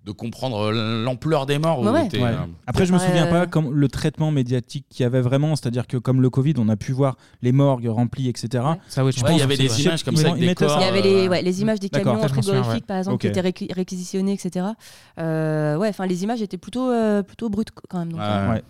de 0.05 0.13
comprendre 0.13 0.73
euh, 0.73 1.05
l'ampleur 1.05 1.45
des 1.45 1.59
morts. 1.59 1.83
Bah 1.83 1.91
où 1.91 1.95
ouais. 1.95 2.09
euh, 2.15 2.47
Après, 2.67 2.87
je 2.87 2.93
me 2.93 2.99
souviens 2.99 3.27
euh, 3.27 3.31
pas 3.31 3.47
comme 3.47 3.75
le 3.75 3.89
traitement 3.89 4.31
médiatique 4.31 4.87
qu'il 4.89 5.03
y 5.03 5.07
avait 5.07 5.21
vraiment, 5.21 5.57
c'est-à-dire 5.57 5.87
que 5.87 5.99
comme 5.99 6.23
le 6.23 6.31
Covid, 6.31 6.55
on 6.57 6.69
a 6.71 6.77
pu 6.77 6.93
voir 6.93 7.17
les 7.43 7.53
morgues 7.53 7.87
remplies, 7.87 8.29
etc. 8.29 8.65
Ça, 8.89 9.05
oui, 9.05 9.13
je 9.13 9.21
pense 9.21 9.31
il 9.33 9.39
y 9.39 9.43
avait 9.43 9.57
des 9.59 9.83
images 9.83 10.03
comme 10.03 10.17
ça 10.17 10.31
il 10.37 10.43
y 10.45 10.85
avait 10.85 11.03
les, 11.03 11.29
ouais, 11.29 11.43
les 11.43 11.61
images 11.63 11.81
des 11.81 11.89
camions 11.91 12.27
frigorifiques 12.29 12.87
par 12.87 12.99
exemple 12.99 13.19
qui 13.19 13.27
étaient 13.27 13.43
réqui- 13.43 13.73
réquisitionnés 13.75 14.33
etc 14.33 14.67
Euh, 15.19 15.77
ouais 15.77 15.89
enfin 15.89 16.07
les 16.07 16.23
images 16.25 16.43
étaient 16.43 16.59
plutôt 16.59 16.91
euh, 16.91 17.23
plutôt 17.23 17.49
brutes 17.49 17.69
quand 17.89 17.99
même 17.99 18.13
donc, 18.13 18.21
euh, 18.21 18.51
Ouais. 18.53 18.63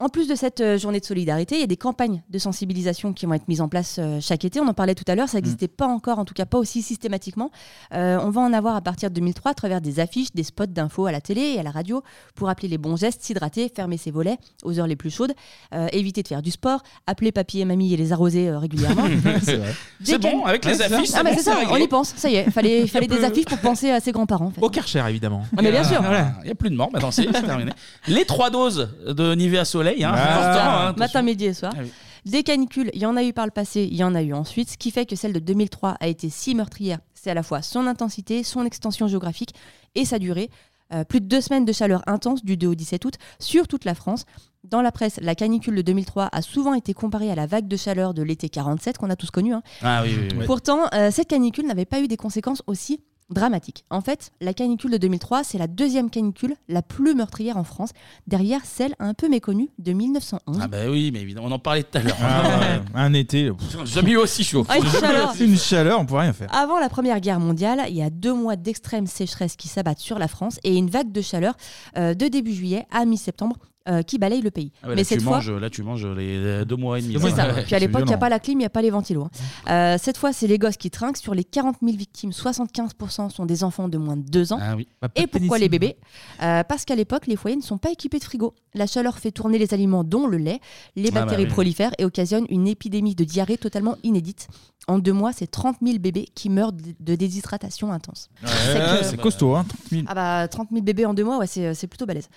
En 0.00 0.08
plus 0.08 0.26
de 0.26 0.34
cette 0.34 0.60
euh, 0.60 0.76
journée 0.76 0.98
de 0.98 1.04
solidarité, 1.04 1.54
il 1.54 1.60
y 1.60 1.64
a 1.64 1.68
des 1.68 1.76
campagnes 1.76 2.24
de 2.28 2.38
sensibilisation 2.40 3.12
qui 3.12 3.26
vont 3.26 3.34
être 3.34 3.46
mises 3.46 3.60
en 3.60 3.68
place 3.68 3.96
euh, 4.00 4.18
chaque 4.20 4.44
été. 4.44 4.58
On 4.58 4.66
en 4.66 4.74
parlait 4.74 4.96
tout 4.96 5.04
à 5.06 5.14
l'heure, 5.14 5.28
ça 5.28 5.38
n'existait 5.38 5.68
pas 5.68 5.86
encore, 5.86 6.18
en 6.18 6.24
tout 6.24 6.34
cas 6.34 6.46
pas 6.46 6.58
aussi 6.58 6.82
systématiquement. 6.82 7.52
Euh, 7.92 8.18
on 8.20 8.30
va 8.30 8.40
en 8.40 8.52
avoir 8.52 8.74
à 8.74 8.80
partir 8.80 9.08
de 9.08 9.14
2003 9.14 9.52
à 9.52 9.54
travers 9.54 9.80
des 9.80 10.00
affiches, 10.00 10.32
des 10.34 10.42
spots 10.42 10.66
d'infos 10.66 11.06
à 11.06 11.12
la 11.12 11.20
télé 11.20 11.42
et 11.54 11.60
à 11.60 11.62
la 11.62 11.70
radio 11.70 12.02
pour 12.34 12.48
appeler 12.48 12.66
les 12.66 12.76
bons 12.76 12.96
gestes, 12.96 13.22
s'hydrater, 13.22 13.70
fermer 13.74 13.96
ses 13.96 14.10
volets 14.10 14.36
aux 14.64 14.80
heures 14.80 14.88
les 14.88 14.96
plus 14.96 15.10
chaudes, 15.10 15.32
euh, 15.74 15.86
éviter 15.92 16.24
de 16.24 16.28
faire 16.28 16.42
du 16.42 16.50
sport, 16.50 16.82
appeler 17.06 17.30
papy 17.30 17.60
et 17.60 17.64
mamie 17.64 17.94
et 17.94 17.96
les 17.96 18.12
arroser 18.12 18.48
euh, 18.48 18.58
régulièrement. 18.58 19.04
C'est 20.02 20.18
bon, 20.18 20.44
avec 20.44 20.64
les 20.64 20.72
Ouais, 20.72 20.76
c'est 20.76 20.88
ça. 20.88 20.96
affiches, 20.96 21.10
Ah, 21.14 21.22
c'est 21.36 21.42
ça, 21.44 21.56
on 21.70 21.76
y 21.76 21.86
pense, 21.86 22.12
ça 22.16 22.28
y 22.28 22.34
est. 22.34 22.50
Fallait, 22.50 22.86
fallait 22.88 23.06
des 23.06 23.22
affiches 23.22 23.46
pour 23.46 23.58
penser 23.58 23.92
à 23.92 24.00
ses 24.00 24.10
grands-parents. 24.10 24.46
en 24.46 24.50
fait. 24.50 24.60
Au 24.60 24.68
Karcher, 24.70 25.04
évidemment. 25.08 25.44
Ah, 25.56 25.62
mais 25.62 25.70
bien 25.70 25.84
sûr. 25.84 26.02
Il 26.42 26.46
n'y 26.46 26.50
a 26.50 26.54
plus 26.56 26.70
de 26.70 26.74
morts, 26.74 26.90
maintenant 26.92 27.12
c'est 27.12 27.26
terminé. 27.30 27.70
Les 28.08 28.24
trois 28.24 28.50
doses 28.50 28.90
de 29.06 29.34
Nivea 29.36 29.64
Soleil, 29.84 30.04
hein, 30.04 30.12
Ah. 30.14 30.88
hein, 30.88 30.94
Matin, 30.98 31.22
midi 31.22 31.44
et 31.46 31.54
soir. 31.54 31.72
Ah 31.76 31.80
oui. 31.82 31.90
Des 32.26 32.42
canicules, 32.42 32.90
il 32.94 33.02
y 33.02 33.06
en 33.06 33.16
a 33.16 33.22
eu 33.22 33.32
par 33.34 33.44
le 33.44 33.50
passé, 33.50 33.82
il 33.90 33.96
y 33.96 34.02
en 34.04 34.14
a 34.14 34.22
eu 34.22 34.32
ensuite. 34.32 34.70
Ce 34.70 34.76
qui 34.78 34.90
fait 34.90 35.04
que 35.04 35.14
celle 35.16 35.32
de 35.34 35.38
2003 35.40 35.96
a 36.00 36.06
été 36.08 36.30
si 36.30 36.54
meurtrière, 36.54 36.98
c'est 37.12 37.30
à 37.30 37.34
la 37.34 37.42
fois 37.42 37.60
son 37.60 37.86
intensité, 37.86 38.42
son 38.42 38.64
extension 38.64 39.08
géographique 39.08 39.54
et 39.94 40.04
sa 40.04 40.18
durée. 40.18 40.48
Euh, 40.92 41.02
plus 41.04 41.20
de 41.20 41.26
deux 41.26 41.40
semaines 41.40 41.64
de 41.64 41.72
chaleur 41.72 42.02
intense 42.06 42.44
du 42.44 42.56
2 42.58 42.66
au 42.68 42.74
17 42.74 43.04
août 43.06 43.14
sur 43.38 43.66
toute 43.68 43.84
la 43.86 43.94
France. 43.94 44.24
Dans 44.64 44.80
la 44.82 44.92
presse, 44.92 45.18
la 45.22 45.34
canicule 45.34 45.74
de 45.76 45.82
2003 45.82 46.28
a 46.30 46.42
souvent 46.42 46.74
été 46.74 46.92
comparée 46.94 47.30
à 47.30 47.34
la 47.34 47.46
vague 47.46 47.68
de 47.68 47.76
chaleur 47.76 48.12
de 48.14 48.22
l'été 48.22 48.48
47 48.50 48.98
qu'on 48.98 49.08
a 49.10 49.16
tous 49.16 49.30
connu. 49.30 49.54
hein. 49.54 49.62
Ah 49.82 50.02
oui, 50.04 50.14
oui, 50.18 50.28
oui. 50.38 50.46
Pourtant, 50.46 50.80
euh, 50.94 51.10
cette 51.10 51.28
canicule 51.28 51.66
n'avait 51.66 51.84
pas 51.86 52.00
eu 52.00 52.08
des 52.08 52.16
conséquences 52.18 52.62
aussi 52.66 53.00
dramatiques. 53.34 53.84
En 53.90 54.00
fait, 54.00 54.32
la 54.40 54.54
canicule 54.54 54.92
de 54.92 54.96
2003, 54.96 55.44
c'est 55.44 55.58
la 55.58 55.66
deuxième 55.66 56.08
canicule 56.08 56.54
la 56.68 56.80
plus 56.80 57.14
meurtrière 57.14 57.56
en 57.56 57.64
France, 57.64 57.90
derrière 58.26 58.64
celle 58.64 58.94
un 58.98 59.12
peu 59.12 59.28
méconnue 59.28 59.68
de 59.78 59.92
1911. 59.92 60.58
Ah 60.62 60.68
bah 60.68 60.78
oui, 60.88 61.10
mais 61.12 61.20
évidemment, 61.20 61.48
on 61.48 61.52
en 61.52 61.58
parlait 61.58 61.82
tout 61.82 61.98
à 61.98 62.00
l'heure. 62.00 62.16
Ah 62.22 62.42
ouais, 62.60 62.80
un 62.94 63.12
été. 63.12 63.50
J'ai 63.84 63.86
jamais 63.86 64.12
eu 64.12 64.16
aussi 64.16 64.44
chaud. 64.44 64.64
Ah, 64.68 64.78
une 64.78 64.86
chaleur. 64.86 65.32
C'est 65.34 65.44
une 65.46 65.58
chaleur, 65.58 66.00
on 66.00 66.06
peut 66.06 66.16
rien 66.16 66.32
faire. 66.32 66.54
Avant 66.54 66.78
la 66.78 66.88
Première 66.88 67.20
Guerre 67.20 67.40
mondiale, 67.40 67.82
il 67.88 67.96
y 67.96 68.02
a 68.02 68.10
deux 68.10 68.32
mois 68.32 68.56
d'extrême 68.56 69.06
sécheresse 69.06 69.56
qui 69.56 69.68
s'abattent 69.68 69.98
sur 69.98 70.18
la 70.18 70.28
France 70.28 70.58
et 70.64 70.76
une 70.76 70.88
vague 70.88 71.12
de 71.12 71.20
chaleur 71.20 71.54
euh, 71.98 72.14
de 72.14 72.28
début 72.28 72.52
juillet 72.52 72.86
à 72.90 73.04
mi-septembre 73.04 73.56
euh, 73.88 74.02
qui 74.02 74.18
balayent 74.18 74.40
le 74.40 74.50
pays. 74.50 74.72
Ah 74.82 74.88
ouais, 74.88 74.94
Mais 74.94 75.02
là, 75.02 75.04
cette 75.04 75.18
tu 75.18 75.24
fois, 75.24 75.36
manges, 75.36 75.50
là, 75.50 75.70
tu 75.70 75.82
manges 75.82 76.06
les 76.06 76.64
deux 76.64 76.76
mois 76.76 76.98
et 76.98 77.02
demi. 77.02 77.16
c'est 77.20 77.30
ça. 77.30 77.52
Ouais. 77.52 77.62
Puis 77.64 77.74
à 77.74 77.78
l'époque, 77.78 78.02
il 78.04 78.08
n'y 78.08 78.14
a 78.14 78.18
pas 78.18 78.28
la 78.28 78.38
clim, 78.38 78.54
il 78.54 78.58
n'y 78.62 78.64
a 78.64 78.70
pas 78.70 78.82
les 78.82 78.90
ventilos. 78.90 79.24
hein. 79.24 79.30
Euh, 79.70 79.98
cette 80.00 80.16
fois, 80.16 80.32
c'est 80.32 80.46
les 80.46 80.58
gosses 80.58 80.76
qui 80.76 80.90
trinquent. 80.90 81.16
Sur 81.18 81.34
les 81.34 81.44
40 81.44 81.76
000 81.82 81.96
victimes, 81.96 82.30
75% 82.30 83.30
sont 83.30 83.46
des 83.46 83.64
enfants 83.64 83.88
de 83.88 83.98
moins 83.98 84.16
de 84.16 84.22
2 84.28 84.52
ans. 84.52 84.58
Ah 84.60 84.74
oui. 84.76 84.88
Et 85.16 85.26
pourquoi 85.26 85.58
les 85.58 85.68
bébés? 85.68 85.96
Euh, 86.42 86.62
Parce 86.64 86.84
qu'à 86.84 86.94
l'époque, 86.94 87.26
les 87.26 87.36
foyers 87.36 87.56
ne 87.56 87.62
sont 87.62 87.78
pas 87.78 87.90
équipés 87.90 88.18
de 88.18 88.24
frigo. 88.24 88.54
La 88.74 88.86
chaleur 88.86 89.18
fait 89.18 89.30
tourner 89.30 89.58
les 89.58 89.72
aliments, 89.74 90.02
dont 90.04 90.26
le 90.26 90.38
lait. 90.38 90.60
Les 90.96 91.08
Ah 91.08 91.12
bah 91.12 91.20
bactéries 91.20 91.44
oui. 91.44 91.50
prolifèrent 91.50 91.92
et 91.98 92.04
occasionnent 92.04 92.46
une 92.48 92.66
épidémie 92.66 93.14
de 93.14 93.24
diarrhée 93.24 93.58
totalement 93.58 93.96
inédite. 94.02 94.48
En 94.88 94.98
deux 94.98 95.12
mois, 95.12 95.32
c'est 95.32 95.46
30 95.50 95.76
000 95.82 95.98
bébés 95.98 96.26
qui 96.34 96.50
meurent 96.50 96.72
de 96.72 97.14
déshydratation 97.14 97.92
intense. 97.92 98.28
C'est 98.44 99.04
c'est 99.04 99.16
costaud, 99.20 99.54
hein. 99.54 99.64
30 99.68 99.78
000. 99.90 100.02
ah 100.08 100.14
bah 100.14 100.48
30 100.48 100.68
000 100.72 100.82
bébés 100.82 101.06
en 101.06 101.14
deux 101.14 101.24
mois, 101.24 101.38
ouais, 101.38 101.46
c'est 101.46 101.72
c'est 101.74 101.86
plutôt 101.86 102.04
balèze. 102.06 102.28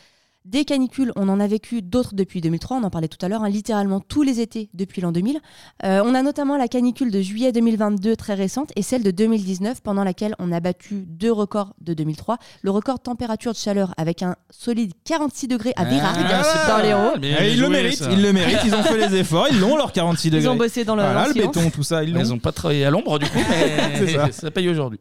Des 0.49 0.63
canicules, 0.63 1.11
on 1.17 1.27
en 1.27 1.41
a 1.41 1.47
vécu 1.47 1.81
d'autres 1.81 2.15
depuis 2.15 2.39
2003, 2.39 2.77
on 2.77 2.83
en 2.83 2.89
parlait 2.89 3.09
tout 3.09 3.17
à 3.25 3.27
l'heure, 3.27 3.43
hein, 3.43 3.49
littéralement 3.49 3.99
tous 3.99 4.21
les 4.23 4.39
étés 4.39 4.69
depuis 4.73 5.01
l'an 5.01 5.11
2000. 5.11 5.39
Euh, 5.83 6.01
on 6.05 6.15
a 6.15 6.21
notamment 6.21 6.55
la 6.55 6.69
canicule 6.69 7.11
de 7.11 7.19
juillet 7.19 7.51
2022 7.51 8.15
très 8.15 8.33
récente 8.33 8.71
et 8.77 8.81
celle 8.81 9.03
de 9.03 9.11
2019 9.11 9.81
pendant 9.81 10.05
laquelle 10.05 10.35
on 10.39 10.53
a 10.53 10.61
battu 10.61 11.03
deux 11.05 11.33
records 11.33 11.73
de 11.81 11.93
2003. 11.93 12.37
Le 12.61 12.71
record 12.71 12.95
de 12.99 13.01
température 13.03 13.51
de 13.51 13.57
chaleur 13.57 13.93
avec 13.97 14.23
un 14.23 14.37
solide 14.49 14.93
46 15.03 15.49
degrés 15.49 15.73
à 15.75 15.83
Virac 15.83 16.15
Ah, 16.17 16.23
dans. 16.23 17.13
Eh, 17.21 17.51
ils 17.51 17.59
le 17.59 17.67
méritent, 17.67 18.07
ils 18.09 18.21
le 18.21 18.31
méritent, 18.31 18.59
ils 18.63 18.73
ont 18.73 18.83
fait 18.83 19.09
les 19.09 19.17
efforts, 19.17 19.47
ils 19.51 19.59
l'ont 19.59 19.75
leur 19.75 19.91
46 19.91 20.29
degrés. 20.29 20.47
ont 20.47 20.55
bossé 20.55 20.85
dans 20.85 20.95
le- 20.95 21.01
Voilà, 21.03 21.27
le 21.27 21.33
béton, 21.33 21.69
tout 21.71 21.83
ça, 21.83 22.03
ils. 22.05 22.15
Ils 22.17 22.29
n'ont 22.29 22.39
pas 22.39 22.53
travaillé 22.53 22.85
à 22.85 22.89
l'ombre 22.89 23.19
du 23.19 23.25
coup, 23.25 23.37
mais 23.49 24.31
ça 24.31 24.49
paye 24.49 24.69
aujourd'hui. 24.69 24.99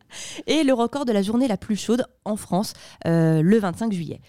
et 0.48 0.64
le 0.64 0.72
record 0.72 1.04
de 1.04 1.12
la 1.12 1.22
journée 1.22 1.46
la 1.46 1.56
plus 1.56 1.76
chaude 1.76 2.04
en 2.24 2.34
France 2.34 2.72
euh, 3.06 3.42
le 3.42 3.58
25 3.60 3.92
juillet. 3.92 4.20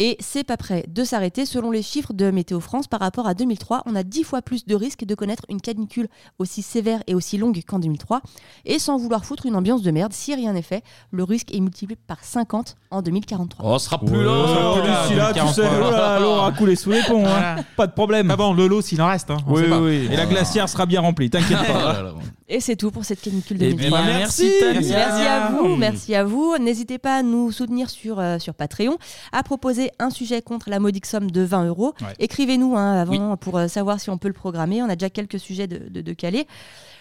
Et 0.00 0.16
c'est 0.20 0.44
pas 0.44 0.56
prêt 0.56 0.84
de 0.88 1.02
s'arrêter. 1.02 1.44
Selon 1.44 1.72
les 1.72 1.82
chiffres 1.82 2.12
de 2.12 2.30
Météo 2.30 2.60
France, 2.60 2.86
par 2.86 3.00
rapport 3.00 3.26
à 3.26 3.34
2003, 3.34 3.82
on 3.84 3.96
a 3.96 4.04
10 4.04 4.22
fois 4.22 4.42
plus 4.42 4.64
de 4.64 4.76
risques 4.76 5.04
de 5.04 5.14
connaître 5.16 5.42
une 5.48 5.60
canicule 5.60 6.06
aussi 6.38 6.62
sévère 6.62 7.02
et 7.08 7.16
aussi 7.16 7.36
longue 7.36 7.60
qu'en 7.66 7.80
2003. 7.80 8.20
Et 8.64 8.78
sans 8.78 8.96
vouloir 8.96 9.24
foutre 9.24 9.46
une 9.46 9.56
ambiance 9.56 9.82
de 9.82 9.90
merde, 9.90 10.12
si 10.12 10.32
rien 10.36 10.52
n'est 10.52 10.62
fait, 10.62 10.84
le 11.10 11.24
risque 11.24 11.52
est 11.52 11.58
multiplié 11.58 11.98
par 12.06 12.18
50 12.22 12.76
en 12.92 13.02
2043. 13.02 13.64
Oh, 13.68 13.74
on 13.74 13.78
sera 13.80 13.98
plus 13.98 14.16
Ouais, 14.16 14.24
là. 14.24 14.30
on 14.30 14.46
sera 14.46 15.06
plus 15.08 15.16
là, 15.16 15.32
tu 15.34 15.40
sais, 15.52 15.62
oh 15.66 15.90
là, 15.90 16.20
l'eau 16.20 16.28
aura 16.28 16.52
coulé 16.56 16.76
sous 16.76 16.92
les 16.92 17.02
ponts, 17.02 17.26
hein. 17.26 17.56
pas 17.76 17.88
de 17.88 17.92
problème. 17.92 18.30
Ah 18.30 18.36
bon, 18.36 18.52
le 18.54 18.68
lot 18.68 18.80
s'il 18.80 19.02
en 19.02 19.08
reste. 19.08 19.32
Hein, 19.32 19.38
on 19.48 19.54
Oui, 19.54 19.62
sait 19.64 19.68
pas. 19.68 19.80
oui, 19.80 20.08
et 20.12 20.16
la 20.16 20.26
glacière 20.26 20.68
sera 20.68 20.86
bien 20.86 21.00
remplie, 21.00 21.28
t'inquiète 21.28 21.58
pas. 21.66 22.14
Et 22.50 22.60
c'est 22.60 22.76
tout 22.76 22.90
pour 22.90 23.04
cette 23.04 23.20
canicule 23.20 23.58
Eh 23.60 23.74
2023. 23.74 24.00
bien, 24.02 24.18
merci. 24.18 24.50
Merci 24.62 24.92
à 24.94 25.50
vous, 25.50 25.76
merci 25.76 26.14
à 26.14 26.24
vous. 26.24 26.56
N'hésitez 26.58 26.98
pas 26.98 27.16
à 27.16 27.22
nous 27.22 27.52
soutenir 27.52 27.90
sur, 27.90 28.18
euh, 28.20 28.38
sur 28.38 28.54
Patreon, 28.54 28.96
à 29.32 29.42
proposer 29.42 29.90
un 29.98 30.08
sujet 30.10 30.40
contre 30.40 30.70
la 30.70 30.78
modique 30.80 31.04
somme 31.06 31.30
de 31.30 31.42
20 31.42 31.66
euros. 31.66 31.94
Ouais. 32.00 32.06
Écrivez-nous 32.18 32.76
hein, 32.76 33.00
avant 33.02 33.36
pour 33.36 33.58
euh, 33.58 33.68
savoir 33.68 34.00
si 34.00 34.08
on 34.08 34.16
peut 34.16 34.28
le 34.28 34.34
programmer. 34.34 34.82
On 34.82 34.88
a 34.88 34.96
déjà 34.96 35.10
quelques 35.10 35.38
sujets 35.38 35.66
de, 35.66 35.88
de, 35.90 36.00
de 36.00 36.12
caler. 36.14 36.46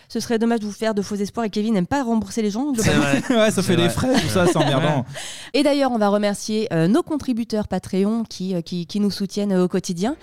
Ce 0.10 0.22
serait 0.22 0.40
dommage 0.40 0.62
de 0.62 0.66
vous 0.66 0.72
faire 0.72 0.94
de 0.94 1.02
faux 1.02 1.16
espoirs 1.16 1.46
et 1.46 1.50
Kevin 1.50 1.74
n'aime 1.74 1.88
pas 1.88 2.02
rembourser 2.04 2.42
les 2.42 2.50
gens. 2.50 2.72
ouais, 3.30 3.52
ça 3.52 3.62
fait 3.62 3.76
des 3.76 3.90
frais, 3.90 4.14
tout 4.22 4.30
ça, 4.30 4.48
c'est 4.48 4.56
emmerdant. 4.58 5.06
Et 5.54 5.64
d'ailleurs, 5.64 5.92
on 5.92 5.98
va 5.98 6.08
remercier 6.08 6.68
euh, 6.74 6.88
nos 6.88 7.04
contributeurs 7.04 7.68
Patreon 7.68 8.24
qui, 8.24 8.56
euh, 8.56 8.62
qui, 8.62 8.86
qui 8.86 9.02
nous 9.02 9.12
soutiennent 9.12 9.52
euh, 9.52 9.66
au 9.66 9.68
quotidien. 9.68 10.16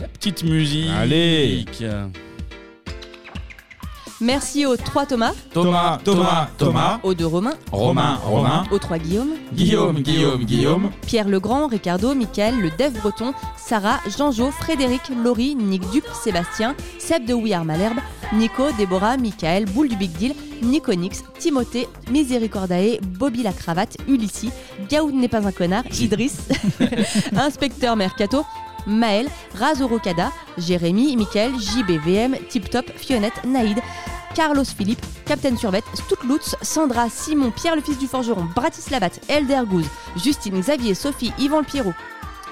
La 0.00 0.08
petite 0.08 0.42
musique. 0.42 0.90
Allez. 0.96 1.64
Merci 4.20 4.64
aux 4.64 4.76
trois 4.78 5.04
Thomas, 5.04 5.32
Thomas, 5.52 5.98
Thomas, 6.02 6.48
Thomas. 6.56 7.00
aux 7.02 7.12
deux 7.12 7.26
Romain, 7.26 7.52
Romain, 7.70 8.18
Romain. 8.24 8.64
aux 8.70 8.78
trois 8.78 8.96
Guillaume, 8.98 9.34
Guillaume, 9.52 9.98
Guillaume, 10.00 10.44
Guillaume. 10.44 10.90
Pierre 11.06 11.28
Legrand, 11.28 11.66
Ricardo, 11.66 12.14
Mickaël, 12.14 12.58
le 12.58 12.70
Dev 12.70 12.98
Breton, 13.02 13.34
Sarah, 13.58 14.00
Jean-Jo, 14.16 14.50
Frédéric, 14.50 15.02
Laurie, 15.22 15.54
Nick 15.54 15.82
Dupe, 15.90 16.06
Sébastien, 16.14 16.74
Seb 16.98 17.26
de 17.26 17.34
We 17.34 17.52
Are 17.52 17.66
Malherbe, 17.66 17.98
Nico, 18.32 18.64
Déborah, 18.78 19.18
Michael, 19.18 19.66
Boule 19.66 19.88
du 19.88 19.96
Big 19.96 20.12
Deal, 20.12 20.32
Nico 20.62 20.94
Nix, 20.94 21.22
Timothée, 21.38 21.86
Miséricordae, 22.10 22.98
Bobby 23.02 23.42
la 23.42 23.52
Cravate, 23.52 23.98
Ulissi, 24.08 24.50
Gaoud 24.88 25.14
n'est 25.14 25.28
pas 25.28 25.46
un 25.46 25.52
connard, 25.52 25.84
Idriss, 26.00 26.48
Inspecteur 27.36 27.96
Mercato, 27.96 28.44
Maël, 28.86 29.28
Razorokada, 29.54 30.32
Jérémy, 30.58 31.16
Michael, 31.16 31.52
JBVM, 31.58 32.36
Tip 32.48 32.70
Top, 32.70 32.86
Fionnette, 32.96 33.44
Naïd, 33.44 33.78
Carlos 34.34 34.64
Philippe, 34.64 35.04
Captain 35.24 35.56
Survette, 35.56 35.84
Stoutlutz, 35.94 36.56
Sandra, 36.62 37.08
Simon, 37.08 37.50
Pierre 37.50 37.76
le 37.76 37.82
fils 37.82 37.98
du 37.98 38.06
forgeron, 38.06 38.46
Bratislavat, 38.54 39.12
Elder 39.28 39.62
Gouze, 39.66 39.88
Justine, 40.16 40.60
Xavier, 40.60 40.94
Sophie, 40.94 41.32
Yvan 41.38 41.60
le 41.60 41.64
Pierrot, 41.64 41.94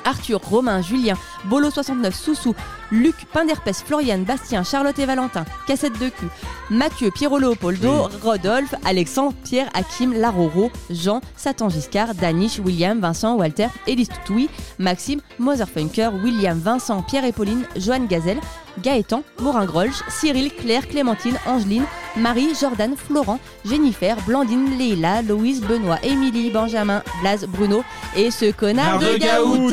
Arthur, 0.04 0.40
Romain, 0.42 0.82
Julien, 0.82 1.14
Bolo69, 1.48 2.12
Soussou, 2.12 2.54
Luc, 2.90 3.14
Pinderpes, 3.32 3.82
Floriane, 3.84 4.24
Bastien, 4.24 4.62
Charlotte 4.62 4.98
et 4.98 5.06
Valentin, 5.06 5.44
Cassette 5.66 5.98
de 5.98 6.08
cul, 6.08 6.28
Mathieu, 6.70 7.10
Pierrot 7.10 7.38
Leopoldo, 7.38 8.08
Rodolphe, 8.22 8.74
Alexandre, 8.84 9.34
Pierre, 9.44 9.68
Hakim, 9.74 10.12
Laroro, 10.12 10.70
Jean, 10.90 11.20
Satan 11.36 11.68
Giscard, 11.68 12.14
Danish, 12.14 12.58
William, 12.58 13.00
Vincent, 13.00 13.36
Walter, 13.36 13.68
Élise 13.86 14.08
Toutoui, 14.08 14.48
Maxime, 14.78 15.20
Motherfunker, 15.38 16.10
William, 16.22 16.58
Vincent, 16.58 17.02
Pierre 17.02 17.24
et 17.24 17.32
Pauline, 17.32 17.66
Joanne 17.76 18.06
Gazelle, 18.06 18.40
Gaëtan, 18.82 19.22
Morin 19.40 19.66
Grolsch, 19.66 20.02
Cyril, 20.08 20.50
Claire, 20.52 20.88
Clémentine, 20.88 21.38
Angeline, 21.46 21.84
Marie, 22.16 22.48
Jordan, 22.60 22.92
Florent, 22.96 23.40
Jennifer, 23.68 24.16
Blandine, 24.26 24.78
Leila, 24.78 25.22
Louise, 25.22 25.60
Benoît, 25.60 25.98
Émilie, 26.04 26.50
Benjamin, 26.50 27.02
Blaise, 27.20 27.44
Bruno 27.48 27.82
et 28.16 28.30
ce 28.30 28.52
connard 28.52 29.00
de 29.00 29.16
Gaout. 29.18 29.70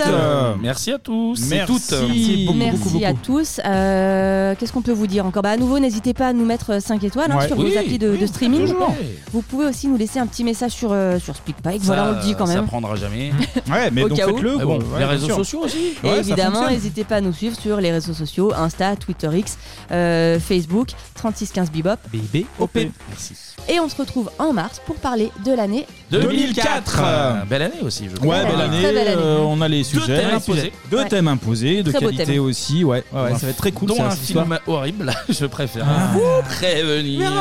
Merci 0.61 0.91
à 0.91 0.97
tous. 0.97 1.39
Merci. 1.49 1.65
toutes. 1.67 1.91
Merci 2.07 2.45
beaucoup, 2.47 2.57
Merci 2.57 2.77
beaucoup, 2.93 3.05
à 3.05 3.13
tous. 3.13 3.59
Euh, 3.63 4.55
Qu'est-ce 4.57 4.73
qu'on 4.73 4.81
peut 4.81 4.91
vous 4.91 5.07
dire 5.07 5.25
encore? 5.25 5.43
Bah, 5.43 5.51
À 5.51 5.57
nouveau, 5.57 5.77
n'hésitez 5.79 6.13
pas 6.15 6.29
à 6.29 6.33
nous 6.33 6.45
mettre 6.45 6.81
5 6.81 7.03
étoiles 7.03 7.31
hein, 7.31 7.37
Ouais. 7.37 7.47
sur 7.47 7.57
Oui, 7.59 7.71
vos 7.73 7.77
applis 7.77 7.99
de, 7.99 8.15
de 8.15 8.25
streaming. 8.25 8.61
toujours. 8.61 8.93
Vous 9.31 9.41
pouvez 9.43 9.65
aussi 9.67 9.87
nous 9.87 9.97
laisser 9.97 10.19
un 10.19 10.25
petit 10.27 10.43
message 10.43 10.71
sur, 10.71 10.89
euh, 10.91 11.19
sur 11.19 11.35
SpeakPipe. 11.35 11.81
Voilà, 11.83 12.09
on 12.09 12.11
le 12.17 12.21
dit 12.23 12.35
quand 12.35 12.47
Ça 12.47 12.55
même. 12.55 12.65
prendra 12.65 12.95
jamais. 12.95 13.31
Ouais, 13.71 13.89
mais 13.91 14.03
Au 14.03 14.09
donc 14.09 14.17
faites-le. 14.19 14.57
Bon, 14.57 14.79
quoi. 14.79 14.99
les 14.99 15.05
réseaux 15.05 15.29
sociaux 15.29 15.61
aussi. 15.65 15.93
Et 16.03 16.07
Ouais, 16.07 16.13
ça 16.15 16.19
évidemment, 16.21 16.67
n'hésitez 16.69 17.03
pas 17.03 17.17
à 17.17 17.21
nous 17.21 17.31
suivre 17.33 17.55
sur 17.57 17.77
les 17.79 17.91
réseaux 17.91 18.13
sociaux 18.13 18.51
Insta, 18.55 18.95
Twitter 18.95 19.29
X, 19.33 19.57
euh, 19.91 20.39
Facebook, 20.39 20.89
3615 21.15 21.71
Bebop. 21.71 21.91
BB 22.11 22.30
OP. 22.59 22.75
Merci. 23.09 23.33
Et 23.69 23.79
on 23.79 23.87
se 23.87 23.95
retrouve 23.95 24.31
en 24.39 24.53
mars 24.53 24.81
pour 24.85 24.95
parler 24.95 25.31
de 25.45 25.53
l'année 25.53 25.85
2004. 26.09 26.99
Euh, 27.03 27.33
Belle 27.45 27.61
année 27.61 27.81
aussi, 27.83 28.07
je 28.09 28.15
crois. 28.15 28.37
Ouais, 28.37 28.45
belle 28.45 28.61
année. 28.61 28.81
Très 28.81 28.93
belle 28.93 29.07
année. 29.07 29.21
euh, 29.21 29.39
on 29.39 29.61
a 29.61 29.67
les 29.67 29.83
sujets. 29.83 30.05
thèmes 30.17 30.29
les 30.29 30.33
imposés. 30.35 30.59
sujets. 30.61 30.73
Deux 30.89 30.97
Ouais. 30.97 31.07
thèmes 31.09 31.27
imposés, 31.27 31.83
de 31.83 31.91
Très 31.91 31.99
beau 31.99 32.05
qualité 32.07 32.25
thème. 32.25 32.41
aussi. 32.41 32.83
Ouais, 32.83 33.03
ouais, 33.13 33.21
ouais, 33.21 33.31
ça 33.33 33.45
va 33.45 33.49
être 33.49 33.57
très 33.57 33.71
cool. 33.71 33.89
Dont 33.89 33.95
ça, 33.95 34.07
un 34.07 34.09
cette 34.11 34.23
histoire. 34.23 34.45
film 34.45 34.57
horrible, 34.67 35.13
je 35.29 35.45
préfère 35.45 35.85
Ah. 35.87 36.09
vous 36.13 36.41
prévenir. 36.55 37.31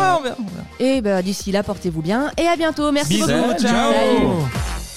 Et 0.79 1.01
bah, 1.01 1.23
d'ici 1.23 1.53
là, 1.53 1.63
portez-vous 1.63 2.03
bien 2.03 2.31
et 2.37 2.47
à 2.47 2.57
bientôt. 2.57 2.93
Merci 2.93 3.15
Bisous, 3.15 3.27
beaucoup. 3.27 3.61
ciao. 3.63 3.93
Salut. 3.93 4.90